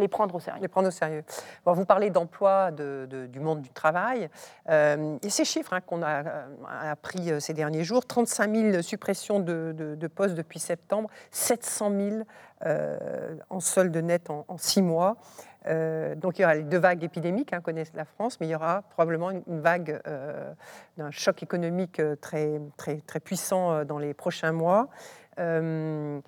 les 0.00 0.08
prendre 0.08 0.34
au 0.34 0.90
sérieux. 0.90 1.24
Vous 1.64 1.84
parlez 1.84 2.10
d'emploi 2.10 2.70
du 2.70 3.40
monde 3.40 3.60
du 3.60 3.70
travail. 3.70 4.28
Euh, 4.68 5.18
et 5.22 5.30
ces 5.30 5.44
chiffres 5.44 5.72
hein, 5.72 5.80
qu'on 5.80 6.02
a, 6.02 6.24
euh, 6.24 6.46
appris 6.66 7.30
euh, 7.30 7.40
ces 7.40 7.54
derniers 7.54 7.84
jours, 7.84 8.06
35 8.06 8.54
000 8.54 8.82
suppressions 8.82 9.40
de, 9.40 10.10
postes 10.14 10.34
depuis 10.34 10.58
septembre, 10.58 11.08
700 11.30 11.90
000 11.90 12.16
en 13.48 13.60
solde 13.60 13.96
net 13.96 14.28
en, 14.28 14.58
six 14.58 14.82
mois. 14.82 15.16
donc 15.64 16.38
il 16.38 16.42
y 16.42 16.44
aura 16.44 16.56
les 16.56 16.62
deux 16.62 16.78
vagues 16.78 17.02
épidémiques, 17.02 17.54
hein, 17.54 17.62
connaissent 17.62 17.94
la 17.94 18.04
France, 18.04 18.38
mais 18.38 18.48
il 18.48 18.50
y 18.50 18.54
aura 18.54 18.82
probablement 18.82 19.30
une, 19.30 19.60
vague 19.60 19.98
d'un 20.98 21.10
choc 21.10 21.42
économique 21.42 22.02
très, 22.20 22.60
très, 22.76 22.96
très 23.00 23.20
puissant 23.20 23.84
dans 23.86 23.98
les 23.98 24.12
prochains 24.12 24.52
mois 24.52 24.88
On 25.38 26.22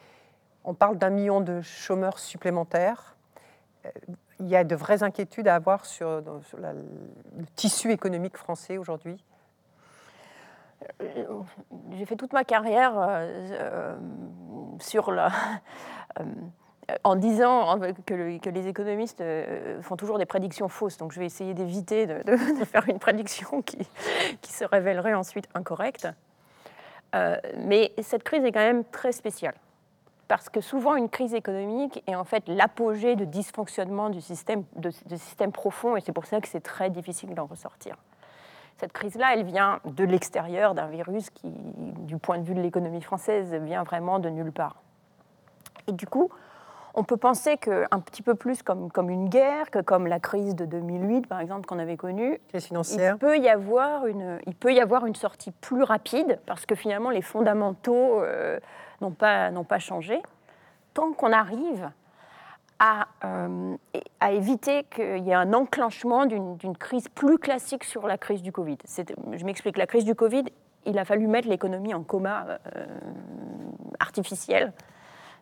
parle 0.79 0.97
d'un 0.97 1.11
million 1.11 1.43
de 1.43 1.61
chômeurs 1.61 2.19
supplémentaires. 2.19 3.12
Euh, 3.87 3.91
il 4.41 4.49
y 4.49 4.57
a 4.57 4.65
de 4.65 4.75
vraies 4.75 5.03
inquiétudes 5.03 5.49
à 5.49 5.55
avoir 5.55 5.87
sur, 5.87 6.09
le 6.09 7.45
tissu 7.55 7.93
économique 7.93 8.37
français 8.37 8.79
aujourd'hui? 8.79 9.23
J'ai 11.93 12.07
fait 12.07 12.17
toute 12.17 12.33
ma 12.33 12.43
carrière 12.43 13.25
sur 14.81 15.13
la, 15.13 15.31
en 17.05 17.17
disant 17.17 17.79
que, 18.07 18.51
les 18.51 18.69
économistes 18.69 19.21
euh, 19.21 19.81
font 19.83 19.97
toujours 19.97 20.19
des 20.19 20.27
prédictions 20.27 20.69
fausses. 20.69 20.97
Donc 20.97 21.13
je 21.13 21.21
vais 21.21 21.27
essayer 21.27 21.55
d'éviter 21.55 22.07
de, 22.07 22.37
faire 22.65 22.89
une 22.89 22.99
prédiction 22.99 23.63
qui, 23.63 23.79
se 24.43 24.65
révélerait 24.65 25.15
ensuite 25.15 25.49
incorrecte. 25.55 26.09
Euh, 27.15 27.37
mais 27.59 27.93
cette 28.03 28.23
crise 28.23 28.45
est 28.45 28.53
quand 28.53 28.61
même 28.61 28.85
très 28.85 29.13
spéciale. 29.13 29.55
Parce 30.33 30.49
que 30.49 30.63
souvent, 30.63 30.97
une 30.97 31.11
crise 31.11 31.35
économique 31.35 32.03
est 32.07 32.15
en 32.15 32.25
fait 32.25 32.45
l'apogée 32.47 33.17
de 33.17 33.27
dysfonctionnement 33.27 34.09
du 34.09 34.23
système, 34.23 34.65
de, 34.77 34.89
système 34.91 35.53
profond, 35.53 35.95
et 35.95 36.01
c'est 36.01 36.13
pour 36.13 36.25
ça 36.25 36.41
que 36.41 36.49
c'est 36.49 36.63
très 36.63 36.89
difficile 36.89 37.35
d'en 37.35 37.45
ressortir. 37.45 37.97
Cette 38.79 38.95
crise-là, 38.95 39.35
elle 39.35 39.45
vient 39.45 39.81
de 39.85 40.05
l'extérieur 40.05 40.75
d'un 40.75 40.87
virus 40.87 41.29
qui, 41.29 41.53
du 41.53 42.17
point 42.17 42.39
de 42.39 42.45
vue 42.45 42.55
de 42.55 42.63
l'économie 42.63 43.03
française, 43.03 43.55
vient 43.57 43.83
vraiment 43.83 44.21
de 44.21 44.31
nulle 44.31 44.53
part. 44.53 44.77
Et 45.87 45.93
du 45.93 46.07
coup, 46.07 46.31
on 46.95 47.05
peut 47.05 47.19
penser 47.19 47.59
qu'un 47.59 48.01
petit 48.01 48.23
peu 48.23 48.35
plus 48.35 48.63
comme, 48.63 48.91
comme 48.91 49.11
une 49.11 49.29
guerre, 49.29 49.71
que 49.71 49.81
comme 49.81 50.07
la 50.07 50.19
crise 50.19 50.57
de 50.57 50.65
2008, 50.65 51.27
par 51.27 51.41
exemple, 51.41 51.67
qu'on 51.67 51.79
avait 51.79 51.99
connue, 51.99 52.41
il 52.55 53.17
peut, 53.21 53.37
y 53.39 53.51
avoir 53.51 54.07
une, 54.07 54.39
il 54.47 54.55
peut 54.55 54.73
y 54.73 54.81
avoir 54.81 55.05
une 55.05 55.15
sortie 55.15 55.51
plus 55.51 55.83
rapide, 55.83 56.41
parce 56.47 56.65
que 56.65 56.75
finalement, 56.75 57.11
les 57.11 57.21
fondamentaux 57.21 58.23
euh, 58.23 58.59
n'ont 59.03 59.13
pas, 59.13 59.51
pas 59.69 59.79
changé, 59.79 60.21
tant 60.95 61.13
qu'on 61.13 61.33
arrive 61.33 61.91
à, 62.79 63.07
euh, 63.25 63.77
à, 64.21 64.33
éviter 64.33 64.85
qu'il 64.85 65.25
y 65.25 65.31
ait 65.31 65.35
un 65.35 65.53
enclenchement 65.53 66.27
d'une 66.27 66.77
crise 66.77 67.09
plus 67.09 67.39
classique 67.39 67.85
sur 67.85 68.07
la 68.07 68.19
crise 68.19 68.43
du 68.43 68.51
Covid. 68.51 68.79
Je 68.87 69.45
m'explique, 69.45 69.79
la 69.79 69.87
crise 69.87 70.05
du 70.05 70.15
Covid, 70.15 70.45
il 70.85 70.99
a 70.99 71.05
fallu 71.05 71.29
mettre 71.29 71.49
l'économie 71.49 71.95
en 71.95 72.03
coma 72.03 72.59
euh, 72.75 72.87
artificiel 74.01 74.73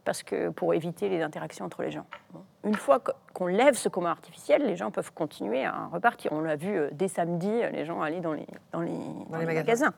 parce 0.04 0.22
que 0.22 0.50
pour 0.50 0.74
éviter 0.74 1.08
les 1.08 1.22
interactions 1.22 1.64
entre 1.64 1.82
les 1.82 1.90
gens. 1.90 2.06
Une 2.64 2.74
fois 2.74 3.02
qu'on 3.32 3.46
lève 3.46 3.74
ce 3.74 3.88
coma 3.88 4.10
artificiel, 4.10 4.66
les 4.66 4.76
gens 4.76 4.90
peuvent 4.90 5.12
continuer 5.12 5.64
à 5.64 5.86
repartir. 5.92 6.32
On 6.32 6.40
l'a 6.40 6.56
vu 6.56 6.76
euh, 6.76 6.88
dès 6.92 7.08
samedi, 7.08 7.50
les 7.72 7.84
gens 7.84 8.02
aller 8.02 8.20
dans 8.20 8.32
les, 8.32 8.46
dans 8.72 8.80
les, 8.80 9.46
magasins. 9.46 9.94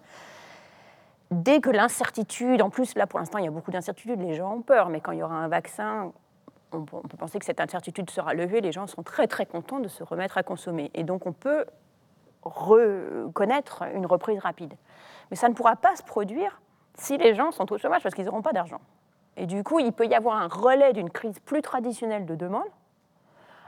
Dès 1.33 1.61
que 1.61 1.71
l'incertitude, 1.71 2.61
en 2.61 2.69
plus 2.69 2.95
là 2.95 3.07
pour 3.07 3.19
l'instant 3.19 3.39
il 3.39 3.45
y 3.45 3.49
a 3.49 3.51
beaucoup 3.51 3.71
d'incertitudes, 3.71 4.21
les 4.21 4.35
gens 4.35 4.55
ont 4.55 4.63
peur, 4.63 4.91
mais 4.91 5.01
quand 5.01 5.13
il 5.13 5.19
y 5.19 5.23
aura 5.23 5.37
un 5.37 5.49
vaccin, 5.49 6.13
on, 6.73 6.85
peut 6.85 7.17
penser 7.19 7.39
que 7.39 7.45
cette 7.45 7.61
incertitude 7.61 8.11
sera 8.11 8.35
levée, 8.35 8.61
les 8.61 8.73
gens 8.73 8.87
seront 8.87 9.03
très 9.03 9.27
très 9.27 9.47
contents 9.47 9.81
de 9.81 9.89
se 9.89 10.03
remettre 10.05 10.37
à 10.37 10.43
consommer. 10.43 10.91
Et 10.95 11.05
donc 11.05 11.27
on 11.27 11.33
peut 11.33 11.65
reconnaître 12.43 13.85
une 13.95 14.05
reprise 14.05 14.39
rapide. 14.41 14.75
Mais 15.31 15.37
ça 15.37 15.49
ne 15.49 15.55
pourra 15.55 15.77
pas 15.77 15.97
se 15.97 16.03
produire 16.03 16.61
si 16.97 17.17
les 17.17 17.35
gens 17.35 17.51
sont 17.51 17.73
au 17.73 17.79
chômage 17.79 18.03
parce 18.03 18.15
qu'ils 18.15 18.27
n'auront 18.27 18.43
pas 18.43 18.53
d'argent. 18.53 18.81
Et 19.37 19.47
du 19.47 19.65
coup, 19.65 19.79
il 19.79 19.93
peut 19.93 20.07
y 20.07 20.15
avoir 20.15 20.37
un 20.37 20.49
relais 20.49 20.93
d'une 20.93 21.09
crise 21.09 21.39
plus 21.41 21.63
traditionnelle 21.63 22.27
de 22.27 22.35
demande, 22.35 22.69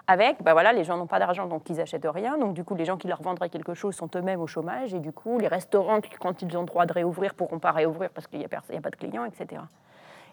avec, 0.06 0.42
ben 0.42 0.52
voilà, 0.52 0.72
les 0.72 0.84
gens 0.84 0.96
n'ont 0.96 1.06
pas 1.06 1.18
d'argent, 1.18 1.46
donc 1.46 1.68
ils 1.70 1.76
n'achètent 1.76 2.06
rien. 2.06 2.36
Donc 2.36 2.54
du 2.54 2.64
coup, 2.64 2.74
les 2.74 2.84
gens 2.84 2.96
qui 2.96 3.08
leur 3.08 3.22
vendraient 3.22 3.48
quelque 3.48 3.74
chose 3.74 3.94
sont 3.94 4.10
eux-mêmes 4.14 4.40
au 4.40 4.46
chômage. 4.46 4.92
Et 4.92 5.00
du 5.00 5.12
coup, 5.12 5.38
les 5.38 5.48
restaurants, 5.48 6.00
quand 6.20 6.42
ils 6.42 6.56
ont 6.56 6.60
le 6.60 6.66
droit 6.66 6.86
de 6.86 6.92
réouvrir, 6.92 7.34
pourront 7.34 7.58
pas 7.58 7.72
réouvrir 7.72 8.10
parce 8.10 8.26
qu'il 8.26 8.38
n'y 8.38 8.44
a, 8.44 8.48
a, 8.48 8.80
pas 8.80 8.90
de 8.90 8.96
clients, 8.96 9.24
etc. 9.24 9.62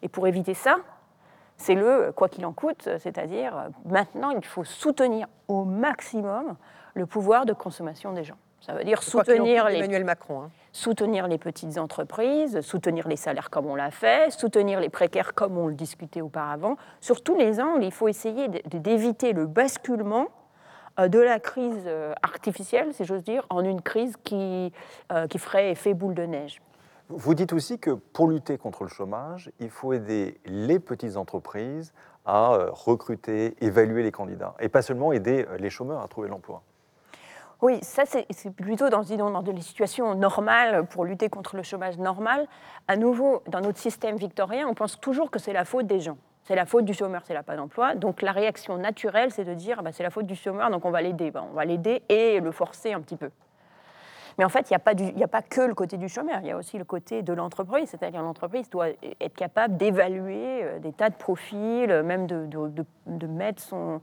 Et 0.02 0.10
pour 0.10 0.28
éviter 0.28 0.54
ça, 0.54 0.78
c'est 1.58 1.76
le 1.76 2.12
quoi 2.14 2.28
qu'il 2.28 2.46
en 2.46 2.54
coûte, 2.54 2.90
c'est-à-dire 2.98 3.70
maintenant, 3.86 4.32
il 4.32 4.44
faut 4.44 4.64
soutenir 4.64 5.28
au 5.48 5.64
maximum 5.64 6.56
le 6.96 7.06
pouvoir 7.06 7.46
de 7.46 7.54
consommation 7.54 8.12
des 8.12 8.24
gens. 8.24 8.38
Ça 8.62 8.74
veut 8.74 8.84
dire 8.84 9.02
soutenir 9.02 9.70
les, 9.70 9.78
Emmanuel 9.78 10.04
Macron, 10.04 10.44
hein? 10.44 10.50
Soutenir 10.72 11.28
les 11.28 11.38
petites 11.38 11.78
entreprises, 11.78 12.62
soutenir 12.62 13.08
les 13.08 13.16
salaires 13.16 13.50
comme 13.50 13.66
on 13.66 13.76
l'a 13.76 13.92
fait, 13.92 14.32
soutenir 14.32 14.80
les 14.80 14.90
précaires 14.90 15.34
comme 15.34 15.58
on 15.58 15.68
le 15.68 15.74
discutait 15.74 16.22
auparavant. 16.22 16.78
Sur 17.00 17.24
tous 17.24 17.36
les 17.36 17.60
angles, 17.60 17.84
il 17.84 17.92
faut 17.92 18.08
essayer 18.08 18.48
d'éviter 18.66 19.34
le 19.34 19.46
basculement 19.46 20.28
euh, 21.00 21.08
de 21.08 21.20
la 21.20 21.40
crise 21.40 21.84
euh, 21.86 22.14
artificielle, 22.22 22.94
si 22.94 23.06
j'ose 23.06 23.24
dire, 23.24 23.46
en 23.50 23.64
une 23.64 23.82
crise 23.82 24.16
qui, 24.24 24.72
euh, 25.12 25.28
qui 25.28 25.38
ferait 25.38 25.72
effet 25.72 25.94
boule 25.94 26.14
de 26.14 26.24
neige. 26.24 26.62
Vous 27.10 27.34
dites 27.34 27.52
aussi 27.52 27.78
que 27.78 27.92
pour 27.92 28.30
lutter 28.30 28.58
contre 28.58 28.84
le 28.84 28.90
chômage, 28.90 29.52
il 29.60 29.70
faut 29.70 29.92
aider 29.92 30.40
les 30.46 30.80
petites 30.80 31.18
entreprises 31.18 31.94
à 32.26 32.68
recruter, 32.72 33.56
évaluer 33.60 34.04
les 34.04 34.12
candidats, 34.12 34.54
et 34.60 34.70
pas 34.70 34.82
seulement 34.82 35.12
aider 35.12 35.46
les 35.60 35.70
chômeurs 35.70 36.02
à 36.02 36.08
trouver 36.08 36.30
l'emploi. 36.30 36.62
Oui, 37.62 37.78
ça 37.84 38.04
c'est 38.06 38.26
plutôt 38.56 38.90
dans, 38.90 39.04
dans 39.04 39.42
des 39.44 39.62
situations 39.62 40.16
normales 40.16 40.88
pour 40.88 41.06
lutter 41.06 41.30
contre 41.30 41.56
le 41.56 41.62
chômage 41.62 42.00
normal. 42.00 42.48
À 42.88 42.98
nouveau, 42.98 43.44
dans 43.48 43.62
notre 43.62 43.78
système 43.78 44.16
victorien, 44.16 44.68
on 44.68 44.74
pense 44.74 45.00
toujours 45.00 45.30
que 45.30 45.38
c'est 45.38 45.54
la 45.54 45.64
faute 45.64 45.86
des 45.86 46.00
gens. 46.00 46.18
C'est 46.44 46.56
la 46.56 46.66
faute 46.66 46.86
du 46.86 46.96
chômeur, 46.96 47.22
c'est 47.24 47.36
la 47.36 47.44
pas 47.44 47.56
d'emploi. 47.56 47.94
Donc 47.94 48.24
la 48.24 48.32
réaction 48.32 48.78
naturelle, 48.78 49.32
c'est 49.32 49.44
de 49.44 49.54
dire 49.54 49.84
bah, 49.84 49.92
c'est 49.92 50.02
la 50.02 50.10
faute 50.10 50.26
du 50.26 50.36
chômeur, 50.36 50.72
donc 50.72 50.86
on 50.86 50.90
va 50.92 51.04
l'aider. 51.04 51.30
Bah, 51.30 51.46
on 51.48 51.54
va 51.54 51.64
l'aider 51.66 52.02
et 52.10 52.40
le 52.40 52.52
forcer 52.52 52.94
un 52.94 53.02
petit 53.02 53.16
peu. 53.16 53.30
Mais 54.40 54.46
en 54.46 54.50
fait, 54.50 54.72
il 54.72 54.74
n'y 55.16 55.24
a, 55.24 55.28
pas 55.28 55.42
que 55.44 55.62
le 55.62 55.76
côté 55.76 55.98
du 55.98 56.10
chômeur, 56.10 56.40
il 56.42 56.48
y 56.48 56.52
a 56.52 56.58
aussi 56.58 56.80
le 56.80 56.84
côté 56.84 57.22
de 57.22 57.34
l'entreprise. 57.34 57.90
C'est-à-dire 57.90 58.24
l'entreprise 58.24 58.72
doit 58.72 58.88
être 59.20 59.36
capable 59.36 59.78
d'évaluer 59.78 60.64
euh, 60.64 60.80
des 60.80 60.94
tas 60.94 61.10
de 61.10 61.16
profils, 61.16 62.02
même 62.04 62.26
de, 62.26 62.48
de, 62.48 62.86
de 63.06 63.28
mettre 63.28 63.62
son, 63.62 64.02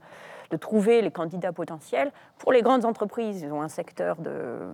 de 0.49 0.57
trouver 0.57 1.01
les 1.01 1.11
candidats 1.11 1.51
potentiels. 1.51 2.11
Pour 2.37 2.51
les 2.51 2.61
grandes 2.61 2.85
entreprises, 2.85 3.41
ils 3.41 3.51
ont 3.51 3.61
un 3.61 3.69
secteur 3.69 4.17
de, 4.17 4.73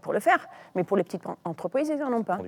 pour 0.00 0.12
le 0.12 0.20
faire, 0.20 0.46
mais 0.74 0.84
pour 0.84 0.96
les 0.96 1.04
petites 1.04 1.24
entreprises, 1.44 1.88
ils 1.88 1.98
n'en 1.98 2.12
ont 2.12 2.22
pas. 2.22 2.38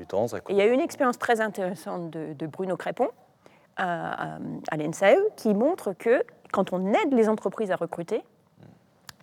il 0.49 0.57
y 0.57 0.61
a 0.61 0.67
eu 0.67 0.73
une 0.73 0.81
expérience 0.81 1.19
très 1.19 1.41
intéressante 1.41 2.11
de, 2.11 2.47
Bruno 2.47 2.77
Crépon 2.77 3.09
à, 3.77 4.39
à 4.71 4.77
l'ENSAE 4.77 5.17
qui 5.37 5.55
montre 5.55 5.93
que 5.93 6.23
quand 6.53 6.73
on 6.73 6.93
aide 6.93 7.13
les 7.13 7.29
entreprises 7.29 7.71
à 7.71 7.77
recruter, 7.77 8.23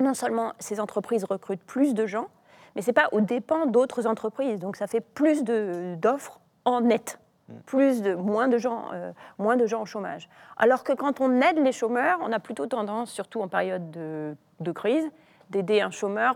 non 0.02 0.14
seulement 0.14 0.54
ces 0.60 0.80
entreprises 0.80 1.24
recrutent 1.24 1.64
plus 1.64 1.94
de 1.94 2.06
gens, 2.06 2.28
mais 2.76 2.82
ce 2.82 2.88
n'est 2.88 2.94
pas 2.94 3.10
au 3.12 3.22
dépens 3.22 3.68
d'autres 3.68 4.08
entreprises. 4.08 4.60
Donc 4.60 4.76
ça 4.76 4.88
fait 4.88 5.02
plus 5.02 5.44
d'offres 5.44 6.40
en 6.66 6.82
net. 6.82 7.20
Mm. 7.52 7.62
plus 7.66 8.02
de, 8.02 8.16
moins, 8.16 8.48
de 8.48 8.58
gens, 8.58 8.86
euh, 8.94 9.56
de 9.56 9.66
gens 9.66 9.82
au 9.82 9.86
chômage. 9.86 10.30
Alors 10.58 10.84
que 10.84 10.94
quand 10.94 11.22
on 11.22 11.42
aide 11.42 11.60
les 11.60 11.72
chômeurs, 11.72 12.20
on 12.22 12.32
a 12.32 12.40
plutôt 12.40 12.66
tendance, 12.66 13.12
surtout 13.12 13.42
en 13.42 13.48
période 13.48 13.92
de, 13.92 14.36
de 14.60 14.72
crise, 14.72 15.10
d'aider 15.50 15.82
un 15.82 15.92
chômeur 15.92 16.36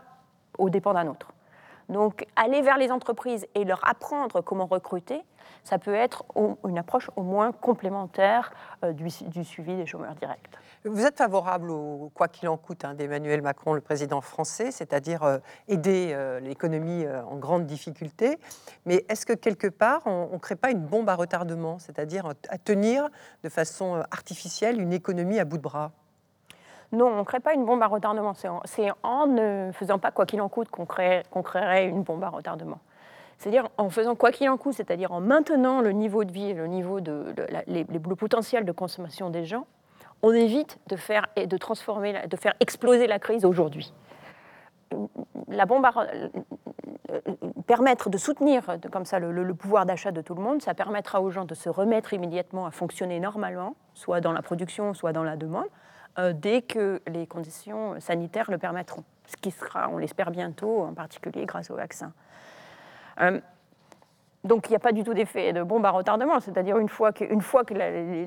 au 0.57 0.69
dépens 0.69 0.93
d'un 0.93 1.07
autre. 1.07 1.31
Donc 1.89 2.25
aller 2.35 2.61
vers 2.61 2.77
les 2.77 2.91
entreprises 2.91 3.45
et 3.55 3.63
leur 3.63 3.87
apprendre 3.87 4.41
comment 4.41 4.65
recruter, 4.65 5.21
ça 5.63 5.79
peut 5.79 5.93
être 5.93 6.23
une 6.63 6.77
approche 6.77 7.09
au 7.15 7.23
moins 7.23 7.51
complémentaire 7.51 8.51
euh, 8.83 8.93
du, 8.93 9.09
suivi 9.09 9.75
des 9.75 9.85
chômeurs 9.85 10.15
directs. 10.15 10.49
Vous 10.83 11.05
êtes 11.05 11.17
favorable 11.17 11.71
au 11.71 12.11
quoi 12.13 12.27
qu'il 12.27 12.47
en 12.49 12.57
coûte 12.57 12.85
hein, 12.85 12.93
d'Emmanuel 12.93 13.41
Macron, 13.41 13.73
le 13.73 13.81
président 13.81 14.21
français, 14.21 14.71
c'est-à-dire 14.71 15.23
euh, 15.23 15.39
aider 15.67 16.11
euh, 16.13 16.39
l'économie 16.39 17.05
en 17.07 17.37
grande 17.37 17.65
difficulté. 17.65 18.37
Mais 18.85 19.05
est-ce 19.09 19.25
que 19.25 19.33
quelque 19.33 19.67
part, 19.67 20.01
on 20.05 20.29
ne 20.33 20.37
crée 20.37 20.55
pas 20.55 20.71
une 20.71 20.85
bombe 20.85 21.09
à 21.09 21.15
retardement, 21.15 21.79
c'est-à-dire 21.79 22.33
à 22.49 22.57
tenir 22.57 23.09
de 23.43 23.49
façon 23.49 24.03
artificielle 24.11 24.79
une 24.79 24.93
économie 24.93 25.39
à 25.39 25.45
bout 25.45 25.57
de 25.57 25.63
bras? 25.63 25.91
Non, 26.95 27.07
on 27.07 27.19
ne 27.19 27.23
crée 27.23 27.39
pas 27.39 27.53
une 27.53 27.65
bombe 27.65 27.81
à 27.81 27.87
retardement. 27.87 28.33
C'est 28.65 28.89
en, 29.03 29.27
ne 29.27 29.71
faisant 29.73 29.99
pas 29.99 30.11
quoi 30.11 30.25
qu'il 30.25 30.41
en 30.41 30.49
coûte 30.49 30.69
qu'on 30.69 30.85
créerait 30.85 31.87
une 31.87 32.03
bombe 32.03 32.23
à 32.23 32.29
retardement. 32.29 32.79
C'est-à-dire 33.37 33.67
en 33.77 33.89
faisant 33.89 34.15
quoi 34.15 34.31
qu'il 34.31 34.49
en 34.49 34.57
coûte, 34.57 34.73
c'est-à-dire 34.73 35.11
en 35.11 35.19
maintenant 35.19 35.81
le 35.81 35.91
niveau 35.91 36.23
de 36.23 36.31
vie 36.31 36.51
et 36.51 36.53
le 36.53 36.67
niveau 36.67 37.01
de, 37.01 37.35
les, 37.67 37.83
le 37.83 38.15
potentiel 38.15 38.65
de 38.65 38.71
consommation 38.71 39.29
des 39.29 39.45
gens, 39.45 39.65
on 40.21 40.31
évite 40.31 40.79
de 40.87 40.95
faire 40.95 41.27
et 41.35 41.45
de 41.45 41.57
transformer, 41.57 42.27
de 42.27 42.37
faire 42.37 42.53
exploser 42.59 43.07
la 43.07 43.19
crise 43.19 43.45
aujourd'hui. 43.45 43.93
La 45.49 45.65
bombe 45.65 45.85
permettre 47.67 48.09
de 48.09 48.17
soutenir 48.17 48.63
comme 48.91 49.05
ça 49.05 49.19
le, 49.19 49.53
pouvoir 49.53 49.85
d'achat 49.85 50.11
de 50.11 50.21
tout 50.21 50.35
le 50.35 50.41
monde, 50.41 50.61
ça 50.61 50.73
permettra 50.73 51.21
aux 51.21 51.29
gens 51.29 51.45
de 51.45 51.55
se 51.55 51.69
remettre 51.69 52.13
immédiatement 52.13 52.65
à 52.65 52.71
fonctionner 52.71 53.19
normalement, 53.19 53.75
soit 53.93 54.21
dans 54.21 54.31
la 54.31 54.41
production, 54.41 54.93
soit 54.93 55.13
dans 55.13 55.23
la 55.23 55.35
demande, 55.35 55.67
dès 56.17 56.61
que 56.61 57.01
les 57.07 57.27
conditions 57.27 57.99
sanitaires 57.99 58.49
le 58.49 58.57
permettront. 58.57 59.03
Ce 59.27 59.35
qui 59.37 59.51
sera, 59.51 59.89
on 59.89 59.97
l'espère 59.97 60.31
bientôt, 60.31 60.83
en 60.83 60.93
particulier 60.93 61.45
grâce 61.45 61.71
au 61.71 61.75
vaccin. 61.75 62.13
Euh, 63.21 63.39
donc 64.43 64.67
il 64.67 64.73
n'y 64.73 64.75
a 64.75 64.79
pas 64.79 64.91
du 64.91 65.03
tout 65.03 65.15
d'effet 65.15 65.53
de 65.53 65.63
bombe 65.63 65.85
à 65.87 65.89
retardement, 65.89 66.39
c'est-à-dire 66.39 66.77
une 66.77 66.89
fois 66.89 67.11
que, 67.11 67.23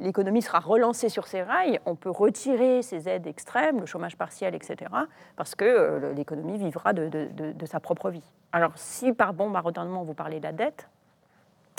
l'économie 0.02 0.42
sera 0.42 0.58
relancée 0.58 1.08
sur 1.08 1.28
ses 1.28 1.42
rails, 1.42 1.78
on 1.86 1.94
peut 1.94 2.10
retirer 2.10 2.82
ces 2.82 3.08
aides 3.08 3.28
extrêmes, 3.28 3.78
le 3.78 3.86
chômage 3.86 4.16
partiel, 4.16 4.54
etc., 4.56 4.90
parce 5.36 5.54
que 5.54 5.64
euh, 5.64 6.12
l'économie 6.14 6.58
vivra 6.58 6.92
de, 6.92 7.64
sa 7.66 7.78
propre 7.78 8.10
vie. 8.10 8.24
Alors 8.50 8.72
si 8.74 9.12
par 9.12 9.32
bombe 9.32 9.54
à 9.54 9.60
retardement 9.60 10.02
vous 10.02 10.14
parlez 10.14 10.40
de 10.40 10.44
la 10.44 10.52
dette, 10.52 10.88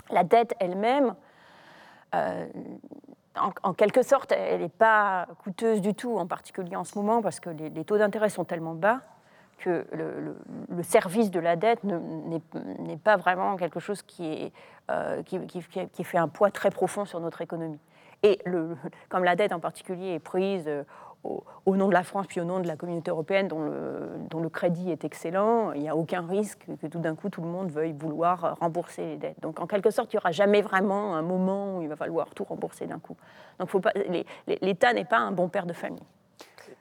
la 0.10 0.24
dette 0.24 0.56
elle-même, 0.60 1.16
euh, 2.16 2.48
en, 3.36 3.74
quelque 3.74 4.02
sorte, 4.02 4.32
elle 4.32 4.62
n'est 4.62 4.70
pas 4.70 5.28
coûteuse 5.44 5.82
du 5.82 5.94
tout, 5.94 6.18
en 6.18 6.28
particulier 6.28 6.76
en 6.76 6.84
ce 6.84 6.98
moment, 6.98 7.22
parce 7.22 7.40
que 7.40 7.50
les, 7.50 7.86
taux 7.86 7.98
d'intérêt 7.98 8.30
sont 8.30 8.46
tellement 8.46 8.74
bas 8.74 9.02
que 9.60 9.86
le, 9.92 10.84
service 10.84 11.32
de 11.32 11.40
la 11.40 11.56
dette 11.56 11.84
n'est 11.84 12.98
pas 12.98 13.18
vraiment 13.18 13.56
quelque 13.58 13.80
chose 13.80 14.04
euh, 14.20 15.24
qui, 15.24 16.04
fait 16.04 16.18
un 16.18 16.28
poids 16.28 16.52
très 16.52 16.72
profond 16.72 17.06
sur 17.06 17.20
notre 17.20 17.42
économie. 17.42 17.80
Et 18.24 18.40
comme 19.10 19.24
la 19.24 19.36
dette 19.36 19.54
en 19.54 19.60
particulier 19.60 20.16
est 20.16 20.20
prise 20.20 20.70
au, 21.24 21.76
nom 21.76 21.88
de 21.88 21.94
la 21.94 22.04
France 22.04 22.28
puis 22.28 22.40
au 22.40 22.44
nom 22.44 22.60
de 22.60 22.68
la 22.68 22.76
communauté 22.76 23.12
européenne 23.12 23.48
dont 23.48 23.62
le, 23.62 24.10
dont 24.30 24.40
le 24.40 24.50
crédit 24.50 24.92
est 24.92 25.04
excellent, 25.04 25.74
il 25.74 25.82
n'y 25.82 25.90
a 25.90 25.96
aucun 25.96 26.26
risque 26.26 26.66
que 26.82 26.88
tout 26.88 27.00
d'un 27.00 27.16
coup 27.16 27.30
tout 27.30 27.42
le 27.42 27.48
monde 27.48 27.72
veuille 27.72 27.94
vouloir 27.94 28.58
rembourser 28.60 29.06
les 29.06 29.18
dettes. 29.18 29.40
Donc 29.42 29.60
en 29.60 29.68
quelque 29.68 29.92
sorte, 29.92 30.14
il 30.14 30.18
n'y 30.18 30.20
aura 30.20 30.32
jamais 30.32 30.62
vraiment 30.62 31.16
un 31.16 31.22
moment 31.22 31.78
où 31.78 31.82
il 31.82 31.88
va 31.88 31.96
falloir 31.96 32.34
tout 32.34 32.44
rembourser 32.44 32.88
d'un 32.88 33.00
coup. 33.00 33.16
Donc 33.60 33.70
l'État 34.62 34.94
n'est 34.94 35.06
pas 35.06 35.20
un 35.20 35.32
bon 35.32 35.50
père 35.50 35.66
de 35.66 35.74
famille. 35.74 36.04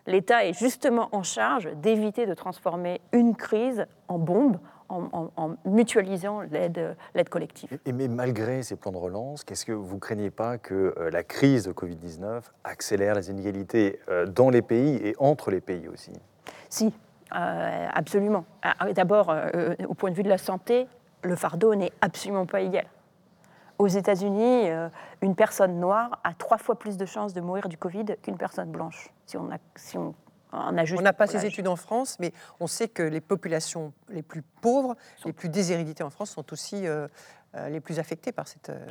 L'État 0.07 0.45
est 0.47 0.55
justement 0.55 1.09
en 1.13 1.23
charge 1.23 1.69
d'éviter 1.77 2.27
de 2.27 2.35
transformer 2.35 3.01
une 3.13 3.37
crise 3.37 3.87
en 4.09 4.19
bombe, 4.19 4.59
en, 4.89 5.57
mutualisant 5.65 6.43
l'aide 6.43 7.29
collective. 7.29 7.79
Et, 7.85 7.93
mais 7.93 8.09
malgré 8.09 8.63
ces 8.63 8.77
plans 8.77 8.93
de 8.93 8.97
relance, 8.97 9.45
qu'est-ce 9.45 9.65
que 9.65 9.73
vous 9.73 9.99
craignez 9.99 10.31
pas 10.31 10.59
que 10.59 10.95
euh, 10.99 11.11
la 11.11 11.23
crise 11.23 11.65
de 11.65 11.73
Covid-19 11.73 12.43
accélère 12.65 13.15
les 13.15 13.31
inégalités 13.31 14.01
euh, 14.09 14.27
dans 14.27 14.51
les 14.51 14.63
pays 14.63 14.97
et 14.97 15.15
entre 15.19 15.51
les 15.51 15.61
pays 15.61 15.89
aussi? 15.89 16.13
Si, 16.69 16.93
euh, 17.35 17.89
absolument. 17.93 18.45
Ah, 18.63 18.93
d'abord, 18.93 19.35
au 19.89 19.95
point 19.95 20.11
de 20.11 20.15
vue 20.15 20.23
de 20.23 20.29
la 20.29 20.39
santé, 20.39 20.87
le 21.23 21.37
fardeau 21.37 21.75
n'est 21.75 21.93
absolument 22.01 22.47
pas 22.47 22.61
égal. 22.61 22.87
Aux 23.79 23.87
États-Unis, 23.87 24.69
une 25.23 25.37
personne 25.37 25.79
noire 25.79 26.19
a 26.25 26.35
trois 26.35 26.59
fois 26.59 26.77
plus 26.77 26.97
de 26.97 27.07
chances 27.07 27.33
de 27.33 27.41
mourir 27.41 27.69
du 27.69 27.79
Covid 27.79 28.07
qu'une 28.23 28.37
personne 28.37 28.71
blanche, 28.71 29.11
si 29.25 29.37
on, 29.37 29.51
a, 29.53 29.59
si 29.77 29.97
on 29.97 30.15
on 30.53 31.03
n'a 31.03 31.13
pas 31.13 31.27
ces 31.27 31.45
études 31.45 31.69
en 31.69 31.77
France, 31.77 32.17
mais 32.21 32.33
on 32.61 32.67
sait 32.67 32.89
que 32.89 33.03
les 33.03 33.21
populations 33.21 33.93
les 34.09 34.23
plus 34.23 34.43
pauvres, 34.43 34.97
les 35.25 35.33
plus 35.33 35.49
déshéréditées 35.49 36.03
en 36.03 36.11
France 36.11 36.31
sont 36.31 36.53
aussi 36.53 36.87
euh, 36.87 37.09
euh, 37.55 37.69
les 37.69 37.81
plus 37.81 37.99
affectées 37.99 38.33
par 38.33 38.49
cette... 38.49 38.71
Euh, 38.71 38.87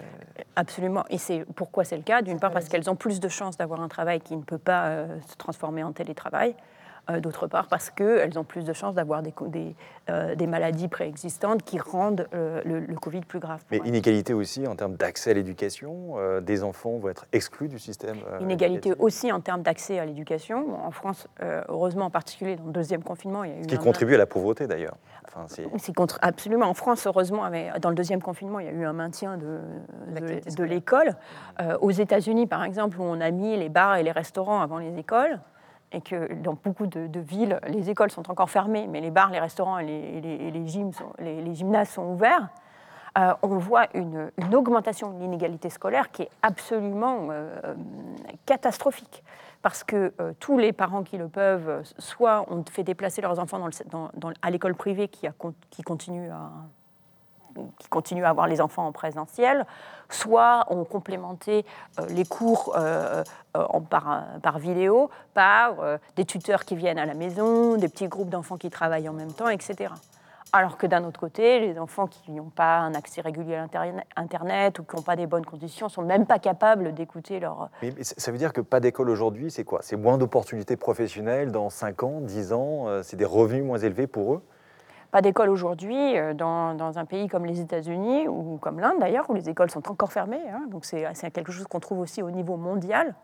Absolument. 0.55 1.05
Et 1.09 1.17
c'est 1.17 1.45
pourquoi 1.55 1.83
c'est 1.83 1.97
le 1.97 2.03
cas? 2.03 2.21
D'une 2.21 2.39
part 2.39 2.51
parce 2.51 2.67
qu'elles 2.67 2.89
ont 2.89 2.95
plus 2.95 3.19
de 3.19 3.27
chances 3.27 3.57
d'avoir 3.57 3.81
un 3.81 3.87
travail 3.87 4.21
qui 4.21 4.35
ne 4.35 4.43
peut 4.43 4.57
pas 4.57 5.07
se 5.27 5.35
transformer 5.35 5.83
en 5.83 5.93
télétravail. 5.93 6.55
Euh, 7.09 7.21
d'autre 7.21 7.47
part 7.47 7.67
parce 7.67 7.89
qu'elles 7.89 8.37
ont 8.37 8.43
plus 8.43 8.65
de 8.65 8.73
chances 8.73 8.95
d'avoir 8.95 9.21
des, 9.21 9.33
des, 9.47 9.75
euh, 10.09 10.35
des, 10.35 10.47
maladies 10.47 10.89
préexistantes 10.89 11.63
qui 11.63 11.79
rendent 11.79 12.27
euh, 12.33 12.61
le, 12.65 12.95
Covid 12.95 13.21
plus 13.21 13.39
grave. 13.39 13.63
Mais 13.71 13.77
inégalité 13.85 14.33
aussi 14.33 14.67
en 14.67 14.75
termes 14.75 14.95
d'accès 14.95 15.31
à 15.31 15.33
l'éducation, 15.33 16.15
des 16.41 16.63
enfants 16.63 16.97
vont 16.97 17.09
être 17.09 17.25
exclus 17.31 17.69
du 17.69 17.79
système 17.79 18.17
Inégalité 18.41 18.93
aussi 18.99 19.31
en 19.31 19.39
termes 19.39 19.61
d'accès 19.61 19.99
à 19.99 20.05
l'éducation. 20.05 20.83
en 20.83 20.91
France, 20.91 21.27
heureusement 21.69 22.05
en 22.05 22.09
particulier 22.09 22.55
dans 22.57 22.65
le 22.65 22.71
deuxième 22.71 23.03
confinement, 23.03 23.43
il 23.43 23.51
y 23.51 23.53
a 23.53 23.57
eu... 23.57 23.63
Ce 23.63 23.67
qui 23.67 23.77
contribue 23.77 24.15
à 24.15 24.17
la 24.17 24.25
pauvreté 24.25 24.67
d'ailleurs. 24.67 24.97
Enfin, 25.27 25.45
contre... 25.95 26.17
Absolument. 26.21 26.65
En 26.65 26.73
France, 26.73 27.05
heureusement, 27.07 27.49
dans 27.79 27.89
le 27.89 27.95
deuxième 27.95 28.21
confinement, 28.21 28.59
il 28.59 28.65
y 28.65 28.69
a 28.69 28.73
eu 28.73 28.85
un 28.85 28.93
maintien 28.93 29.37
de, 29.37 29.59
de, 30.19 30.55
de 30.55 30.63
l'école. 30.63 31.15
aux 31.81 31.91
États-Unis, 31.91 32.47
par 32.47 32.63
exemple, 32.63 32.99
où 32.99 33.03
on 33.03 33.21
a 33.21 33.31
mis 33.31 33.55
les 33.55 33.69
bars 33.69 33.95
et 33.95 34.03
les 34.03 34.11
restaurants 34.11 34.61
avant 34.61 34.79
les 34.79 34.97
écoles, 34.97 35.39
et 35.91 36.01
que 36.01 36.33
dans 36.33 36.57
beaucoup 36.61 36.87
de, 36.87 37.19
villes, 37.19 37.59
les 37.67 37.89
écoles 37.89 38.11
sont 38.11 38.29
encore 38.29 38.49
fermées, 38.49 38.87
mais 38.87 39.01
les 39.01 39.11
bars, 39.11 39.29
les 39.29 39.39
restaurants 39.39 39.79
et 39.79 39.85
les, 39.85 41.53
gymnases 41.55 41.89
sont 41.89 42.05
ouverts, 42.05 42.49
euh, 43.17 43.33
on 43.41 43.57
voit 43.57 43.87
une, 43.95 44.29
augmentation 44.53 45.11
de 45.11 45.19
l'inégalité 45.19 45.69
scolaire 45.69 46.11
qui 46.11 46.23
est 46.23 46.29
absolument 46.41 47.29
euh, 47.31 47.73
catastrophique. 48.45 49.23
Parce 49.63 49.83
que 49.83 50.13
euh, 50.21 50.33
tous 50.39 50.57
les 50.57 50.71
parents 50.71 51.03
qui 51.03 51.17
le 51.17 51.27
peuvent, 51.27 51.81
soit 51.97 52.45
ont 52.51 52.63
fait 52.69 52.83
déplacer 52.83 53.21
leurs 53.21 53.39
enfants 53.39 53.67
à 54.41 54.51
l'école 54.51 54.75
privée 54.75 55.07
qui 55.07 55.83
continue 55.83 56.29
à, 56.29 56.51
qui 57.79 57.87
continuent 57.87 58.25
à 58.25 58.29
avoir 58.29 58.47
les 58.47 58.61
enfants 58.61 58.87
en 58.87 58.91
présentiel, 58.91 59.65
soit 60.09 60.65
ont 60.69 60.83
complémenté 60.85 61.65
euh, 61.99 62.05
les 62.09 62.25
cours 62.25 62.73
euh, 62.77 63.23
euh, 63.55 63.79
par, 63.89 64.23
par, 64.41 64.59
vidéo 64.59 65.09
par 65.33 65.75
des 66.15 66.25
tuteurs 66.25 66.65
qui 66.65 66.75
viennent 66.75 66.99
à 66.99 67.05
la 67.05 67.13
maison, 67.13 67.77
des 67.77 67.89
petits 67.89 68.07
groupes 68.07 68.29
d'enfants 68.29 68.57
qui 68.57 68.69
travaillent 68.69 69.09
en 69.09 69.13
même 69.13 69.33
temps, 69.33 69.49
etc. 69.49 69.93
Alors 70.53 70.77
que 70.77 70.87
d'un 70.87 71.03
autre 71.03 71.19
côté, 71.19 71.59
les 71.59 71.77
enfants 71.77 72.07
qui 72.07 72.31
n'ont 72.31 72.49
pas 72.49 72.77
un 72.77 72.93
accès 72.93 73.19
régulier 73.19 73.55
à 73.55 73.67
Internet 74.15 74.79
ou 74.79 74.83
qui 74.83 74.95
n'ont 74.95 75.01
pas 75.01 75.17
des 75.17 75.27
bonnes 75.27 75.45
conditions 75.45 75.89
sont 75.89 76.03
même 76.03 76.25
pas 76.25 76.39
capables 76.39 76.93
d'écouter 76.93 77.39
leur... 77.39 77.69
Mais, 77.81 77.93
ça 78.01 78.31
veut 78.31 78.37
dire 78.37 78.53
que 78.53 78.61
pas 78.61 78.79
d'école 78.79 79.09
aujourd'hui, 79.09 79.51
c'est 79.51 79.65
quoi? 79.65 79.79
C'est 79.83 79.97
moins 79.97 80.17
d'opportunités 80.17 80.77
professionnelles 80.77 81.51
dans 81.51 81.69
5 81.69 82.03
ans, 82.03 82.21
10 82.21 82.53
ans 82.53 82.85
C'est 83.03 83.17
des 83.17 83.25
revenus 83.25 83.65
moins 83.65 83.77
élevés 83.77 84.07
pour 84.07 84.35
eux? 84.35 84.41
Pas 85.11 85.21
d'école 85.21 85.49
aujourd'hui 85.49 86.17
euh, 86.17 86.33
dans, 86.33 86.97
un 86.97 87.05
pays 87.05 87.27
comme 87.27 87.45
les 87.45 87.61
États-Unis 87.61 88.27
ou 88.27 88.57
comme 88.57 88.79
l'Inde 88.79 88.99
d'ailleurs, 88.99 89.29
où 89.29 89.33
les 89.33 89.49
écoles 89.49 89.71
sont 89.71 89.89
encore 89.89 90.11
fermées. 90.11 90.41
Hein. 90.51 90.67
c'est 90.81 91.31
quelque 91.31 91.51
chose 91.51 91.65
qu'on 91.67 91.79
trouve 91.79 91.99
aussi 91.99 92.21
au 92.21 92.31
niveau 92.31 92.57
mondial. 92.57 93.15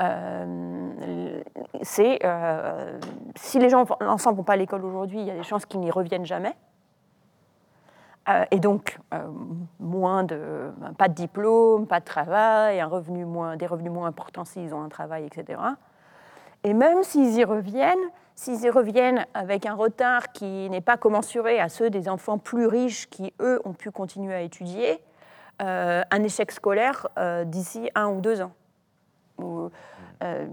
Euh, 0.00 1.42
c'est 1.82 2.20
euh, 2.24 2.98
si 3.34 3.58
les 3.58 3.68
gens 3.68 3.84
enfants 4.00 4.32
vont 4.32 4.44
pas 4.44 4.54
à 4.54 4.56
l'école 4.56 4.84
aujourd'hui, 4.84 5.20
il 5.20 5.26
y 5.26 5.30
a 5.30 5.34
des 5.34 5.42
chances 5.42 5.66
qu'ils 5.66 5.80
n'y 5.80 5.90
reviennent 5.90 6.26
jamais. 6.26 6.54
et 8.52 8.60
donc 8.60 8.98
moins 9.80 10.22
de 10.22 10.70
pas 10.96 11.08
de 11.08 11.14
diplôme, 11.14 11.86
pas 11.86 11.98
de 11.98 12.04
travail, 12.04 12.76
des 12.76 13.66
revenus 13.66 13.92
moins 13.92 14.06
importants 14.06 14.44
s'ils 14.44 14.72
ont 14.72 14.82
un 14.82 14.88
travail, 14.88 15.26
etc. 15.26 15.58
Et 16.64 16.74
même 16.74 17.02
s'ils 17.02 17.38
y 17.38 17.44
reviennent, 17.44 17.98
s'ils 18.34 18.62
y 18.64 18.70
reviennent 18.70 19.26
avec 19.34 19.66
un 19.66 19.74
retard 19.74 20.32
qui 20.32 20.68
n'est 20.70 20.80
pas 20.80 20.96
commensuré 20.96 21.60
à 21.60 21.68
ceux 21.68 21.90
des 21.90 22.08
enfants 22.08 22.38
plus 22.38 22.66
riches 22.66 23.08
qui, 23.08 23.32
eux, 23.40 23.60
ont 23.64 23.72
pu 23.72 23.90
continuer 23.90 24.34
à 24.34 24.42
étudier, 24.42 25.02
euh, 25.62 26.02
un 26.10 26.22
échec 26.22 26.50
scolaire 26.52 27.06
euh, 27.18 27.44
d'ici 27.44 27.90
un 27.94 28.08
ou 28.08 28.20
deux 28.20 28.40
ans. 28.40 28.52
Euh, 30.22 30.46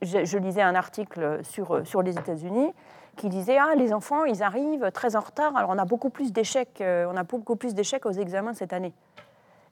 je, 0.00 0.38
lisais 0.38 0.62
un 0.62 0.74
article 0.74 1.40
sur, 1.42 1.86
sur 1.86 2.02
les 2.02 2.18
États-Unis 2.18 2.72
qui 3.16 3.28
disait 3.28 3.58
ah 3.58 3.74
les 3.76 3.92
enfants 3.92 4.24
ils 4.24 4.42
arrivent 4.42 4.90
très 4.90 5.16
en 5.16 5.20
retard 5.20 5.54
alors 5.54 5.68
on 5.68 5.76
a 5.76 5.84
beaucoup 5.84 6.08
plus 6.08 6.32
d'échecs 6.32 6.82
on 6.82 7.14
a 7.14 7.22
beaucoup 7.22 7.56
plus 7.56 7.74
d'échecs 7.74 8.06
aux 8.06 8.12
examens 8.12 8.54
cette 8.54 8.72
année 8.72 8.94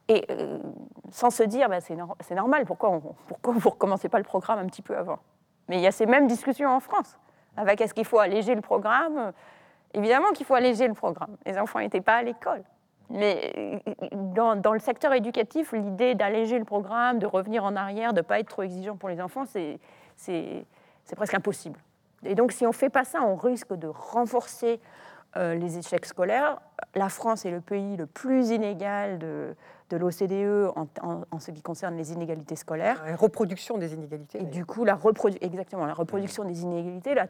et 0.09 0.27
sans 1.11 1.31
se 1.31 1.43
dire 1.43 1.71
bah, 1.71 1.81
c'est 1.81 2.35
normal 2.35 2.67
pourquoi 2.67 2.91
on, 2.91 3.01
pourquoi 3.29 3.55
vous 3.55 3.71
recommencez 3.71 4.11
pas 4.11 4.19
le 4.19 4.25
programme 4.25 4.59
un 4.59 4.67
petit 4.67 4.83
peu 4.83 4.95
avant? 4.95 5.21
Mais 5.71 5.77
il 5.77 5.83
y 5.83 5.87
a 5.87 5.93
ces 5.93 6.05
mêmes 6.05 6.27
discussions 6.27 6.69
en 6.69 6.81
France, 6.81 7.17
avec 7.57 7.81
est-ce 7.81 7.95
qu'il 7.95 8.05
faut 8.05 8.19
alléger 8.19 8.57
le 8.57 8.61
programme? 8.61 9.33
Évidemment 9.95 10.33
qu'il 10.33 10.45
faut 10.45 10.57
alléger 10.57 10.89
le 10.89 10.95
programme. 10.95 11.37
Les 11.47 11.57
enfants 11.59 11.79
n'étaient 11.79 12.01
pas 12.01 12.17
à 12.17 12.23
l'école. 12.23 12.65
Mais 13.09 13.81
dans, 14.13 14.73
le 14.73 14.81
secteur 14.81 15.13
éducatif, 15.13 15.73
l'idée 15.73 16.17
d'alléger 16.17 16.59
le 16.59 16.65
programme, 16.65 17.21
de 17.21 17.27
revenir 17.27 17.65
en 17.65 17.77
arrière, 17.77 18.13
de 18.13 18.19
ne 18.19 18.23
pas 18.23 18.41
être 18.41 18.49
trop 18.49 18.63
exigeant 18.63 18.97
pour 18.97 19.09
les 19.09 19.21
enfants, 19.21 19.45
c'est 19.47 20.67
presque 21.15 21.35
impossible. 21.35 21.79
Et 22.25 22.35
donc 22.35 22.51
si 22.51 22.67
on 22.67 22.71
ne 22.71 22.75
fait 22.75 22.91
pas 22.91 23.05
ça, 23.05 23.23
on 23.23 23.37
risque 23.37 23.73
de 23.73 23.87
renforcer 23.87 24.81
euh, 25.37 25.55
les 25.55 25.79
échecs 25.79 26.07
scolaires. 26.07 26.61
La 26.97 27.09
France 27.09 27.45
est 27.45 27.53
le 27.53 27.61
pays 27.61 27.97
le 27.97 28.07
plus 28.07 28.51
inégal 28.51 29.21
de, 29.21 29.55
de 29.91 29.97
l'OCDE 29.97 30.73
en, 30.77 31.39
ce 31.41 31.51
qui 31.51 31.63
concerne 31.63 31.97
les 31.97 32.13
inégalités 32.13 32.57
scolaires. 32.57 33.03
La 33.05 33.17
reproduction 33.17 33.77
des 33.77 33.93
inégalités. 33.93 34.41
Et 34.41 34.45
du 34.45 34.65
coup, 34.65 34.85
la 34.85 34.99
exactement, 35.41 35.85
la 35.85 35.95
reproduction 35.95 36.45
des 36.45 36.63
inégalités, 36.63 37.15
la, 37.15 37.27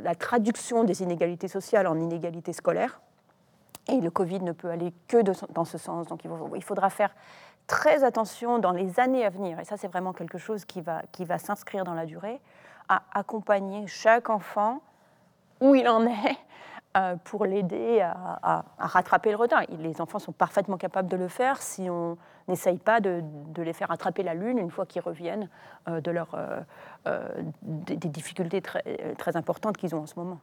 la, 0.00 0.14
traduction 0.14 0.84
des 0.84 1.02
inégalités 1.02 1.48
sociales 1.48 1.86
en 1.86 1.98
inégalités 1.98 2.52
scolaires. 2.52 3.00
Et 3.88 4.00
le 4.00 4.10
Covid 4.10 4.40
ne 4.40 4.52
peut 4.52 4.70
aller 4.70 4.92
que 5.08 5.18
dans 5.22 5.64
ce 5.64 5.78
sens. 5.78 6.06
Donc 6.06 6.24
il 6.54 6.62
faudra 6.62 6.90
faire 6.90 7.14
très 7.66 8.04
attention 8.04 8.58
dans 8.58 8.72
les 8.72 9.00
années 9.00 9.24
à 9.24 9.30
venir, 9.30 9.58
et 9.58 9.64
ça 9.64 9.76
c'est 9.76 9.88
vraiment 9.88 10.12
quelque 10.12 10.38
chose 10.38 10.64
qui 10.64 10.80
va, 10.80 11.02
qui 11.12 11.24
va 11.24 11.38
s'inscrire 11.38 11.84
dans 11.84 11.94
la 11.94 12.06
durée, 12.06 12.40
à 12.88 13.02
accompagner 13.12 13.86
chaque 13.88 14.30
enfant 14.30 14.80
où 15.60 15.74
il 15.74 15.88
en 15.88 16.06
est 16.06 16.36
pour 17.24 17.44
l'aider 17.44 18.00
à, 18.00 18.64
rattraper 18.78 19.30
le 19.30 19.36
retard. 19.36 19.62
Les 19.78 20.00
enfants 20.00 20.18
sont 20.18 20.32
parfaitement 20.32 20.76
capables 20.76 21.08
de 21.08 21.16
le 21.16 21.28
faire 21.28 21.60
si 21.60 21.90
on 21.90 22.16
n'essaye 22.48 22.78
pas 22.78 23.00
de, 23.00 23.22
les 23.56 23.72
faire 23.72 23.90
attraper 23.90 24.22
la 24.22 24.34
lune 24.34 24.58
une 24.58 24.70
fois 24.70 24.86
qu'ils 24.86 25.02
reviennent 25.02 25.48
euh, 25.88 26.00
de 26.00 26.10
leur, 26.10 26.34
euh, 26.34 27.28
des, 27.62 27.96
difficultés 27.96 28.62
très, 28.62 29.36
importantes 29.36 29.76
qu'ils 29.76 29.94
ont 29.94 30.02
en 30.02 30.06
ce 30.06 30.14
moment. 30.16 30.40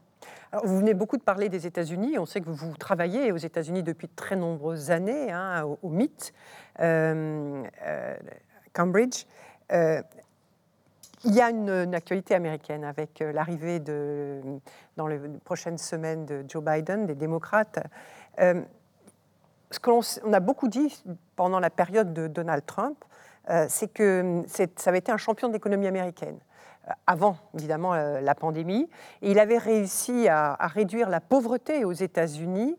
Vous 0.63 0.77
venez 0.77 0.93
beaucoup 0.93 1.17
de 1.17 1.23
parler 1.23 1.49
des 1.49 1.65
États-Unis. 1.65 2.17
On 2.19 2.25
sait 2.25 2.41
que 2.41 2.49
vous 2.49 2.77
travaillez 2.77 3.31
aux 3.31 3.37
États-Unis 3.37 3.83
depuis 3.83 4.07
de 4.07 4.13
très 4.15 4.35
nombreuses 4.35 4.91
années, 4.91 5.31
hein, 5.31 5.63
au, 5.63 5.79
au, 5.81 5.89
MIT, 5.89 6.33
Cambridge. 8.73 9.25
Il 11.25 11.33
y 11.33 11.41
a 11.41 11.49
une, 11.49 11.95
actualité 11.95 12.35
américaine 12.35 12.83
avec 12.83 13.21
euh, 13.21 13.31
l'arrivée 13.31 13.79
de, 13.79 14.41
dans 14.97 15.07
les 15.07 15.19
prochaines 15.45 15.77
semaines 15.77 16.25
de 16.25 16.43
Joe 16.49 16.61
Biden, 16.61 17.05
des 17.05 17.15
démocrates. 17.15 17.79
Euh, 18.41 18.61
ce 19.71 19.79
qu'on 19.79 20.01
on 20.25 20.33
a 20.33 20.41
beaucoup 20.41 20.67
dit 20.67 21.01
pendant 21.37 21.61
la 21.61 21.69
période 21.69 22.13
de 22.13 22.27
Donald 22.27 22.65
Trump, 22.65 23.03
c'est 23.67 23.91
que 23.91 24.43
ça 24.47 24.89
avait 24.89 24.99
été 24.99 25.11
un 25.11 25.17
champion 25.17 25.49
de 25.49 25.53
l'économie 25.53 25.87
américaine 25.87 26.37
avant 27.07 27.37
évidemment 27.55 27.95
la 27.95 28.35
pandémie. 28.35 28.87
Et 29.23 29.31
il 29.31 29.39
avait 29.39 29.57
réussi 29.57 30.29
à, 30.29 30.55
réduire 30.67 31.09
la 31.09 31.19
pauvreté 31.19 31.85
aux 31.85 31.91
États-Unis, 31.91 32.77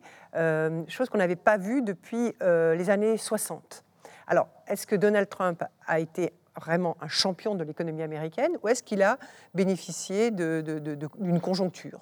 chose 0.87 1.11
qu'on 1.11 1.19
n'avait 1.19 1.35
pas 1.35 1.59
vue 1.59 1.83
depuis 1.83 2.33
les 2.41 2.91
années 2.91 3.17
60. 3.17 3.85
Alors, 4.29 4.47
est-ce 4.69 4.87
que 4.87 4.95
Donald 4.95 5.29
Trump 5.29 5.65
a 5.87 5.99
été 5.99 6.33
vraiment 6.59 6.97
un 7.01 7.09
champion 7.09 7.55
de 7.55 7.65
l'économie 7.65 8.03
américaine 8.03 8.53
ou 8.63 8.69
est-ce 8.69 8.83
qu'il 8.83 9.03
a 9.03 9.19
bénéficié 9.55 10.31
d'une 10.31 11.41
conjoncture? 11.41 12.01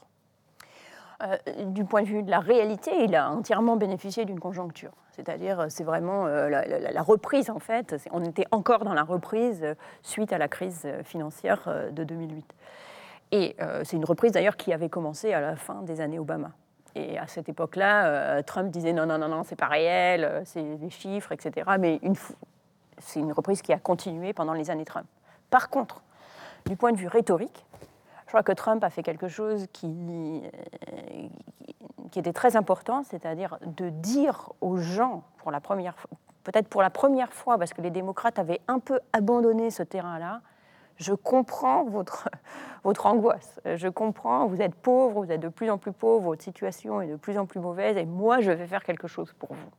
Euh, 1.23 1.37
du 1.67 1.85
point 1.85 2.03
de 2.03 2.09
vue 2.09 2.23
de 2.23 2.31
la 2.31 2.41
réalité, 2.41 2.91
il 3.05 3.15
a 3.15 3.31
entièrement 3.31 3.77
bénéficié 3.77 4.25
d'une 4.25 4.41
conjoncture. 4.41 4.91
C'est-à-dire, 5.13 5.61
euh, 5.61 5.67
c'est 5.69 5.85
vraiment 5.85 6.27
euh, 6.27 6.49
la, 6.49 7.03
reprise, 7.03 7.49
en 7.49 7.61
fait. 7.61 7.95
On 8.11 8.25
était 8.25 8.47
encore 8.51 8.85
dans 8.85 8.95
la 8.95 9.05
reprise 9.05 9.65
suite 10.03 10.33
à 10.33 10.39
la 10.39 10.49
crise 10.49 10.89
financière 11.05 11.69
de 11.93 12.05
2008. 12.05 12.45
Et 13.35 13.57
c'est 13.85 13.97
une 13.97 14.05
reprise, 14.05 14.33
d'ailleurs, 14.33 14.59
qui 14.59 14.75
avait 14.75 14.91
commencé 14.91 15.33
à 15.33 15.41
la 15.41 15.57
fin 15.57 15.81
des 15.83 16.03
années 16.03 16.19
Obama. 16.19 16.51
Et 16.95 17.19
à 17.19 17.27
cette 17.27 17.49
époque-là, 17.49 18.43
Trump 18.43 18.71
disait 18.71 18.93
non, 18.93 19.07
non, 19.07 19.17
non, 19.17 19.29
non, 19.29 19.43
c'est 19.43 19.57
pas 19.57 19.69
réel, 19.69 20.43
c'est 20.45 20.77
des 20.77 20.91
chiffres, 20.91 21.33
etc. 21.33 21.71
Mais 21.81 21.99
une, 22.03 22.15
c'est 23.03 23.21
une 23.21 23.33
reprise 23.33 23.63
qui 23.63 23.73
a 23.73 23.79
continué 23.79 24.33
pendant 24.33 24.53
les 24.53 24.71
années 24.71 24.85
Trump. 24.85 25.07
Par 25.51 25.71
contre, 25.71 26.03
du 26.67 26.77
point 26.77 26.93
de 26.93 26.97
vue 26.97 27.09
rhétorique, 27.09 27.67
je 28.27 28.29
crois 28.29 28.43
que 28.43 28.53
Trump 28.53 28.83
a 28.83 28.91
fait 28.91 29.03
quelque 29.03 29.29
chose 29.29 29.67
qui, 29.73 30.43
qui 32.11 32.19
était 32.19 32.33
très 32.33 32.57
important, 32.57 33.03
c'est-à-dire 33.03 33.59
de 33.67 33.91
dire 33.91 34.53
aux 34.61 34.79
gens, 34.79 35.23
peut-être 36.45 36.69
pour 36.69 36.83
la 36.83 36.91
première 36.91 37.33
fois, 37.33 37.59
parce 37.59 37.73
que 37.73 37.83
les 37.83 37.91
démocrates 37.91 38.39
avaient 38.39 38.61
un 38.69 38.79
peu 38.79 39.01
abandonné 39.13 39.71
ce 39.71 39.83
terrain-là, 39.83 40.41
je 40.97 41.15
comprends 41.15 41.85
votre, 41.85 42.29
votre 42.85 43.07
angoisse, 43.07 43.61
je 43.65 43.89
comprends, 43.89 44.47
vous 44.47 44.61
êtes 44.63 44.75
pauvre, 44.75 45.25
vous 45.25 45.33
êtes 45.33 45.41
de 45.41 45.49
plus 45.49 45.71
en 45.71 45.79
plus 45.79 45.93
pauvre, 45.93 46.27
votre 46.27 46.43
situation 46.43 47.01
est 47.03 47.09
de 47.09 47.17
plus 47.17 47.39
en 47.39 47.47
plus 47.47 47.61
mauvaise, 47.61 47.97
et 47.97 48.07
moi, 48.07 48.41
je 48.41 48.51
vais 48.51 48.67
faire 48.67 48.85
quelque 48.85 49.09
chose 49.09 49.33
pour 49.39 49.53
vous. 49.53 49.71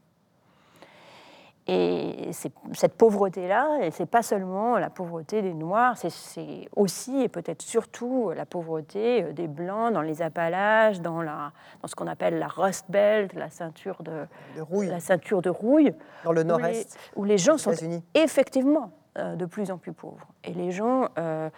Et 1.67 2.31
cette 2.33 2.97
pauvreté-là, 2.97 3.89
ce 3.89 4.03
n'est 4.03 4.07
pas 4.07 4.21
seulement 4.21 4.77
la 4.77 4.89
pauvreté 4.89 5.41
des 5.41 5.53
Noirs, 5.53 5.95
c'est 5.97 6.67
aussi 6.75 7.21
et 7.21 7.29
peut-être 7.29 7.61
surtout 7.61 8.31
la 8.35 8.45
pauvreté 8.45 9.23
euh, 9.23 9.31
des 9.31 9.47
Blancs 9.47 9.93
dans 9.93 10.01
les 10.01 10.21
Appalaches, 10.21 10.99
dans, 10.99 11.21
la, 11.21 11.53
dans 11.81 11.87
ce 11.87 11.95
qu'on 11.95 12.07
appelle 12.07 12.37
la 12.37 12.47
Rust 12.47 12.87
Belt, 12.89 13.33
la 13.33 13.49
ceinture 13.49 14.03
de, 14.03 14.25
rouille. 14.59 14.87
La 14.87 14.99
ceinture 14.99 15.41
de 15.41 15.49
rouille. 15.49 15.93
Dans 16.25 16.33
le 16.33 16.43
nord-est. 16.43 16.97
Où, 17.15 17.23
les 17.23 17.37
gens 17.37 17.57
sont 17.57 17.71
effectivement 18.13 18.91
euh, 19.17 19.35
de 19.35 19.45
plus 19.45 19.71
en 19.71 19.77
plus 19.77 19.93
pauvres. 19.93 20.27
Et 20.43 20.53
les 20.53 20.71
gens, 20.71 21.07
euh, 21.17 21.49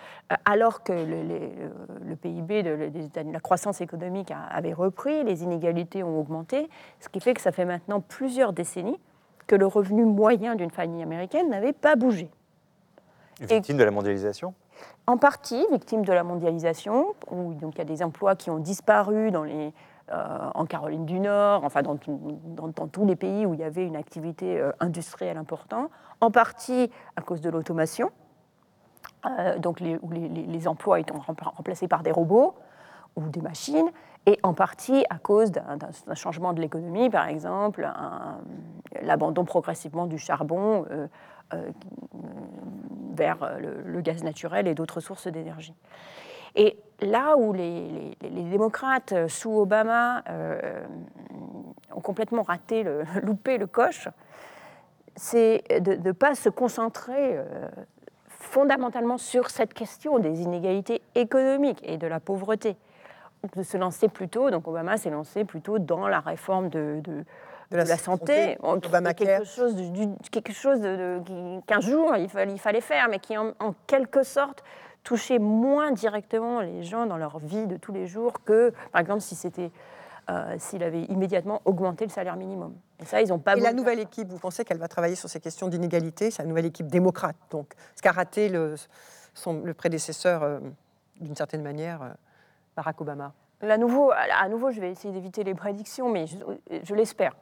alors 0.44 0.84
que 0.84 0.94
le, 0.94 2.16
PIB, 2.16 2.62
de, 2.62 3.32
la 3.32 3.40
croissance 3.40 3.82
économique 3.82 4.32
avait 4.52 4.74
repris, 4.74 5.24
les 5.24 5.42
inégalités 5.42 6.04
ont 6.04 6.20
augmenté, 6.20 6.70
ce 7.00 7.10
qui 7.10 7.20
fait 7.20 7.34
que 7.34 7.42
ça 7.42 7.52
fait 7.52 7.66
maintenant 7.66 8.02
plusieurs 8.02 8.54
décennies 8.54 9.00
que 9.48 9.56
le 9.56 9.66
revenu 9.66 10.06
moyen 10.06 10.56
d'une 10.56 10.72
famille 10.72 11.04
américaine 11.04 11.50
n'avait 11.50 11.74
pas 11.74 11.96
bougé. 11.96 12.30
Victime 13.42 13.78
de 13.78 13.84
la 13.84 13.92
mondialisation? 13.92 14.54
En 15.08 15.18
partie, 15.18 15.66
victime 15.72 16.04
de 16.04 16.14
la 16.14 16.24
mondialisation, 16.24 17.14
où 17.30 17.54
donc, 17.54 17.76
il 17.76 17.78
y 17.80 17.82
a 17.82 17.86
des 17.86 18.02
emplois 18.02 18.36
qui 18.36 18.50
ont 18.50 18.60
disparu 18.60 19.32
dans 19.32 19.44
les, 19.44 19.74
euh, 20.12 20.50
en 20.54 20.66
Caroline 20.66 21.06
du 21.06 21.20
Nord, 21.20 21.64
enfin 21.64 21.82
dans, 21.82 21.98
dans, 22.08 22.88
tous 22.88 23.06
les 23.06 23.16
pays 23.16 23.46
où 23.46 23.54
il 23.54 23.60
y 23.60 23.64
avait 23.64 23.86
une 23.86 23.96
activité 23.96 24.60
euh, 24.60 24.72
industrielle 24.80 25.38
importante, 25.38 25.90
en 26.22 26.32
partie 26.32 26.90
à 27.16 27.22
cause 27.22 27.42
de 27.42 27.50
l'automation, 27.50 28.12
euh, 29.26 29.58
donc 29.60 29.80
les, 29.80 29.98
où 30.02 30.12
les, 30.12 30.28
les, 30.28 30.68
emplois 30.68 31.00
étant 31.00 31.20
remplacés 31.20 31.88
par 31.88 32.04
des 32.04 32.12
robots 32.12 32.56
ou 33.16 33.24
des 33.30 33.42
machines, 33.42 33.92
et 34.26 34.40
en 34.44 34.54
partie 34.54 35.06
à 35.10 35.20
cause 35.20 35.52
d'un 35.52 36.16
changement 36.16 36.54
de 36.54 36.62
l'économie, 36.62 37.10
par 37.10 37.28
exemple, 37.28 37.88
l'abandon 39.02 39.46
progressivement 39.46 40.08
du 40.08 40.18
charbon 40.18 40.86
euh, 40.90 41.08
euh, 41.54 41.70
vers 43.14 43.58
le, 43.60 44.02
gaz 44.02 44.24
naturel 44.24 44.68
et 44.68 44.74
d'autres 44.74 45.00
sources 45.00 45.28
d'énergie. 45.28 45.76
Et 46.56 46.80
là 47.02 47.38
où 47.38 47.54
les, 47.54 48.18
démocrates 48.22 49.28
sous 49.28 49.52
Obama 49.52 50.24
euh, 50.30 50.84
ont 51.94 52.02
complètement 52.02 52.42
raté, 52.42 52.84
loupé 53.22 53.60
le 53.60 53.68
coche, 53.68 54.10
c'est 55.16 55.64
de 55.82 55.96
ne 55.96 56.12
pas 56.12 56.34
se 56.34 56.50
concentrer 56.50 57.40
fondamentalement 58.28 59.18
sur 59.18 59.50
cette 59.50 59.74
question 59.74 60.20
des 60.20 60.42
inégalités 60.42 61.02
économiques 61.14 61.80
et 61.84 61.98
de 61.98 62.08
la 62.08 62.20
pauvreté 62.20 62.76
de 63.56 63.64
se 63.64 63.78
lancer 63.78 64.08
plutôt, 64.08 64.50
donc 64.50 64.68
Obama 64.68 64.98
s'est 64.98 65.10
lancé 65.10 65.46
plutôt 65.46 65.80
dans 65.80 66.08
la 66.08 66.20
réforme 66.20 66.70
de, 66.70 67.02
de, 67.04 67.26
la, 67.72 67.86
santé, 67.98 68.58
quelque 69.18 69.44
chose, 69.44 69.76
quelque 70.32 70.54
chose 70.54 70.82
qu'un 71.66 71.80
jour 71.80 72.16
il 72.18 72.30
fallait, 72.30 72.54
il 72.54 72.60
fallait, 72.60 72.82
faire, 72.82 73.08
mais 73.10 73.20
qui 73.20 73.38
en, 73.38 73.54
quelque 73.88 74.24
sorte 74.24 74.64
touchait 75.04 75.40
moins 75.40 75.92
directement 75.92 76.62
les 76.62 76.84
gens 76.84 77.06
dans 77.06 77.18
leur 77.18 77.40
vie 77.40 77.68
de 77.68 77.78
tous 77.78 77.92
les 77.92 78.08
jours 78.08 78.44
que, 78.44 78.74
par 78.92 79.02
exemple, 79.02 79.22
si 79.22 79.36
c'était 79.36 79.72
euh, 80.28 80.56
s'il 80.58 80.82
avait 80.82 81.04
immédiatement 81.04 81.62
augmenté 81.66 82.04
le 82.04 82.10
salaire 82.10 82.36
minimum. 82.36 82.74
Et 83.00 83.06
ça, 83.06 83.22
ils 83.22 83.30
n'ont 83.30 83.38
pas. 83.38 83.56
Et 83.56 83.60
la 83.60 83.74
nouvelle 83.74 84.00
équipe, 84.00 84.28
vous 84.28 84.40
pensez 84.40 84.66
qu'elle 84.66 84.80
va 84.80 84.88
travailler 84.88 85.14
sur 85.14 85.30
ces 85.30 85.40
questions 85.40 85.68
d'inégalité? 85.68 86.32
C'est 86.32 86.42
la 86.42 86.50
nouvelle 86.50 86.66
équipe 86.66 86.88
démocrate, 86.88 87.36
donc 87.52 87.74
ce 87.96 88.02
qu'a 88.02 88.12
raté 88.12 88.50
le, 88.50 88.74
son, 89.36 89.62
le 89.64 89.74
prédécesseur, 89.76 90.42
euh, 90.42 90.60
d'une 91.22 91.36
certaine 91.36 91.62
manière. 91.62 92.16
Euh, 92.76 92.82
Barack 92.82 93.02
Obama 93.02 93.34
à 93.62 93.78
nouveau, 93.78 94.72
je 94.72 94.80
vais 94.80 94.92
essayer 94.92 95.14
d'éviter 95.14 95.44
les 95.44 95.56
prédictions, 95.56 96.10
mais 96.10 96.26
je, 96.28 96.94
l'espère. 96.94 97.34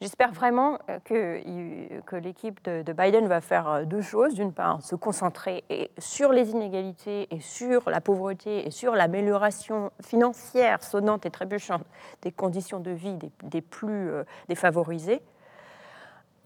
J'espère 0.00 0.32
vraiment 0.32 0.78
que, 1.04 2.00
que 2.02 2.16
l'équipe 2.16 2.62
de, 2.64 2.92
Biden 2.92 3.26
va 3.26 3.40
faire 3.40 3.86
deux 3.86 4.00
choses. 4.02 4.34
D'une 4.34 4.52
part, 4.52 4.82
se 4.82 4.94
concentrer 4.94 5.64
sur 5.98 6.32
les 6.32 6.50
inégalités 6.50 7.26
et 7.34 7.40
sur 7.40 7.90
la 7.90 8.00
pauvreté 8.00 8.66
et 8.66 8.70
sur 8.70 8.94
l'amélioration 8.94 9.90
financière 10.00 10.82
sonnante 10.82 11.26
et 11.26 11.30
trébuchante 11.30 11.84
des 12.22 12.32
conditions 12.32 12.78
de 12.80 12.92
vie 12.92 13.18
des, 13.42 13.60
plus 13.60 14.10
euh, 14.10 14.24
défavorisés. 14.48 15.20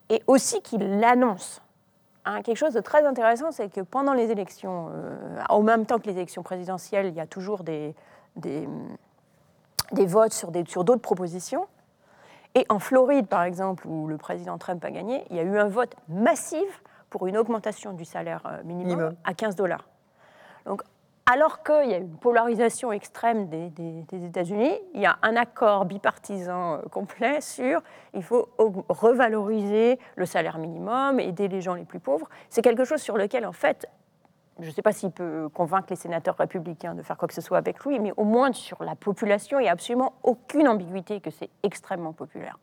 Et 0.08 0.22
aussi 0.26 0.62
qu'il 0.62 0.98
l'annonce. 1.00 1.62
Hein, 2.30 2.42
quelque 2.42 2.58
chose 2.58 2.74
de 2.74 2.80
très 2.80 3.04
intéressant, 3.04 3.50
c'est 3.50 3.68
que 3.72 3.80
pendant 3.80 4.12
les 4.12 4.30
élections, 4.30 4.90
euh, 4.92 5.42
au 5.50 5.62
même 5.62 5.84
temps 5.84 5.98
que 5.98 6.06
les 6.06 6.12
élections 6.12 6.44
présidentielles, 6.44 7.06
il 7.06 7.14
y 7.14 7.20
a 7.20 7.26
toujours 7.26 7.64
des, 7.64 7.92
des, 8.36 8.68
des 9.90 10.06
votes 10.06 10.32
sur 10.32 10.52
d'autres 10.52 10.70
sur 10.70 10.84
propositions. 10.84 11.66
Et 12.54 12.66
en 12.68 12.78
Floride, 12.78 13.26
par 13.26 13.42
exemple, 13.42 13.84
où 13.88 14.06
le 14.06 14.16
président 14.16 14.58
Trump 14.58 14.84
a 14.84 14.92
gagné, 14.92 15.24
il 15.30 15.36
y 15.36 15.40
a 15.40 15.42
eu 15.42 15.58
un 15.58 15.66
vote 15.66 15.96
massif 16.08 16.84
pour 17.08 17.26
une 17.26 17.36
augmentation 17.36 17.94
du 17.94 18.04
salaire 18.04 18.42
euh, 18.46 18.62
minimum, 18.62 19.16
à 19.24 19.34
15 19.34 19.56
dollars. 19.56 19.88
Donc, 20.66 20.82
alors 21.30 21.62
qu'il 21.62 21.90
y 21.90 21.94
a 21.94 21.98
une 21.98 22.16
polarisation 22.16 22.90
extrême 22.90 23.48
des, 23.48 24.26
États-Unis, 24.26 24.72
il 24.94 25.00
y 25.00 25.06
a 25.06 25.16
un 25.22 25.36
accord 25.36 25.84
bipartisan 25.84 26.74
euh, 26.74 26.78
complet 26.90 27.40
sur 27.40 27.82
il 28.14 28.22
faut 28.24 28.48
revaloriser 28.88 30.00
le 30.16 30.26
salaire 30.26 30.58
minimum, 30.58 31.20
aider 31.20 31.46
les 31.46 31.60
gens 31.60 31.74
les 31.74 31.84
plus 31.84 32.00
pauvres. 32.00 32.28
C'est 32.48 32.62
quelque 32.62 32.84
chose 32.84 33.00
sur 33.00 33.16
lequel, 33.16 33.46
en 33.46 33.52
fait, 33.52 33.88
je 34.58 34.66
ne 34.66 34.72
sais 34.72 34.82
pas 34.82 34.92
s'il 34.92 35.12
peut 35.12 35.48
convaincre 35.54 35.86
les 35.90 35.96
sénateurs 35.96 36.36
républicains 36.36 36.94
de 36.94 37.02
faire 37.02 37.16
quoi 37.16 37.28
que 37.28 37.34
ce 37.34 37.40
soit 37.40 37.58
avec 37.58 37.84
lui, 37.84 38.00
mais 38.00 38.12
au 38.16 38.24
moins 38.24 38.52
sur 38.52 38.82
la 38.82 38.96
population, 38.96 39.60
il 39.60 39.62
n'y 39.62 39.68
a 39.68 39.72
absolument 39.72 40.14
aucune 40.24 40.66
ambiguïté 40.66 41.20
que 41.20 41.30
c'est 41.30 41.50
extrêmement 41.62 42.12
populaire. 42.12 42.58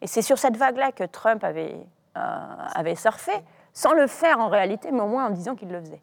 Et 0.00 0.06
c'est 0.06 0.22
sur 0.22 0.38
cette 0.38 0.56
vague-là 0.56 0.92
que 0.92 1.04
Trump 1.04 1.42
avait, 1.42 1.74
euh, 2.16 2.20
avait 2.74 2.94
surfé, 2.94 3.32
sans 3.72 3.94
le 3.94 4.06
faire 4.06 4.38
en 4.38 4.48
réalité, 4.48 4.92
mais 4.92 5.00
au 5.00 5.08
moins 5.08 5.26
en 5.26 5.30
disant 5.30 5.56
qu'il 5.56 5.70
le 5.70 5.80
faisait. 5.80 6.02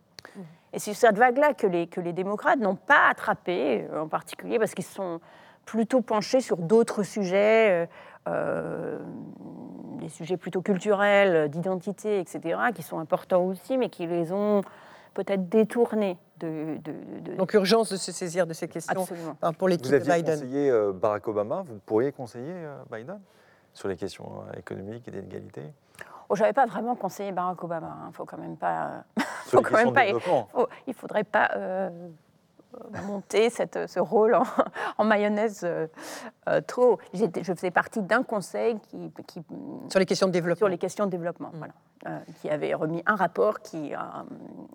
Et 0.74 0.80
c'est 0.80 0.94
sur 0.94 1.08
cette 1.10 1.18
vague-là 1.18 1.54
que 1.54 1.68
les, 1.68 1.88
que 1.88 2.02
les 2.02 2.14
démocrates 2.14 2.60
n'ont 2.60 2.76
pas 2.76 3.08
attrapé, 3.10 3.88
euh, 3.92 4.02
en 4.02 4.08
particulier 4.08 4.60
parce 4.60 4.74
qu'ils 4.74 4.84
sont 4.84 5.20
plutôt 5.66 6.02
penchés 6.02 6.42
sur 6.42 6.58
d'autres 6.58 7.04
sujets, 7.04 7.88
euh, 8.28 9.00
des 10.00 10.10
sujets 10.10 10.36
plutôt 10.36 10.62
culturels, 10.62 11.50
d'identité, 11.50 12.20
etc., 12.20 12.60
qui 12.76 12.84
sont 12.84 13.00
importants 13.00 13.44
aussi, 13.44 13.78
mais 13.78 13.90
qui 13.90 14.06
les 14.08 14.34
ont 14.34 14.62
peut-être 15.14 15.48
détourné 15.48 16.18
de, 16.40 16.78
Donc 17.38 17.54
urgence 17.54 17.92
de 17.92 17.98
se 17.98 18.12
saisir 18.12 18.46
de 18.46 18.54
ces 18.54 18.68
questions 18.68 19.06
pour 19.58 19.68
l'équipe 19.68 19.92
de 19.92 20.00
Biden. 20.00 20.36
Vous 20.36 20.42
conseillé 20.42 20.70
euh, 20.70 20.92
Barack 20.92 21.28
Obama, 21.28 21.64
vous 21.66 21.80
pourriez 21.86 22.12
conseiller 22.12 22.52
euh, 22.52 22.76
Biden 22.92 23.20
sur 23.74 23.88
les 23.88 23.96
questions 23.96 24.44
euh, 24.50 24.60
économiques 24.60 25.08
et 25.08 25.12
d'inégalité? 25.12 25.62
Oh, 26.30 26.36
Je 26.36 26.42
n'avais 26.42 26.54
pas 26.54 26.66
vraiment 26.66 26.96
conseillé 26.96 27.32
Barack 27.32 27.64
Obama. 27.64 27.96
Il 28.02 28.08
hein. 28.08 28.12
faut 28.14 28.26
quand 28.26 28.38
même 28.38 28.58
pas. 28.58 29.04
Faut 29.54 29.62
quand 29.62 29.76
même 29.76 29.94
pas. 29.94 30.06
il 30.88 30.94
faudrait 30.94 31.24
pas 31.24 31.90
monter 33.08 33.50
cette, 33.50 33.88
ce 33.88 34.00
rôle 34.00 34.36
en, 34.98 35.04
mayonnaise 35.06 35.68
trop. 36.68 37.00
Je 37.14 37.28
faisais 37.44 37.72
partie 37.72 38.02
d'un 38.02 38.24
conseil 38.24 38.78
qui, 38.90 39.12
Sur 39.90 40.00
les 40.00 40.06
questions 40.06 40.28
de 40.28 40.32
développement. 40.32 40.60
Sur 40.60 40.70
les 40.70 40.78
questions 40.78 41.06
de 41.06 41.12
développement, 41.12 41.52
mm. 41.54 41.58
voilà. 41.58 42.22
qui 42.42 42.50
avait 42.50 42.74
remis 42.74 43.04
un 43.06 43.16
rapport 43.16 43.62
qui, 43.62 43.94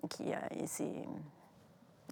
qui 0.09 0.33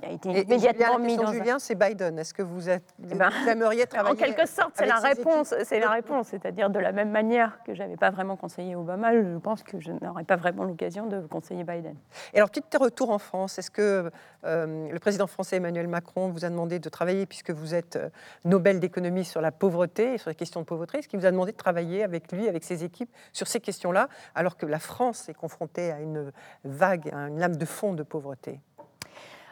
a 0.05 0.11
été 0.11 0.29
immédiatement 0.29 0.99
mis 0.99 1.17
dans 1.17 1.31
Julien, 1.31 1.59
c'est 1.59 1.75
Biden. 1.75 2.19
Est-ce 2.19 2.33
que 2.33 2.41
vous, 2.41 2.69
êtes, 2.69 2.93
eh 3.11 3.15
ben, 3.15 3.29
aimeriez 3.47 3.85
travailler 3.87 4.15
En 4.15 4.25
quelque 4.25 4.47
sorte, 4.47 4.71
c'est 4.75 4.85
la 4.85 4.99
réponse. 4.99 5.53
C'est 5.63 5.79
la 5.79 5.89
réponse. 5.89 6.27
C'est-à-dire 6.27 6.69
de 6.69 6.79
la 6.79 6.91
même 6.91 7.11
manière 7.11 7.59
que 7.63 7.73
je 7.73 7.79
n'avais 7.79 7.97
pas 7.97 8.09
vraiment 8.09 8.35
conseillé 8.35 8.75
Obama, 8.75 9.13
je 9.13 9.37
pense 9.37 9.63
que 9.63 9.79
je 9.79 9.91
n'aurais 9.91 10.23
pas 10.23 10.35
vraiment 10.35 10.63
l'occasion 10.63 11.07
de 11.07 11.21
conseiller 11.21 11.63
Biden. 11.63 11.95
Et 12.33 12.37
alors, 12.37 12.49
petit 12.49 12.77
retour 12.77 13.09
en 13.09 13.19
France. 13.19 13.57
Est-ce 13.59 13.71
que 13.71 14.11
euh, 14.45 14.91
le 14.91 14.99
président 14.99 15.27
français 15.27 15.57
Emmanuel 15.57 15.87
Macron 15.87 16.29
vous 16.29 16.45
a 16.45 16.49
demandé 16.49 16.79
de 16.79 16.89
travailler, 16.89 17.25
puisque 17.25 17.51
vous 17.51 17.73
êtes 17.73 17.95
euh, 17.95 18.09
Nobel 18.45 18.79
d'économie 18.79 19.25
sur 19.25 19.41
la 19.41 19.51
pauvreté 19.51 20.13
et 20.13 20.17
sur 20.17 20.29
les 20.29 20.35
questions 20.35 20.61
de 20.61 20.65
pauvreté, 20.65 20.99
est-ce 20.99 21.07
qu'il 21.07 21.19
vous 21.19 21.25
a 21.25 21.31
demandé 21.31 21.51
de 21.51 21.57
travailler 21.57 22.03
avec 22.03 22.31
lui, 22.31 22.47
avec 22.47 22.63
ses 22.63 22.83
équipes, 22.83 23.09
sur 23.33 23.47
ces 23.47 23.59
questions-là, 23.59 24.09
alors 24.35 24.57
que 24.57 24.65
la 24.65 24.79
France 24.79 25.29
est 25.29 25.33
confrontée 25.33 25.91
à 25.91 25.99
une 25.99 26.31
vague, 26.63 27.09
à 27.13 27.27
une 27.27 27.39
lame 27.39 27.55
de 27.55 27.65
fond 27.65 27.93
de 27.93 28.03
pauvreté? 28.03 28.59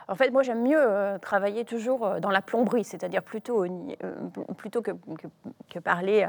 En 0.07 0.15
fait, 0.15 0.29
moi, 0.31 0.43
j'aime 0.43 0.61
mieux 0.61 0.77
euh, 0.79 1.17
travailler 1.17 1.65
toujours 1.65 2.05
euh, 2.05 2.19
dans 2.19 2.29
la 2.29 2.41
plomberie, 2.41 2.83
c'est-à-dire 2.83 3.23
plutôt, 3.23 3.65
euh, 3.65 3.69
plutôt 4.57 4.81
que, 4.81 4.91
que, 5.69 5.79
parler 5.79 6.27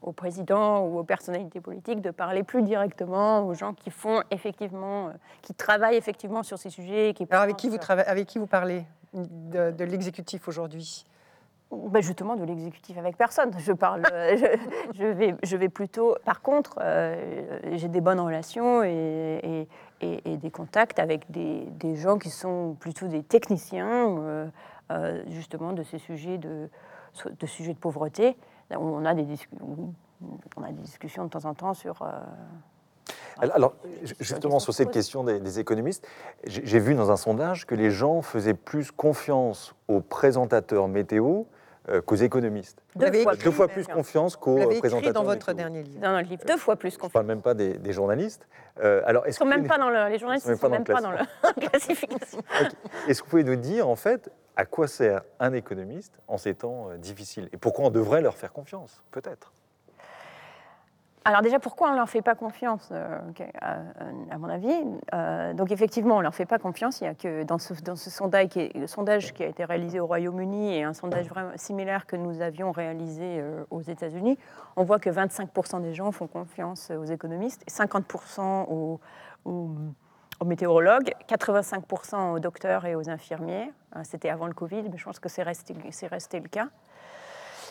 au 0.00 0.12
président 0.12 0.80
ou 0.86 0.98
aux 0.98 1.04
personnalités 1.04 1.60
politiques, 1.60 2.00
de 2.00 2.10
parler 2.10 2.42
plus 2.42 2.62
directement 2.62 3.46
aux 3.46 3.54
gens 3.54 3.72
qui 3.72 3.90
font 3.90 4.22
effectivement, 4.30 5.12
qui 5.42 5.54
travaillent 5.54 5.96
effectivement 5.96 6.42
sur 6.42 6.58
ces 6.58 6.70
sujets. 6.70 7.14
Qui 7.14 7.26
Alors, 7.30 7.42
avec 7.42 7.56
qui 7.56 7.68
vous, 7.68 7.78
travaillez, 7.78 8.08
avec 8.08 8.26
qui 8.26 8.38
vous 8.38 8.46
parlez 8.46 8.84
de, 9.12 9.70
de 9.70 9.84
l'exécutif 9.84 10.48
aujourd'hui? 10.48 11.06
Ben 11.72 12.02
justement, 12.02 12.36
de 12.36 12.44
l'exécutif 12.44 12.98
avec 12.98 13.16
personne. 13.16 13.50
Je 13.58 13.72
parle, 13.72 14.02
je, 14.94 15.04
vais, 15.04 15.34
je 15.42 15.56
vais 15.56 15.68
plutôt. 15.68 16.16
Par 16.24 16.42
contre, 16.42 16.78
j'ai 17.72 17.88
des 17.88 18.00
bonnes 18.00 18.20
relations 18.20 18.82
et, 18.82 19.66
et, 20.02 20.36
des 20.36 20.50
contacts 20.50 20.98
avec 20.98 21.30
des, 21.30 21.96
gens 21.96 22.18
qui 22.18 22.30
sont 22.30 22.76
plutôt 22.78 23.06
des 23.06 23.22
techniciens, 23.22 24.18
euh, 24.18 24.48
euh, 24.90 25.22
justement, 25.28 25.72
de 25.72 25.82
ces 25.82 25.98
sujets 25.98 26.38
de, 26.38 26.68
de, 27.38 27.46
sujets 27.46 27.74
de 27.74 27.78
pauvreté. 27.78 28.36
On 28.70 29.04
a, 29.04 29.14
des 29.14 29.26
on 30.56 30.62
a 30.62 30.72
des 30.72 30.82
discussions 30.82 31.24
de 31.24 31.30
temps 31.30 31.44
en 31.44 31.54
temps 31.54 31.74
sur... 31.74 32.02
Euh, 32.02 32.08
alors, 33.38 33.74
justement, 34.20 34.58
sur 34.58 34.74
cette 34.74 34.90
question 34.90 35.24
des, 35.24 35.40
des 35.40 35.58
économistes, 35.58 36.06
j'ai 36.46 36.78
vu 36.78 36.94
dans 36.94 37.10
un 37.10 37.16
sondage 37.16 37.66
que 37.66 37.74
les 37.74 37.90
gens 37.90 38.22
faisaient 38.22 38.54
plus 38.54 38.90
confiance 38.90 39.74
aux 39.88 40.00
présentateurs 40.00 40.86
météo 40.86 41.40
euh, 41.40 41.44
qu'aux 42.06 42.14
économistes. 42.14 42.82
Deux, 42.94 43.12
fois, 43.22 43.36
deux 43.36 43.50
fois, 43.50 43.68
plus 43.68 43.86
confiance 43.86 44.36
qu'aux 44.36 44.56
présentateurs. 44.56 44.98
écrit 44.98 45.12
dans 45.12 45.24
votre 45.24 45.52
dernier 45.52 45.82
livre. 45.82 46.00
Dans 46.00 46.16
le 46.16 46.22
livre, 46.22 46.42
deux 46.46 46.56
fois 46.56 46.76
plus 46.76 46.96
confiance. 46.96 47.12
Je 47.12 47.18
ne 47.18 47.22
parle 47.22 47.26
même 47.26 47.42
pas 47.42 47.54
des, 47.54 47.92
journalistes. 47.92 48.46
Euh, 48.82 49.02
alors, 49.04 49.24
ils 49.26 49.34
sont 49.34 49.44
même 49.44 49.66
pas 49.66 49.78
dans 49.78 49.90
le, 49.90 50.08
les 50.08 50.18
journalistes 50.18 50.46
ne 50.46 50.54
sont, 50.54 50.68
même 50.68 50.84
pas 50.84 51.00
dans, 51.00 51.10
la 51.10 51.26
classification. 51.68 52.42
Est-ce 53.08 53.20
que 53.20 53.26
vous 53.26 53.30
pouvez 53.30 53.44
nous 53.44 53.56
dire, 53.56 53.88
en 53.88 53.96
fait, 53.96 54.30
à 54.56 54.64
quoi 54.64 54.86
sert 54.86 55.22
un 55.40 55.52
économiste 55.52 56.18
en 56.28 56.38
ces 56.38 56.54
temps 56.54 56.88
euh, 56.90 56.96
difficiles? 56.96 57.48
Et 57.52 57.56
pourquoi 57.56 57.86
on 57.86 57.90
devrait 57.90 58.20
leur 58.20 58.36
faire 58.36 58.52
confiance, 58.52 59.02
peut-être? 59.10 59.52
Alors 61.24 61.42
déjà, 61.42 61.58
pourquoi 61.58 61.88
on 61.88 61.92
ne 61.92 61.96
leur 61.96 62.08
fait 62.08 62.22
pas 62.22 62.34
confiance, 62.34 62.88
euh, 62.90 63.18
à, 63.60 64.38
mon 64.38 64.48
avis 64.48 64.72
euh, 65.14 65.54
Donc 65.54 65.70
effectivement, 65.70 66.16
on 66.16 66.18
ne 66.18 66.24
leur 66.24 66.34
fait 66.34 66.46
pas 66.46 66.58
confiance. 66.58 67.00
Il 67.00 67.04
y 67.04 67.06
a 67.06 67.14
que 67.14 67.44
dans 67.44 67.58
ce, 67.58 67.74
sondage, 68.10 69.32
qui 69.32 69.42
a 69.44 69.46
été 69.46 69.64
réalisé 69.64 70.00
au 70.00 70.06
Royaume-Uni 70.06 70.74
et 70.74 70.82
un 70.82 70.94
sondage 70.94 71.28
vraiment 71.28 71.52
similaire 71.56 72.06
que 72.06 72.16
nous 72.16 72.40
avions 72.40 72.72
réalisé 72.72 73.38
euh, 73.40 73.64
aux 73.70 73.82
États-Unis, 73.82 74.36
on 74.76 74.82
voit 74.82 74.98
que 74.98 75.10
25% 75.10 75.80
des 75.82 75.94
gens 75.94 76.10
font 76.10 76.26
confiance 76.26 76.90
aux 76.90 77.04
économistes, 77.04 77.64
50% 77.70 78.66
aux, 78.68 79.00
météorologues, 80.44 81.12
85% 81.28 82.32
aux 82.32 82.40
docteurs 82.40 82.84
et 82.84 82.96
aux 82.96 83.08
infirmiers. 83.08 83.70
C'était 84.02 84.28
avant 84.28 84.48
le 84.48 84.54
Covid, 84.54 84.82
mais 84.90 84.96
je 84.96 85.04
pense 85.04 85.20
que 85.20 85.28
c'est 85.28 85.42
resté 85.42 85.74
le 85.74 86.48
cas. 86.48 86.68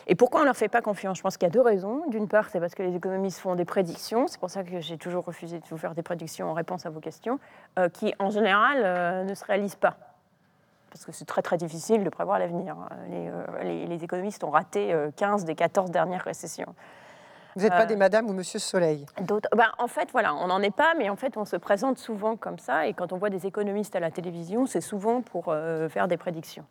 Et 0.07 0.15
pourquoi 0.15 0.41
on 0.41 0.43
ne 0.43 0.47
leur 0.47 0.57
fait 0.57 0.67
pas 0.67 0.81
confiance? 0.81 1.17
Je 1.17 1.23
pense 1.23 1.37
qu'il 1.37 1.47
y 1.47 1.51
a 1.51 1.53
deux 1.53 1.61
raisons. 1.61 2.03
D'une 2.07 2.27
part, 2.27 2.49
c'est 2.49 2.59
parce 2.59 2.75
que 2.75 2.83
les 2.83 2.95
économistes 2.95 3.39
font 3.39 3.55
des 3.55 3.65
prédictions. 3.65 4.27
C'est 4.27 4.39
pour 4.39 4.49
ça 4.49 4.63
que 4.63 4.79
j'ai 4.79 4.97
toujours 4.97 5.25
refusé 5.25 5.59
de 5.59 5.65
vous 5.69 5.77
faire 5.77 5.93
des 5.93 6.01
prédictions 6.01 6.49
en 6.49 6.53
réponse 6.53 6.85
à 6.85 6.89
vos 6.89 6.99
questions, 6.99 7.39
euh, 7.77 7.89
qui 7.89 8.13
en 8.19 8.29
général 8.29 8.81
euh, 8.83 9.23
ne 9.23 9.33
se 9.33 9.45
réalisent 9.45 9.75
pas. 9.75 9.95
Parce 10.89 11.05
que 11.05 11.11
c'est 11.11 11.25
très 11.25 11.41
très 11.41 11.57
difficile 11.57 12.03
de 12.03 12.09
prévoir 12.09 12.39
l'avenir. 12.39 12.75
Euh, 13.07 13.63
les, 13.63 14.03
économistes 14.03 14.43
ont 14.43 14.49
raté 14.49 14.93
15 15.15 15.45
des 15.45 15.55
14 15.55 15.89
dernières 15.91 16.23
récessions. 16.23 16.75
Vous 17.55 17.63
n'êtes 17.63 17.73
pas 17.73 17.85
des 17.85 17.95
Madame 17.97 18.29
ou 18.29 18.33
Monsieur 18.33 18.59
Soleil? 18.59 19.05
ben, 19.55 19.71
En 19.77 19.87
fait, 19.87 20.09
voilà, 20.11 20.33
on 20.33 20.47
n'en 20.47 20.61
est 20.61 20.75
pas, 20.75 20.93
mais 20.97 21.09
en 21.09 21.15
fait, 21.15 21.37
on 21.37 21.45
se 21.45 21.57
présente 21.57 21.97
souvent 21.97 22.35
comme 22.35 22.59
ça. 22.59 22.87
Et 22.87 22.93
quand 22.93 23.13
on 23.13 23.17
voit 23.17 23.29
des 23.29 23.45
économistes 23.45 23.95
à 23.95 23.99
la 23.99 24.09
télévision, 24.09 24.65
c'est 24.65 24.81
souvent 24.81 25.21
pour 25.21 25.53
faire 25.89 26.07
des 26.07 26.17
prédictions. 26.17 26.65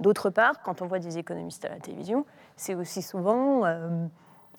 D'autre 0.00 0.30
part, 0.30 0.62
quand 0.62 0.82
on 0.82 0.86
voit 0.86 0.98
des 0.98 1.18
économistes 1.18 1.64
à 1.64 1.68
la 1.68 1.76
télévision, 1.76 2.26
c'est 2.56 2.74
aussi 2.74 3.02
souvent 3.02 3.64
euh, 3.64 4.06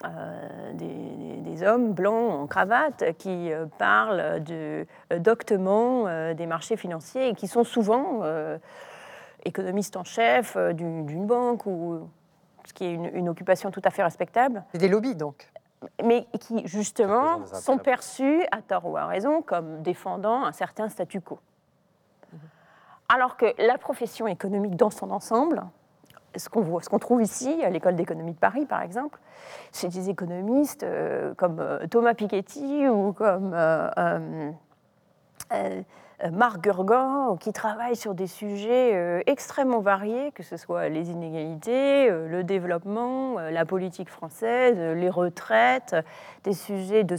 euh, 0.05 0.73
des, 0.73 1.63
hommes 1.63 1.93
blancs 1.93 2.31
en 2.31 2.47
cravate 2.47 3.17
qui 3.17 3.51
euh, 3.51 3.65
parlent 3.77 4.43
doctement 5.19 6.05
des 6.33 6.45
marchés 6.45 6.77
financiers 6.77 7.29
et 7.29 7.33
qui 7.33 7.47
sont 7.47 7.63
souvent 7.63 8.21
économistes 9.43 9.97
en 9.97 10.03
chef 10.03 10.55
d'une 10.73 11.25
banque 11.25 11.65
ou 11.65 12.07
ce 12.65 12.73
qui 12.73 12.85
est 12.85 12.93
une, 12.93 13.05
une, 13.05 13.29
occupation 13.29 13.71
tout 13.71 13.81
à 13.83 13.89
fait 13.89 14.03
respectable. 14.03 14.63
C'est 14.71 14.77
des 14.77 14.87
lobbies 14.87 15.15
donc 15.15 15.49
mais 16.03 16.25
qui 16.39 16.67
justement 16.67 17.45
sont 17.45 17.77
perçus, 17.77 18.43
à 18.51 18.61
tort 18.61 18.85
ou 18.85 18.97
à 18.97 19.05
raison, 19.05 19.41
comme 19.41 19.81
défendant 19.81 20.43
un 20.43 20.51
certain 20.51 20.89
statu 20.89 21.21
quo. 21.21 21.39
Alors 23.09 23.37
que 23.37 23.45
la 23.57 23.77
profession 23.77 24.27
économique 24.27 24.75
dans 24.75 24.89
son 24.89 25.11
ensemble, 25.11 25.63
ce 26.35 26.49
qu'on 26.49 26.99
trouve 26.99 27.21
ici 27.21 27.63
à 27.63 27.69
l'école 27.69 27.95
d'économie 27.95 28.33
de 28.33 28.37
Paris, 28.37 28.65
par 28.65 28.81
exemple, 28.81 29.19
c'est 29.71 29.87
des 29.87 30.09
économistes 30.09 30.83
euh, 30.83 31.33
comme 31.35 31.59
euh, 31.59 31.87
Thomas 31.87 32.13
Piketty 32.13 32.87
ou 32.89 33.13
comme 33.13 33.53
euh, 33.53 34.51
Marc 36.31 36.61
Gurgan, 36.63 37.37
qui 37.37 37.53
travaille 37.53 37.95
sur 37.95 38.15
des 38.15 38.25
sujets 38.25 38.95
euh, 38.95 39.21
extrêmement 39.27 39.81
variés, 39.81 40.31
que 40.31 40.41
ce 40.41 40.57
soit 40.57 40.89
les 40.89 41.11
inégalités, 41.11 42.09
euh, 42.09 42.27
le 42.27 42.43
développement, 42.43 43.35
la 43.39 43.65
politique 43.65 44.09
française, 44.09 44.77
les 44.77 45.09
retraites, 45.11 45.95
des 46.43 46.53
sujets 46.53 47.03
de, 47.03 47.17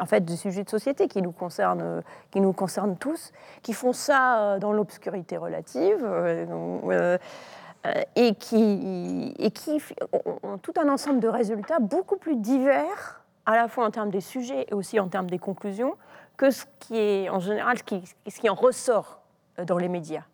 en 0.00 0.06
fait, 0.06 0.24
des 0.24 0.36
sujets 0.36 0.64
de 0.64 0.70
société 0.70 1.08
qui 1.08 1.20
nous 1.20 1.32
concernent, 1.32 2.02
qui 2.30 2.40
nous 2.40 2.54
concernent 2.54 2.96
tous, 2.96 3.32
qui 3.60 3.74
font 3.74 3.92
ça 3.92 4.58
dans 4.60 4.72
l'obscurité 4.72 5.36
relative. 5.36 6.02
et 8.16 8.34
qui, 8.36 9.34
et 9.38 9.50
qui 9.50 9.82
ont 10.44 10.56
tout 10.58 10.74
un 10.80 10.88
ensemble 10.88 11.20
de 11.20 11.28
résultats 11.28 11.80
beaucoup 11.80 12.16
plus 12.16 12.36
divers, 12.36 13.22
à 13.44 13.56
la 13.56 13.68
fois 13.68 13.84
en 13.84 13.90
termes 13.90 14.10
des 14.10 14.20
sujets 14.20 14.66
et 14.70 14.74
aussi 14.74 15.00
en 15.00 15.08
termes 15.08 15.28
des 15.28 15.40
conclusions, 15.40 15.96
que 16.36 16.50
ce 16.50 16.64
qui 16.80 16.98
est 16.98 17.28
en 17.28 17.40
général 17.40 17.78
ce 17.78 17.82
qui, 18.40 18.50
en 18.50 18.54
ressort 18.54 19.20
euh, 19.58 19.64
dans 19.64 19.78
les 19.78 19.88
médias. 19.88 20.24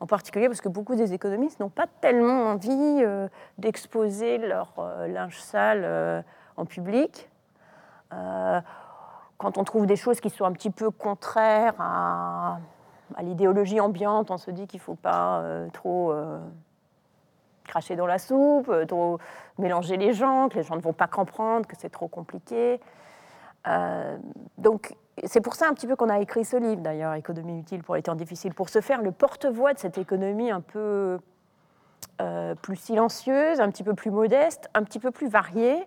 En 0.00 0.06
particulier 0.06 0.48
parce 0.48 0.60
que 0.60 0.68
beaucoup 0.68 0.96
des 0.96 1.12
économistes 1.12 1.60
n'ont 1.60 1.68
pas 1.68 1.86
tellement 2.00 2.46
envie 2.46 2.70
euh, 3.02 3.28
d'exposer 3.58 4.38
leur 4.38 4.72
euh, 4.78 5.06
linge 5.06 5.40
sale 5.40 6.24
en 6.56 6.66
public. 6.66 7.30
quand 8.10 9.58
on 9.58 9.64
trouve 9.64 9.86
des 9.86 9.96
choses 9.96 10.20
qui 10.20 10.30
sont 10.30 10.44
un 10.44 10.52
petit 10.52 10.70
peu 10.70 10.90
contraires 10.90 11.74
à, 11.78 12.58
à 13.16 13.22
l'idéologie 13.22 13.80
ambiante, 13.80 14.30
on 14.30 14.36
se 14.36 14.50
dit 14.50 14.66
qu'il 14.66 14.78
ne 14.78 14.84
faut 14.84 14.94
pas 14.94 15.42
trop 15.72 16.12
cracher 17.64 17.96
dans 17.96 18.06
la 18.06 18.18
soupe, 18.18 18.70
trop 18.86 19.18
mélanger 19.58 19.96
les 19.96 20.12
gens, 20.12 20.50
que 20.50 20.56
les 20.56 20.62
gens 20.62 20.76
ne 20.76 20.82
vont 20.82 20.92
pas 20.92 21.06
comprendre, 21.06 21.66
que 21.66 21.76
c'est 21.76 21.88
trop 21.88 22.08
compliqué. 22.08 22.80
donc 24.58 24.94
c'est 25.24 25.40
pour 25.40 25.54
ça 25.54 25.68
un 25.68 25.74
petit 25.74 25.86
peu 25.86 25.96
qu'on 25.96 26.08
a 26.08 26.20
écrit 26.20 26.44
ce 26.44 26.56
livre, 26.56 26.80
d'ailleurs, 26.80 27.14
Économie 27.14 27.58
utile 27.58 27.82
pour 27.82 27.96
les 27.96 28.02
temps 28.02 28.14
difficiles, 28.14 28.54
pour 28.54 28.68
se 28.68 28.80
faire 28.80 29.02
le 29.02 29.12
porte-voix 29.12 29.74
de 29.74 29.78
cette 29.78 29.98
économie 29.98 30.50
un 30.50 30.60
peu 30.60 31.18
euh, 32.20 32.54
plus 32.54 32.76
silencieuse, 32.76 33.60
un 33.60 33.70
petit 33.70 33.84
peu 33.84 33.94
plus 33.94 34.10
modeste, 34.10 34.70
un 34.74 34.82
petit 34.84 34.98
peu 34.98 35.10
plus 35.10 35.28
variée, 35.28 35.86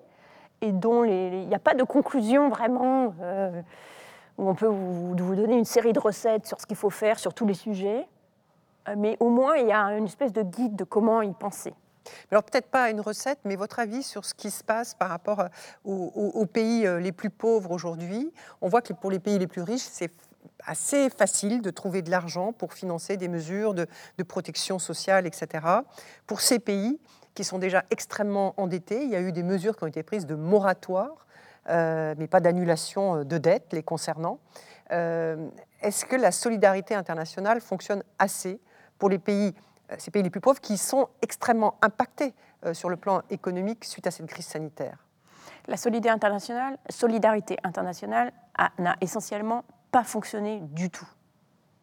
et 0.62 0.72
dont 0.72 1.04
il 1.04 1.48
n'y 1.48 1.56
a 1.56 1.60
pas 1.60 1.74
de 1.74 1.84
conclusion 1.84 2.50
vraiment, 2.50 3.14
euh, 3.22 3.62
où 4.38 4.50
on 4.50 4.56
peut 4.56 4.68
vous, 4.68 5.16
donner 5.16 5.58
une 5.58 5.66
série 5.66 5.94
de 5.94 6.00
recettes 6.00 6.46
sur 6.46 6.60
ce 6.60 6.66
qu'il 6.66 6.78
faut 6.78 6.90
faire 6.90 7.20
sur 7.20 7.34
tous 7.34 7.46
les 7.46 7.54
sujets, 7.54 8.08
euh, 8.88 8.96
mais 8.98 9.18
au 9.20 9.30
moins 9.30 9.56
il 9.56 9.68
y 9.68 9.72
a 9.72 9.98
une 9.98 10.06
espèce 10.06 10.34
de 10.34 10.44
guide 10.44 10.76
de 10.76 10.84
comment 10.84 11.22
y 11.22 11.34
penser. 11.34 11.74
Alors 12.32 12.44
peut-être 12.44 12.68
pas 12.68 12.90
une 12.90 13.02
recette, 13.02 13.40
mais 13.46 13.56
votre 13.56 13.80
avis 13.80 14.04
sur 14.04 14.26
ce 14.26 14.34
qui 14.34 14.52
se 14.52 14.64
passe 14.64 14.94
par 14.94 15.10
rapport 15.10 15.42
euh, 15.42 15.48
aux, 15.84 16.46
pays 16.46 16.86
euh, 16.86 17.00
les 17.00 17.12
plus 17.12 17.30
pauvres 17.30 17.72
aujourd'hui. 17.72 18.32
On 18.62 18.70
voit 18.70 18.82
que 18.82 18.94
pour 18.94 19.12
les 19.12 19.20
pays 19.20 19.40
les 19.40 19.48
plus 19.48 19.62
riches, 19.62 19.88
c'est 19.90 20.12
assez 20.66 21.10
facile 21.10 21.62
de 21.62 21.70
trouver 21.70 22.02
de 22.02 22.12
l'argent 22.12 22.54
pour 22.54 22.74
financer 22.74 23.18
des 23.18 23.28
mesures 23.28 23.74
de, 23.74 23.88
protection 24.28 24.80
sociale, 24.80 25.26
etc. 25.26 25.66
Pour 26.28 26.42
ces 26.42 26.60
pays 26.60 27.00
qui 27.34 27.44
sont 27.44 27.60
déjà 27.60 27.84
extrêmement 27.92 28.54
endettés, 28.58 29.04
il 29.04 29.10
y 29.10 29.16
a 29.16 29.22
eu 29.22 29.32
des 29.32 29.44
mesures 29.44 29.76
qui 29.76 29.84
ont 29.84 29.88
été 29.88 30.04
prises 30.04 30.26
de 30.26 30.36
moratoire, 30.36 31.28
euh, 31.70 32.16
mais 32.18 32.28
pas 32.28 32.40
d'annulation 32.40 33.24
de 33.24 33.38
dettes 33.38 33.74
les 33.74 33.84
concernant. 33.84 34.40
Est-ce 34.90 36.06
que 36.06 36.16
la 36.16 36.32
solidarité 36.32 36.94
internationale 36.94 37.60
fonctionne 37.60 38.04
assez 38.20 38.60
pour 38.98 39.10
les 39.10 39.20
pays, 39.20 39.54
ces 39.98 40.12
pays 40.12 40.24
les 40.24 40.30
plus 40.30 40.42
pauvres 40.42 40.60
qui 40.60 40.78
sont 40.78 41.10
extrêmement 41.22 41.76
impactés 41.82 42.34
sur 42.74 42.90
le 42.90 42.96
plan 42.96 43.22
économique 43.30 43.86
suite 43.86 44.08
à 44.08 44.12
cette 44.12 44.26
crise 44.26 44.46
sanitaire 44.46 44.98
La 45.68 45.78
solidarité 45.78 46.10
internationale, 46.10 46.78
solidarité 46.90 47.58
internationale 47.64 48.34
n'a 48.80 48.96
essentiellement 49.02 49.64
pas 49.92 50.04
fonctionné 50.04 50.60
du 50.62 50.90
tout. 50.90 51.08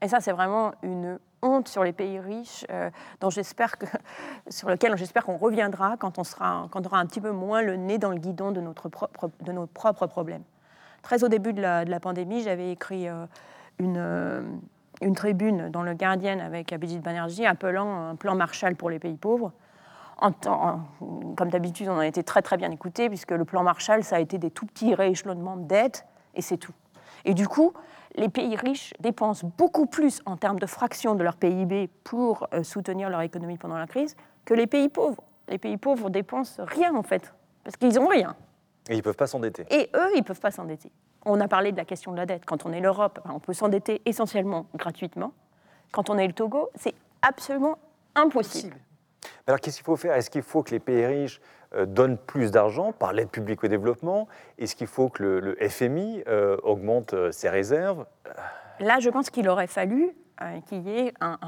Et 0.03 0.09
ça, 0.09 0.21
c'est 0.21 0.33
vraiment 0.33 0.73
une 0.83 1.19
honte 1.43 1.69
sur 1.69 1.85
les 1.85 1.93
pays 1.93 2.19
riches, 2.19 2.67
euh, 2.71 2.91
dont 3.21 3.31
j'espère 3.31 3.79
que, 3.79 3.87
sur 4.51 4.69
lequel 4.69 4.97
j'espère 4.97 5.25
qu'on 5.25 5.37
reviendra 5.37 5.97
quand 5.97 6.19
on, 6.19 6.25
sera, 6.25 6.69
quand 6.71 6.83
on 6.83 6.87
aura 6.87 6.99
un 6.99 7.07
petit 7.07 7.21
peu 7.21 7.31
moins 7.31 7.63
le 7.63 7.77
nez 7.77 7.99
dans 7.99 8.11
le 8.11 8.19
guidon 8.19 8.51
de, 8.53 8.61
notre 8.61 8.89
propre, 8.89 9.31
de 9.41 9.53
nos 9.53 9.67
propres 9.67 10.07
problèmes. 10.07 10.43
Très 11.03 11.25
au 11.25 11.29
début 11.29 11.53
de 11.53 11.61
la, 11.61 12.01
pandémie, 12.01 12.43
j'avais 12.43 12.71
écrit 12.71 13.09
euh, 13.09 13.27
une, 13.79 13.97
euh, 13.99 14.43
une 15.03 15.15
tribune 15.15 15.69
dans 15.71 15.83
le 15.83 15.95
Guardian 15.95 16.39
avec 16.39 16.73
Abhijit 16.73 17.01
Banerjee 17.01 17.47
appelant 17.47 18.11
un 18.11 18.17
plan 18.17 18.35
Marshall 18.35 18.77
pour 18.77 18.91
les 18.91 18.99
pays 18.99 19.17
pauvres. 19.17 19.53
En 20.19 20.31
comme 21.37 21.51
d'habitude, 21.51 21.89
on 21.89 21.99
a 21.99 22.07
été 22.07 22.23
très 22.23 22.43
très 22.43 22.57
bien 22.57 22.71
écoutés, 22.71 23.09
puisque 23.09 23.33
le 23.33 23.45
plan 23.45 23.65
Marshall, 23.65 24.05
ça 24.05 24.17
a 24.17 24.21
été 24.21 24.39
des 24.39 24.51
tout 24.51 24.67
petits 24.67 24.95
rééchelonnements 24.95 25.57
de 25.57 25.65
dettes, 25.65 26.07
et 26.35 26.43
c'est 26.43 26.59
tout. 26.59 26.73
Et 27.25 27.35
du 27.35 27.49
coup, 27.49 27.73
les 28.15 28.29
pays 28.29 28.55
riches 28.55 28.95
dépensent 29.01 29.51
beaucoup 29.59 29.87
plus 29.87 30.23
en 30.25 30.37
termes 30.37 30.61
de 30.61 30.67
fraction 30.67 31.15
de 31.17 31.25
leur 31.25 31.37
PIB 31.37 31.89
pour 32.05 32.47
euh, 32.53 32.63
soutenir 32.63 33.11
leur 33.11 33.23
économie 33.23 33.59
pendant 33.59 33.79
la 33.79 33.87
crise 33.87 34.17
que 34.45 34.55
les 34.55 34.67
pays 34.67 34.89
pauvres. 34.89 35.23
Les 35.49 35.59
pays 35.59 35.77
pauvres 35.77 36.09
dépensent 36.09 36.63
rien 36.65 36.95
en 36.95 37.03
fait, 37.03 37.35
parce 37.65 37.77
qu'ils 37.77 37.95
n'ont 37.95 38.07
rien. 38.07 38.37
Et 38.89 38.95
ils 38.95 38.99
ne 38.99 39.03
peuvent 39.03 39.17
pas 39.17 39.27
s'endetter. 39.27 39.65
Et 39.71 39.91
eux, 39.97 40.09
ils 40.15 40.21
ne 40.21 40.25
peuvent 40.25 40.41
pas 40.41 40.51
s'endetter. 40.51 40.93
On 41.25 41.41
a 41.41 41.49
parlé 41.49 41.73
de 41.73 41.77
la 41.77 41.85
question 41.85 42.13
de 42.13 42.17
la 42.17 42.27
dette. 42.27 42.45
Quand 42.45 42.67
on 42.67 42.73
est 42.73 42.81
l'Europe, 42.81 43.21
on 43.33 43.39
peut 43.39 43.53
s'endetter 43.53 44.03
essentiellement 44.07 44.67
gratuitement. 44.75 45.33
Quand 45.93 46.11
on 46.11 46.19
est 46.19 46.27
le 46.27 46.33
Togo, 46.33 46.71
c'est 46.75 46.95
absolument 47.23 47.79
impossible. 48.15 48.77
Alors 49.47 49.61
qu'est-ce 49.61 49.77
qu'il 49.77 49.85
faut 49.85 49.97
faire? 49.97 50.15
Est-ce 50.15 50.31
qu'il 50.31 50.43
faut 50.43 50.63
que 50.63 50.71
les 50.71 50.81
pays 50.81 51.05
riches 51.07 51.41
euh, 51.75 51.87
donnent 51.87 52.19
plus 52.19 52.51
d'argent 52.51 52.93
par 52.93 53.13
l'aide 53.13 53.29
publique 53.29 53.63
au 53.63 53.69
développement? 53.69 54.29
Est-ce 54.59 54.75
qu'il 54.75 54.87
faut 54.87 55.09
que 55.09 55.23
le, 55.23 55.69
FMI 55.69 56.23
euh, 56.27 56.57
augmente 56.63 57.15
euh, 57.15 57.31
ses 57.31 57.49
réserves? 57.49 58.07
Là, 58.81 58.99
je 59.01 59.11
pense 59.11 59.31
qu'il 59.31 59.49
aurait 59.49 59.67
fallu 59.67 60.11
qu'il 60.67 60.89
y 60.89 60.99
ait 60.99 61.15
un, 61.21 61.39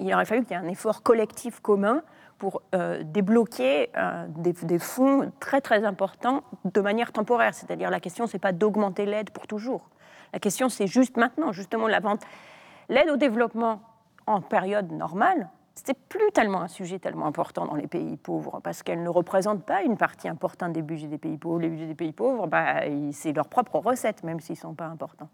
il 0.00 0.14
aurait 0.14 0.24
fallu 0.24 0.42
qu'il 0.42 0.52
y 0.52 0.54
ait 0.54 0.64
un 0.64 0.68
effort 0.68 1.02
collectif 1.02 1.60
commun 1.60 2.02
pour 2.38 2.62
débloquer 3.02 3.90
des, 4.36 4.78
fonds 4.78 5.32
très 5.40 5.60
très 5.60 5.84
importants 5.84 6.42
de 6.64 6.80
manière 6.80 7.12
temporaire. 7.12 7.54
C'est-à-dire 7.54 7.90
la 7.90 8.00
question, 8.00 8.26
c'est 8.26 8.38
pas 8.38 8.52
d'augmenter 8.52 9.06
l'aide 9.06 9.30
pour 9.30 9.46
toujours. 9.46 9.88
La 10.32 10.38
question, 10.38 10.68
c'est 10.68 10.86
juste 10.86 11.16
maintenant, 11.16 11.52
justement 11.52 11.88
la 11.88 12.00
vente. 12.00 12.22
L'aide 12.88 13.10
au 13.10 13.16
développement 13.16 13.80
en 14.26 14.40
période 14.40 14.92
normale, 14.92 15.48
c'était 15.74 15.94
plus 15.94 16.32
tellement 16.32 16.62
un 16.62 16.68
sujet 16.68 16.98
tellement 16.98 17.26
important 17.26 17.64
dans 17.64 17.76
les 17.76 17.86
pays 17.86 18.16
pauvres, 18.16 18.60
parce 18.62 18.82
qu'elle 18.82 19.02
ne 19.02 19.08
représente 19.08 19.64
pas 19.64 19.82
une 19.82 19.96
partie 19.96 20.28
importante 20.28 20.72
des 20.72 20.82
budgets 20.82 21.06
des 21.06 21.18
pays 21.18 21.38
pauvres. 21.38 21.60
Les 21.60 21.68
budgets 21.68 21.86
des 21.86 21.94
pays 21.94 22.12
pauvres, 22.12 22.46
bah, 22.46 22.82
c'est 23.12 23.32
leur 23.32 23.48
propre 23.48 23.78
recette, 23.78 24.24
même 24.24 24.40
s'ils 24.40 24.54
ne 24.54 24.60
sont 24.60 24.74
pas 24.74 24.86
importants. 24.86 25.28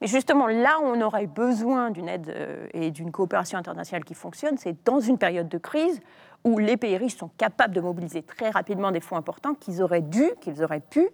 Mais 0.00 0.08
justement, 0.08 0.48
là 0.48 0.78
où 0.82 0.86
on 0.86 1.00
aurait 1.00 1.26
besoin 1.26 1.90
d'une 1.90 2.08
aide 2.08 2.28
euh, 2.28 2.66
et 2.74 2.90
d'une 2.90 3.10
coopération 3.12 3.58
internationale 3.58 4.04
qui 4.04 4.14
fonctionne, 4.14 4.58
c'est 4.58 4.84
dans 4.84 5.00
une 5.00 5.18
période 5.18 5.48
de 5.48 5.56
crise 5.56 6.00
où 6.46 6.58
les 6.58 6.76
pays 6.76 6.96
riches 6.96 7.16
sont 7.16 7.30
capables 7.36 7.74
de 7.74 7.80
mobiliser 7.80 8.22
très 8.22 8.50
rapidement 8.50 8.92
des 8.92 9.00
fonds 9.00 9.16
importants 9.16 9.54
qu'ils 9.54 9.82
auraient 9.82 10.00
dû, 10.00 10.30
qu'ils 10.40 10.62
auraient 10.62 10.80
pu 10.80 11.08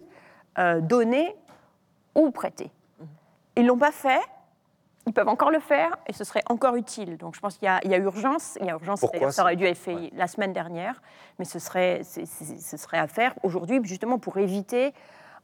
euh, 0.59 0.79
donner 0.79 1.35
ou 2.13 2.29
prêter. 2.29 2.71
Ils 3.57 3.63
ne 3.63 3.69
l'ont 3.69 3.77
pas 3.77 3.91
fait, 3.91 4.21
ils 5.07 5.13
peuvent 5.13 5.27
encore 5.27 5.49
le 5.49 5.59
faire 5.59 5.97
et 6.05 6.13
ce 6.13 6.23
serait 6.23 6.43
encore 6.49 6.75
utile. 6.75 7.17
Donc 7.17 7.33
je 7.33 7.39
pense 7.39 7.57
qu'il 7.57 7.65
y, 7.65 7.67
a 7.67 7.97
urgence. 7.97 8.59
Il 8.61 8.67
y 8.67 8.69
a 8.69 8.73
urgence, 8.73 9.03
ça 9.31 9.41
aurait 9.41 9.55
dû 9.55 9.65
être 9.65 9.77
fait 9.77 10.11
la 10.13 10.27
semaine 10.27 10.53
dernière, 10.53 11.01
mais 11.39 11.45
ce 11.45 11.57
serait, 11.57 12.01
ce 12.03 12.77
serait 12.77 12.99
à 12.99 13.07
faire 13.07 13.33
aujourd'hui, 13.41 13.79
justement 13.83 14.19
pour 14.19 14.37
éviter 14.37 14.93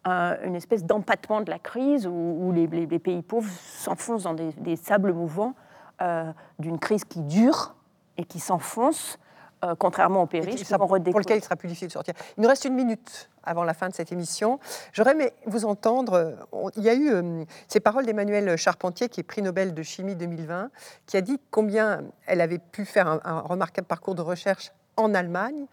euh, 0.07 0.37
une 0.43 0.55
espèce 0.55 0.85
d'empattement 0.85 1.41
de 1.41 1.49
la 1.49 1.57
crise 1.57 2.05
où, 2.05 2.51
les, 2.53 2.67
pays 2.99 3.23
pauvres 3.23 3.49
s'enfoncent 3.49 4.23
dans 4.23 4.35
des, 4.35 4.75
sables 4.75 5.13
mouvants 5.13 5.55
euh, 6.03 6.31
d'une 6.59 6.77
crise 6.77 7.05
qui 7.05 7.21
dure 7.21 7.73
et 8.17 8.23
qui 8.23 8.39
s'enfonce 8.39 9.17
euh, 9.65 9.75
contrairement 9.77 10.23
au 10.23 10.25
péril, 10.25 10.55
pour 10.77 11.19
lequel 11.19 11.37
il 11.37 11.43
sera 11.43 11.57
plus 11.57 11.67
difficile 11.67 11.89
de 11.89 11.93
sortir. 11.93 12.13
Il 12.37 12.43
nous 12.43 12.47
reste 12.47 12.63
une 12.63 12.75
minute 12.75 13.29
avant 13.43 13.65
la 13.65 13.73
fin 13.73 13.89
de 13.89 13.93
cette 13.93 14.13
émission. 14.13 14.57
J'aurais 14.93 15.11
aimé 15.11 15.33
vous 15.47 15.65
entendre. 15.65 16.13
Euh, 16.13 16.71
il 16.77 16.83
y 16.83 16.87
a 16.87 16.93
eu 16.93 17.11
euh, 17.11 17.43
ces 17.67 17.81
paroles 17.81 18.05
d'Emmanuel 18.05 18.55
Charpentier, 18.55 19.09
qui 19.09 19.19
est 19.19 19.23
prix 19.23 19.41
Nobel 19.41 19.73
de 19.73 19.83
chimie 19.83 20.15
2020, 20.15 20.69
qui 21.05 21.17
a 21.17 21.21
dit 21.21 21.41
combien 21.51 22.03
elle 22.25 22.39
avait 22.39 22.59
pu 22.59 22.85
faire 22.85 23.19
un, 23.25 23.41
remarquable 23.41 23.85
parcours 23.85 24.15
de 24.15 24.21
recherche 24.21 24.71
en 24.95 25.13
Allemagne, 25.13 25.65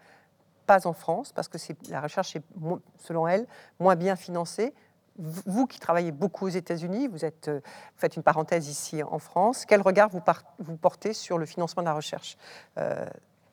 pas 0.65 0.85
en 0.85 0.91
France, 0.91 1.31
parce 1.31 1.47
que 1.47 1.57
la 1.89 2.01
recherche 2.01 2.35
est, 2.35 2.43
selon 2.97 3.25
elle, 3.25 3.47
moins 3.79 3.95
bien 3.95 4.17
financée. 4.17 4.73
Vous 5.17 5.65
qui 5.65 5.79
travaillez 5.79 6.11
beaucoup 6.11 6.45
aux 6.45 6.49
États-Unis, 6.49 7.07
vous, 7.07 7.23
êtes, 7.23 7.49
vous 7.49 7.61
faites 7.95 8.17
une 8.17 8.23
parenthèse 8.23 8.67
ici 8.67 9.01
en 9.01 9.17
France. 9.17 9.65
Quel 9.65 9.81
regard 9.81 10.09
vous, 10.09 10.21
vous 10.59 10.75
portez 10.75 11.13
sur 11.13 11.37
le 11.37 11.45
financement 11.45 11.83
de 11.83 11.87
la 11.87 11.93
recherche 11.93 12.37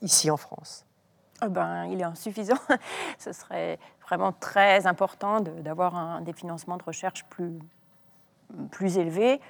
ici 0.05 0.31
en 0.31 0.37
France 0.37 0.85
ah 1.41 1.49
ben, 1.49 1.85
il 1.87 2.01
est 2.01 2.05
insuffisant. 2.05 2.59
Ce 3.19 3.33
serait 3.33 3.79
vraiment 4.07 4.33
très 4.33 4.87
important 4.87 5.41
d'avoir 5.41 6.21
des 6.23 6.33
financements 6.33 6.77
de 6.77 6.83
recherche 6.83 7.25
plus, 7.25 7.59
plus 8.71 8.99
élevés. 8.99 9.41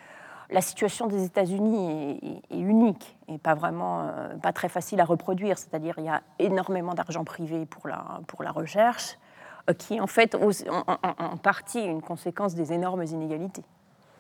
La 0.51 0.61
situation 0.61 1.07
des 1.07 1.25
États-Unis 1.25 2.43
est, 2.51 2.57
unique 2.57 3.17
et 3.29 3.39
pas 3.39 3.55
vraiment 3.55 4.03
euh, 4.03 4.35
pas 4.37 4.53
très 4.53 4.69
facile 4.69 5.01
à 5.01 5.05
reproduire. 5.05 5.59
C'est-à-dire 5.59 5.95
il 5.99 6.05
y 6.05 6.09
a 6.09 6.23
énormément 6.39 6.95
d'argent 6.95 7.25
privé 7.25 7.65
pour 7.67 7.89
la, 7.89 8.21
pour 8.27 8.43
la 8.43 8.51
recherche, 8.51 9.19
euh, 9.71 9.73
qui 9.73 9.97
est 9.97 10.01
en 10.01 10.07
fait 10.07 10.35
en, 10.35 11.37
partie 11.37 11.81
une 11.81 12.03
conséquence 12.03 12.55
des 12.55 12.73
énormes 12.73 13.05
inégalités. 13.05 13.65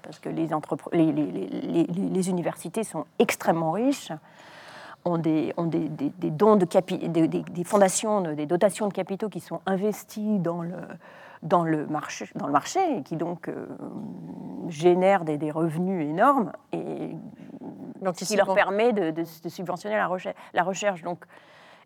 Parce 0.03 0.19
que 0.19 0.29
les, 0.29 0.47
les 0.93 2.31
universités 2.31 2.85
sont 2.85 3.07
extrêmement 3.19 3.73
riches 3.73 4.13
ont 5.05 5.19
des, 5.19 5.53
ont 5.57 5.67
des, 5.67 5.89
des, 5.89 6.31
dons 6.31 6.57
de 6.57 6.67
des, 7.07 7.29
des, 7.29 7.65
fondations, 7.65 8.21
des 8.35 8.47
dotations 8.47 8.89
de 8.89 8.93
capitaux 8.93 9.29
qui 9.29 9.41
sont 9.41 9.61
investis 9.67 10.41
dans 10.41 10.63
le, 10.63 10.77
dans 11.43 11.65
le, 11.65 11.87
marché, 11.87 12.29
dans 12.35 12.47
le 12.47 12.53
marché 12.53 12.81
et 12.97 13.03
qui 13.03 13.17
donc 13.17 13.49
euh, 13.49 13.67
génèrent 14.69 15.25
des, 15.25 15.51
revenus 15.51 16.09
énormes 16.09 16.53
et 16.73 17.11
donc, 18.01 18.15
qui 18.17 18.37
leur 18.37 18.55
permet 18.55 18.93
de, 18.93 19.11
de, 19.11 19.49
subventionner 19.49 19.97
la 19.97 20.07
recherche, 20.07 20.37
la 20.53 20.63
recherche. 20.63 21.03
Donc, 21.03 21.25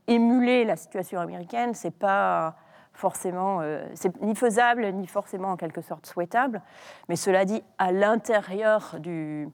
émuler 0.07 0.65
la 0.65 0.77
situation 0.77 1.21
américaine, 1.21 1.75
c'est 1.75 1.97
pas 1.97 2.57
forcément, 2.93 3.61
euh, 3.61 3.87
c'est 3.95 4.21
ni 4.21 4.35
faisable 4.35 4.91
ni 4.93 5.07
forcément 5.07 5.53
en 5.53 5.57
quelque 5.57 5.81
sorte 5.81 6.07
souhaitable. 6.07 6.63
Mais 7.09 7.17
cela 7.17 7.45
dit, 7.45 7.63
à 7.79 7.93
l'intérieur 7.93 8.97
du, 8.99 9.49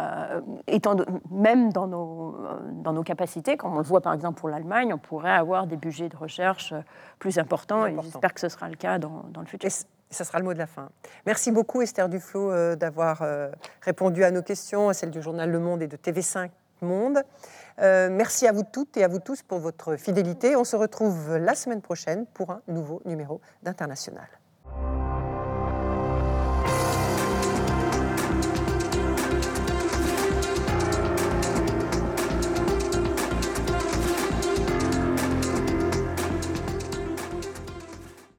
euh, 0.00 0.40
étant 0.66 0.96
même 1.30 1.72
dans 1.72 1.86
nos, 1.86 2.36
dans 2.72 2.92
nos 2.92 3.02
capacités, 3.02 3.56
comme 3.56 3.74
on 3.74 3.78
le 3.78 3.84
voit 3.84 4.00
par 4.00 4.12
exemple 4.12 4.38
pour 4.38 4.48
l'Allemagne, 4.48 4.92
on 4.94 4.98
pourrait 4.98 5.32
avoir 5.32 5.66
des 5.66 5.76
budgets 5.76 6.08
de 6.08 6.16
recherche 6.16 6.72
plus 7.18 7.38
importants 7.38 7.86
et 7.86 7.96
j'espère 8.02 8.32
que 8.32 8.40
ce 8.40 8.48
sera 8.48 8.68
le 8.68 8.76
cas 8.76 8.98
dans, 8.98 9.24
dans 9.30 9.40
le 9.40 9.46
futur. 9.46 9.68
Et 9.68 10.14
ça 10.14 10.24
sera 10.24 10.38
le 10.38 10.44
mot 10.44 10.54
de 10.54 10.58
la 10.58 10.66
fin. 10.66 10.88
Merci 11.26 11.50
beaucoup 11.50 11.82
Esther 11.82 12.08
Duflo 12.08 12.50
euh, 12.50 12.76
d'avoir 12.76 13.22
euh, 13.22 13.50
répondu 13.82 14.24
à 14.24 14.30
nos 14.30 14.42
questions, 14.42 14.88
à 14.88 14.94
celles 14.94 15.10
du 15.10 15.20
journal 15.20 15.50
Le 15.50 15.58
Monde 15.58 15.82
et 15.82 15.88
de 15.88 15.96
TV5 15.96 16.50
Monde. 16.80 17.24
merci 17.78 18.46
à 18.46 18.52
vous 18.52 18.62
toutes 18.62 18.96
et 18.96 19.02
à 19.02 19.08
vous 19.08 19.18
tous 19.18 19.42
pour 19.42 19.58
votre 19.58 19.96
fidélité. 19.96 20.54
On 20.54 20.62
se 20.62 20.76
retrouve 20.76 21.36
la 21.36 21.56
semaine 21.56 21.80
prochaine 21.80 22.24
pour 22.34 22.52
un 22.52 22.60
nouveau 22.68 23.02
numéro 23.04 23.40
d'International. 23.64 24.28